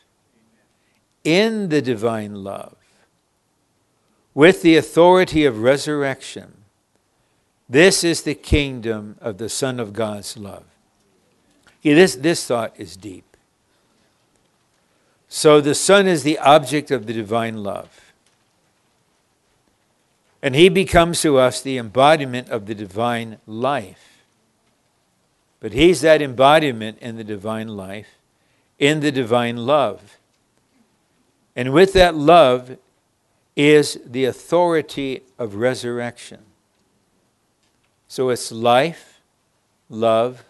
in 1.23 1.69
the 1.69 1.83
divine 1.83 2.43
love, 2.43 2.77
with 4.33 4.63
the 4.63 4.75
authority 4.75 5.45
of 5.45 5.61
resurrection. 5.61 6.63
This 7.69 8.03
is 8.03 8.23
the 8.23 8.33
kingdom 8.33 9.17
of 9.21 9.37
the 9.37 9.49
Son 9.49 9.79
of 9.79 9.93
God's 9.93 10.35
love. 10.35 10.65
This, 11.83 12.15
this 12.15 12.43
thought 12.43 12.73
is 12.75 12.97
deep. 12.97 13.30
So 15.33 15.61
the 15.61 15.75
Son 15.75 16.07
is 16.07 16.23
the 16.23 16.37
object 16.39 16.91
of 16.91 17.05
the 17.05 17.13
divine 17.13 17.63
love. 17.63 18.11
And 20.41 20.55
he 20.55 20.67
becomes 20.67 21.21
to 21.21 21.37
us 21.37 21.61
the 21.61 21.77
embodiment 21.77 22.49
of 22.49 22.65
the 22.65 22.75
divine 22.75 23.37
life. 23.47 24.25
But 25.61 25.71
he's 25.71 26.01
that 26.01 26.21
embodiment 26.21 26.97
in 26.99 27.15
the 27.15 27.23
divine 27.23 27.69
life, 27.69 28.09
in 28.77 28.99
the 28.99 29.11
divine 29.11 29.55
love. 29.65 30.17
And 31.55 31.71
with 31.71 31.93
that 31.93 32.13
love 32.13 32.77
is 33.55 34.01
the 34.05 34.25
authority 34.25 35.23
of 35.39 35.55
resurrection. 35.55 36.39
So 38.09 38.27
it's 38.27 38.51
life, 38.51 39.21
love, 39.89 40.43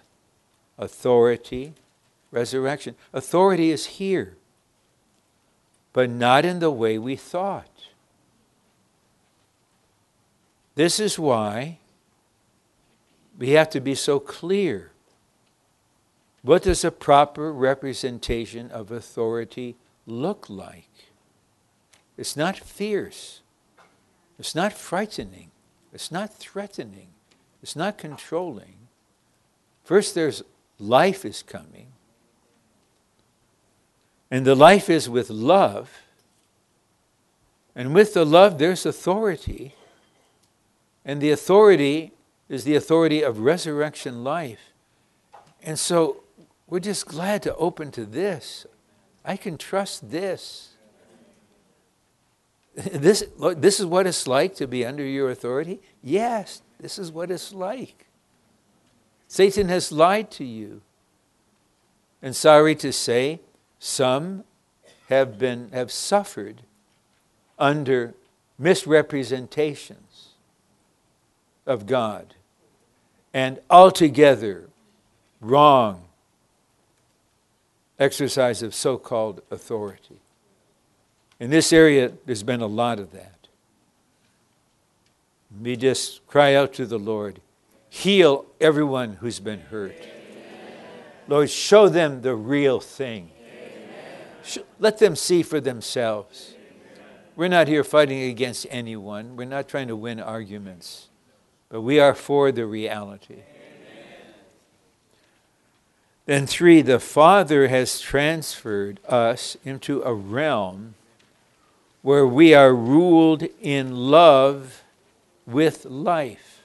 authority, 0.80 1.76
resurrection. 2.32 2.96
Authority 3.14 3.70
is 3.70 3.86
here 3.86 4.38
but 5.94 6.10
not 6.10 6.46
in 6.46 6.60
the 6.60 6.72
way 6.72 6.98
we 6.98 7.16
thought. 7.16 7.68
This 10.76 11.00
is 11.00 11.20
why 11.20 11.80
we 13.38 13.52
have 13.52 13.70
to 13.72 13.82
be 13.82 13.96
so 13.96 14.20
clear. 14.20 14.92
What 16.44 16.64
does 16.64 16.84
a 16.84 16.92
proper 16.92 17.52
representation 17.52 18.72
of 18.72 18.92
authority 18.92 19.76
look 20.06 20.50
like? 20.50 20.90
It's 22.18 22.36
not 22.36 22.58
fierce. 22.58 23.42
It's 24.40 24.56
not 24.56 24.74
frightening. 24.74 25.52
It's 25.94 26.12
not 26.12 26.34
threatening. 26.34 27.10
It's 27.62 27.76
not 27.76 27.98
controlling. 27.98 28.76
First, 29.84 30.16
there's 30.16 30.44
life 30.80 31.26
is 31.26 31.44
coming. 31.44 31.91
And 34.32 34.48
the 34.48 34.56
life 34.56 34.90
is 34.90 35.10
with 35.10 35.30
love. 35.30 35.92
And 37.76 37.94
with 37.94 38.14
the 38.14 38.26
love, 38.26 38.58
there's 38.58 38.86
authority. 38.86 39.76
And 41.04 41.22
the 41.22 41.32
authority 41.32 42.14
is 42.48 42.64
the 42.64 42.76
authority 42.76 43.22
of 43.22 43.40
resurrection 43.40 44.24
life. 44.24 44.72
And 45.62 45.78
so 45.78 46.24
we're 46.68 46.80
just 46.80 47.06
glad 47.06 47.44
to 47.44 47.56
open 47.58 47.92
to 47.92 48.06
this. 48.06 48.66
I 49.26 49.36
can 49.36 49.58
trust 49.58 50.10
this. 50.10 50.70
This, 52.74 53.26
this 53.58 53.82
is 53.82 53.86
what 53.86 54.08
it's 54.08 54.28
like 54.28 54.56
to 54.56 54.66
be 54.66 54.86
under 54.86 55.04
your 55.04 55.30
authority? 55.30 55.82
Yes, 56.02 56.62
this 56.80 56.98
is 56.98 57.12
what 57.12 57.30
it's 57.30 57.52
like. 57.52 58.08
Satan 59.28 59.68
has 59.68 59.92
lied 59.92 60.32
to 60.32 60.46
you. 60.46 60.82
And 62.22 62.34
sorry 62.34 62.76
to 62.76 62.94
say, 62.94 63.42
some 63.84 64.44
have 65.10 65.40
been 65.40 65.72
have 65.74 65.92
suffered 65.92 66.62
under 67.58 68.14
misrepresentations 68.60 70.30
of 71.66 71.88
God 71.88 72.36
and 73.34 73.60
altogether 73.72 74.70
wrong 75.42 76.04
exercise 77.98 78.62
of 78.62 78.76
so-called 78.76 79.42
authority. 79.50 80.20
In 81.40 81.50
this 81.50 81.74
area, 81.74 82.12
there's 82.28 82.44
been 82.44 82.62
a 82.62 82.68
lot 82.68 83.00
of 83.00 83.12
that. 83.14 83.48
We 85.60 85.76
just 85.76 86.26
cry 86.28 86.54
out 86.54 86.72
to 86.74 86.86
the 86.86 87.00
Lord, 87.00 87.42
heal 87.90 88.46
everyone 88.60 89.14
who's 89.14 89.40
been 89.40 89.62
hurt. 89.62 89.98
Lord, 91.28 91.50
show 91.50 91.90
them 91.90 92.22
the 92.22 92.36
real 92.36 92.80
thing. 92.80 93.32
Let 94.80 94.98
them 94.98 95.16
see 95.16 95.44
for 95.44 95.60
themselves. 95.60 96.56
We're 97.36 97.48
not 97.48 97.68
here 97.68 97.84
fighting 97.84 98.24
against 98.24 98.68
anyone. 98.70 99.36
We're 99.36 99.46
not 99.46 99.68
trying 99.68 99.88
to 99.88 99.96
win 99.96 100.20
arguments. 100.20 101.08
But 101.70 101.82
we 101.82 102.00
are 102.00 102.14
for 102.14 102.52
the 102.52 102.66
reality. 102.66 103.44
Then, 106.26 106.46
three, 106.46 106.82
the 106.82 107.00
Father 107.00 107.68
has 107.68 108.00
transferred 108.00 109.00
us 109.08 109.58
into 109.66 110.02
a 110.04 110.14
realm 110.14 110.96
where 112.02 112.28
we 112.28 112.54
are 112.54 112.76
ruled 112.76 113.44
in 113.60 113.96
love 113.96 114.84
with 115.46 115.86
life. 115.86 116.62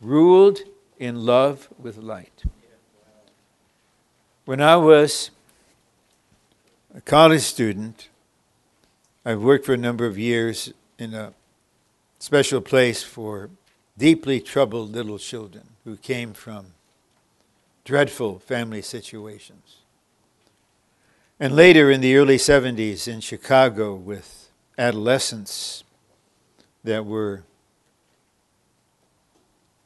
Ruled 0.00 0.60
in 0.98 1.24
love 1.24 1.68
with 1.78 1.96
light. 1.96 2.44
When 4.44 4.60
I 4.60 4.76
was 4.76 5.30
a 6.94 7.00
college 7.00 7.40
student, 7.40 8.10
I 9.24 9.36
worked 9.36 9.64
for 9.64 9.72
a 9.72 9.78
number 9.78 10.04
of 10.04 10.18
years 10.18 10.70
in 10.98 11.14
a 11.14 11.32
special 12.18 12.60
place 12.60 13.02
for 13.02 13.48
deeply 13.96 14.42
troubled 14.42 14.92
little 14.92 15.18
children 15.18 15.70
who 15.84 15.96
came 15.96 16.34
from 16.34 16.74
dreadful 17.84 18.38
family 18.38 18.82
situations. 18.82 19.76
And 21.40 21.56
later 21.56 21.90
in 21.90 22.02
the 22.02 22.14
early 22.14 22.36
70s 22.36 23.08
in 23.08 23.20
Chicago 23.20 23.94
with 23.94 24.50
adolescents 24.76 25.84
that 26.84 27.06
were 27.06 27.44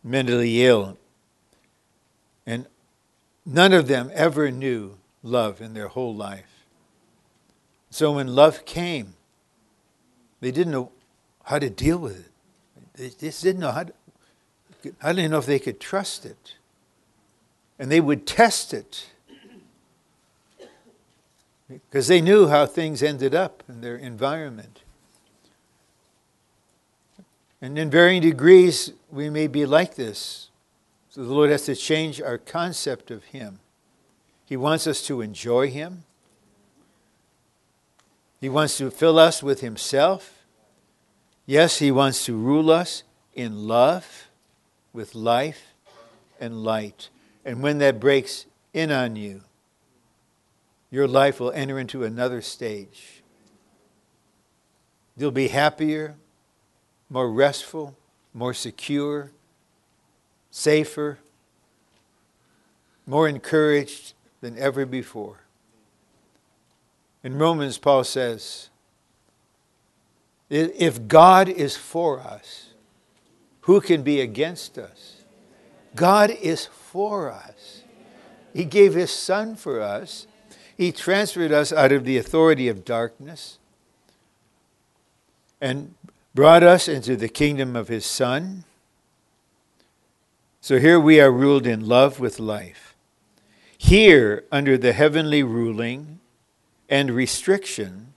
mentally 0.02 0.64
ill 0.66 0.98
None 3.50 3.72
of 3.72 3.88
them 3.88 4.10
ever 4.12 4.50
knew 4.50 4.98
love 5.22 5.62
in 5.62 5.72
their 5.72 5.88
whole 5.88 6.14
life. 6.14 6.66
So 7.88 8.12
when 8.12 8.26
love 8.28 8.66
came, 8.66 9.14
they 10.40 10.50
didn't 10.50 10.72
know 10.72 10.92
how 11.44 11.58
to 11.58 11.70
deal 11.70 11.96
with 11.96 12.18
it. 12.18 12.30
They 12.94 13.08
just 13.08 13.42
didn't 13.42 13.62
know 13.62 13.70
how 13.70 13.84
to, 13.84 13.92
I 15.02 15.14
didn't 15.14 15.30
know 15.30 15.38
if 15.38 15.46
they 15.46 15.58
could 15.58 15.80
trust 15.80 16.26
it. 16.26 16.56
And 17.78 17.90
they 17.90 18.02
would 18.02 18.26
test 18.26 18.74
it 18.74 19.06
because 21.68 22.06
they 22.06 22.20
knew 22.20 22.48
how 22.48 22.66
things 22.66 23.02
ended 23.02 23.34
up 23.34 23.62
in 23.66 23.80
their 23.80 23.96
environment. 23.96 24.82
And 27.62 27.78
in 27.78 27.88
varying 27.88 28.20
degrees, 28.20 28.92
we 29.10 29.30
may 29.30 29.46
be 29.46 29.64
like 29.64 29.94
this. 29.94 30.47
So 31.10 31.24
the 31.24 31.32
Lord 31.32 31.50
has 31.50 31.64
to 31.64 31.74
change 31.74 32.20
our 32.20 32.38
concept 32.38 33.10
of 33.10 33.24
Him. 33.24 33.60
He 34.44 34.56
wants 34.56 34.86
us 34.86 35.02
to 35.06 35.20
enjoy 35.20 35.70
Him. 35.70 36.04
He 38.40 38.48
wants 38.48 38.78
to 38.78 38.90
fill 38.90 39.18
us 39.18 39.42
with 39.42 39.60
Himself. 39.60 40.44
Yes, 41.46 41.78
He 41.78 41.90
wants 41.90 42.24
to 42.26 42.36
rule 42.36 42.70
us 42.70 43.02
in 43.34 43.66
love, 43.66 44.28
with 44.92 45.14
life 45.14 45.74
and 46.40 46.62
light. 46.62 47.08
And 47.44 47.62
when 47.62 47.78
that 47.78 48.00
breaks 48.00 48.46
in 48.72 48.90
on 48.90 49.16
you, 49.16 49.42
your 50.90 51.06
life 51.06 51.40
will 51.40 51.52
enter 51.52 51.78
into 51.78 52.04
another 52.04 52.42
stage. 52.42 53.22
You'll 55.16 55.30
be 55.30 55.48
happier, 55.48 56.16
more 57.10 57.30
restful, 57.30 57.96
more 58.32 58.54
secure, 58.54 59.32
safer, 60.58 61.18
more 63.06 63.28
encouraged 63.28 64.14
than 64.40 64.58
ever 64.58 64.84
before. 64.84 65.40
In 67.22 67.38
Romans, 67.38 67.78
Paul 67.78 68.04
says, 68.04 68.68
if 70.50 71.06
God 71.06 71.48
is 71.48 71.76
for 71.76 72.20
us, 72.20 72.70
who 73.62 73.80
can 73.80 74.02
be 74.02 74.20
against 74.20 74.78
us? 74.78 75.24
God 75.94 76.30
is 76.30 76.66
for 76.66 77.30
us. 77.30 77.82
He 78.52 78.64
gave 78.64 78.94
His 78.94 79.12
Son 79.12 79.56
for 79.56 79.80
us. 79.80 80.26
He 80.76 80.90
transferred 80.90 81.52
us 81.52 81.72
out 81.72 81.92
of 81.92 82.04
the 82.04 82.16
authority 82.16 82.68
of 82.68 82.84
darkness 82.84 83.58
and 85.60 85.94
brought 86.34 86.62
us 86.62 86.88
into 86.88 87.14
the 87.16 87.28
kingdom 87.28 87.76
of 87.76 87.88
His 87.88 88.06
Son. 88.06 88.64
So 90.60 90.78
here 90.78 90.98
we 90.98 91.20
are 91.20 91.30
ruled 91.30 91.66
in 91.66 91.86
love 91.86 92.18
with 92.18 92.40
life. 92.40 92.96
Here, 93.76 94.44
under 94.50 94.76
the 94.76 94.92
heavenly 94.92 95.42
ruling 95.42 96.18
and 96.88 97.12
restriction, 97.12 98.12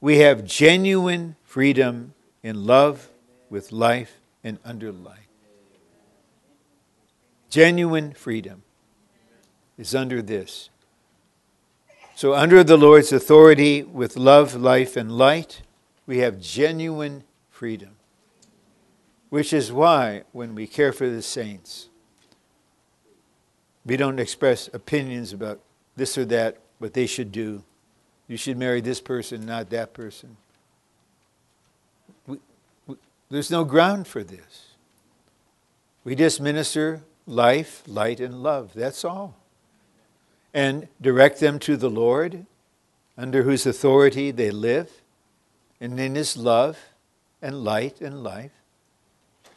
we 0.00 0.18
have 0.18 0.44
genuine 0.44 1.36
freedom 1.44 2.14
in 2.42 2.66
love 2.66 3.10
with 3.48 3.70
life 3.70 4.16
and 4.42 4.58
under 4.64 4.90
life. 4.90 5.28
Genuine 7.48 8.12
freedom 8.12 8.62
is 9.78 9.94
under 9.94 10.20
this. 10.20 10.68
So, 12.16 12.34
under 12.34 12.64
the 12.64 12.76
Lord's 12.76 13.12
authority, 13.12 13.82
with 13.82 14.16
love, 14.16 14.54
life, 14.54 14.96
and 14.96 15.12
light, 15.12 15.62
we 16.06 16.18
have 16.18 16.40
genuine 16.40 17.24
freedom. 17.50 17.95
Which 19.28 19.52
is 19.52 19.72
why, 19.72 20.22
when 20.32 20.54
we 20.54 20.66
care 20.66 20.92
for 20.92 21.08
the 21.08 21.22
saints, 21.22 21.88
we 23.84 23.96
don't 23.96 24.18
express 24.18 24.68
opinions 24.72 25.32
about 25.32 25.60
this 25.96 26.16
or 26.16 26.24
that, 26.26 26.58
what 26.78 26.92
they 26.92 27.06
should 27.06 27.32
do. 27.32 27.62
You 28.28 28.36
should 28.36 28.56
marry 28.56 28.80
this 28.80 29.00
person, 29.00 29.46
not 29.46 29.70
that 29.70 29.94
person. 29.94 30.36
We, 32.26 32.38
we, 32.86 32.96
there's 33.30 33.50
no 33.50 33.64
ground 33.64 34.06
for 34.06 34.22
this. 34.22 34.66
We 36.04 36.14
just 36.14 36.40
minister 36.40 37.02
life, 37.26 37.82
light, 37.86 38.20
and 38.20 38.42
love. 38.42 38.72
That's 38.74 39.04
all 39.04 39.36
and 40.56 40.88
direct 41.02 41.38
them 41.38 41.58
to 41.58 41.76
the 41.76 41.90
Lord, 41.90 42.46
under 43.18 43.42
whose 43.42 43.66
authority 43.66 44.30
they 44.30 44.50
live, 44.50 44.90
and 45.78 46.00
in 46.00 46.14
His 46.14 46.34
love 46.34 46.78
and 47.42 47.62
light 47.62 48.00
and 48.00 48.22
life, 48.22 48.52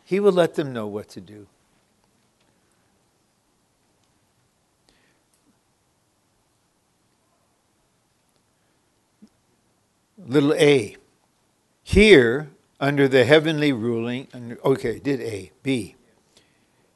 He 0.09 0.19
will 0.19 0.31
let 0.31 0.55
them 0.55 0.73
know 0.73 0.87
what 0.87 1.07
to 1.09 1.21
do. 1.21 1.45
Little 10.17 10.55
a. 10.55 10.97
Here, 11.83 12.49
under 12.79 13.07
the 13.07 13.23
heavenly 13.23 13.71
ruling, 13.71 14.57
okay, 14.65 14.97
did 14.97 15.21
A. 15.21 15.51
B. 15.61 15.95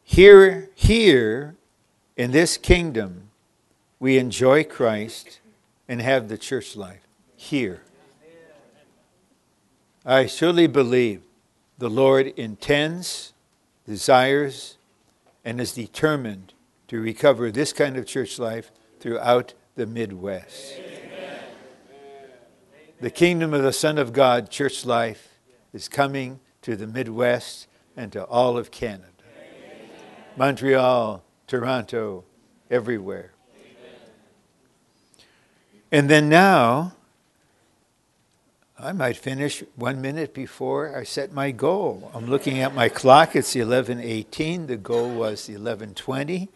Here, 0.04 0.72
here, 0.74 1.56
in 2.18 2.32
this 2.32 2.58
kingdom, 2.58 3.30
we 4.00 4.18
enjoy 4.18 4.64
Christ 4.64 5.40
and 5.88 6.02
have 6.02 6.30
the 6.30 6.38
church 6.40 6.76
life 6.76 7.06
here. 7.36 7.84
I 10.04 10.26
surely 10.26 10.66
believe 10.66 11.22
the 11.84 11.90
Lord 11.90 12.28
intends, 12.38 13.34
desires, 13.86 14.78
and 15.44 15.60
is 15.60 15.74
determined 15.74 16.54
to 16.88 16.98
recover 16.98 17.52
this 17.52 17.74
kind 17.74 17.98
of 17.98 18.06
church 18.06 18.40
life 18.40 18.72
throughout 19.02 19.54
the 19.76 19.86
Midwest. 19.86 20.76
Amen. 20.78 21.40
The 23.02 23.10
kingdom 23.10 23.54
of 23.54 23.64
the 23.64 23.74
Son 23.74 23.98
of 23.98 24.14
God, 24.14 24.50
church 24.50 24.86
life, 24.86 25.28
is 25.74 25.90
coming 25.90 26.40
to 26.62 26.78
the 26.78 26.88
Midwest 26.88 27.68
and 27.98 28.14
to 28.14 28.24
all 28.28 28.58
of 28.58 28.72
Canada. 28.72 29.10
Amen. 29.20 29.90
Montreal, 30.38 31.22
Toronto, 31.48 32.24
everywhere. 32.72 33.34
And 35.92 36.10
then 36.10 36.30
now, 36.30 36.94
I 38.84 38.92
might 38.92 39.16
finish 39.16 39.64
one 39.78 40.02
minute 40.02 40.34
before 40.34 40.98
I 40.98 41.04
set 41.06 41.32
my 41.32 41.52
goal. 41.52 42.12
I'm 42.14 42.26
looking 42.26 42.60
at 42.60 42.76
my 42.76 42.90
clock, 42.90 43.34
it's 43.34 43.56
11:18. 43.56 44.68
The 44.68 44.76
goal 44.76 45.10
was 45.10 45.48
11:20. 45.48 46.50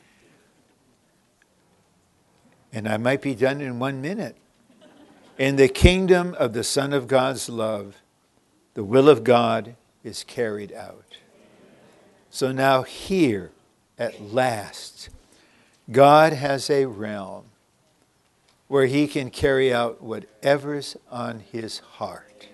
And 2.73 2.89
I 2.89 2.97
might 2.97 3.21
be 3.21 3.33
done 3.33 3.61
in 3.61 3.79
1 3.79 4.01
minute. 4.01 4.35
In 5.37 5.55
the 5.55 5.69
kingdom 5.69 6.35
of 6.37 6.51
the 6.51 6.65
Son 6.65 6.91
of 6.91 7.07
God's 7.07 7.47
love, 7.47 7.95
the 8.73 8.83
will 8.83 9.07
of 9.07 9.23
God 9.23 9.75
is 10.03 10.25
carried 10.25 10.73
out. 10.73 11.17
So 12.29 12.51
now 12.51 12.83
here 12.83 13.51
at 13.97 14.21
last 14.21 15.09
God 15.89 16.33
has 16.33 16.69
a 16.69 16.87
realm 16.87 17.45
where 18.67 18.85
he 18.85 19.07
can 19.07 19.29
carry 19.29 19.73
out 19.73 20.01
whatever's 20.01 20.97
on 21.09 21.39
his 21.39 21.79
heart. 21.79 22.47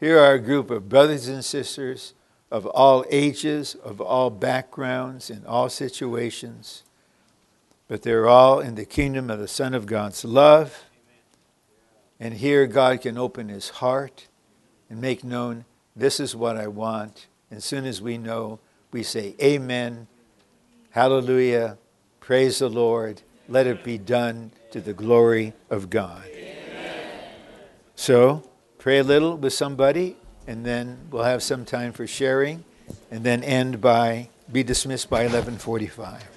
Here 0.00 0.18
are 0.18 0.34
a 0.34 0.38
group 0.38 0.70
of 0.70 0.88
brothers 0.88 1.28
and 1.28 1.44
sisters 1.44 2.14
of 2.50 2.66
all 2.66 3.04
ages, 3.10 3.74
of 3.76 4.00
all 4.00 4.30
backgrounds, 4.30 5.30
in 5.30 5.44
all 5.46 5.68
situations, 5.68 6.82
but 7.88 8.02
they're 8.02 8.28
all 8.28 8.60
in 8.60 8.74
the 8.74 8.84
kingdom 8.84 9.30
of 9.30 9.38
the 9.38 9.48
Son 9.48 9.74
of 9.74 9.86
God's 9.86 10.24
love. 10.24 10.84
And 12.18 12.34
here 12.34 12.66
God 12.66 13.02
can 13.02 13.18
open 13.18 13.48
his 13.48 13.68
heart 13.68 14.28
and 14.88 15.00
make 15.00 15.24
known, 15.24 15.64
this 15.94 16.20
is 16.20 16.36
what 16.36 16.56
I 16.56 16.66
want. 16.66 17.26
And 17.50 17.58
as 17.58 17.64
soon 17.64 17.84
as 17.84 18.00
we 18.00 18.18
know, 18.18 18.58
we 18.92 19.02
say, 19.02 19.34
Amen, 19.42 20.06
Hallelujah, 20.90 21.76
praise 22.20 22.60
the 22.60 22.70
Lord, 22.70 23.20
let 23.48 23.66
it 23.66 23.84
be 23.84 23.98
done 23.98 24.50
to 24.76 24.82
the 24.82 24.92
glory 24.92 25.54
of 25.70 25.88
God. 25.88 26.22
Amen. 26.26 27.00
So, 27.94 28.42
pray 28.76 28.98
a 28.98 29.02
little 29.02 29.34
with 29.38 29.54
somebody, 29.54 30.18
and 30.46 30.66
then 30.66 30.98
we'll 31.10 31.22
have 31.22 31.42
some 31.42 31.64
time 31.64 31.94
for 31.94 32.06
sharing, 32.06 32.62
and 33.10 33.24
then 33.24 33.42
end 33.42 33.80
by, 33.80 34.28
be 34.52 34.62
dismissed 34.62 35.08
by 35.08 35.22
1145. 35.22 36.35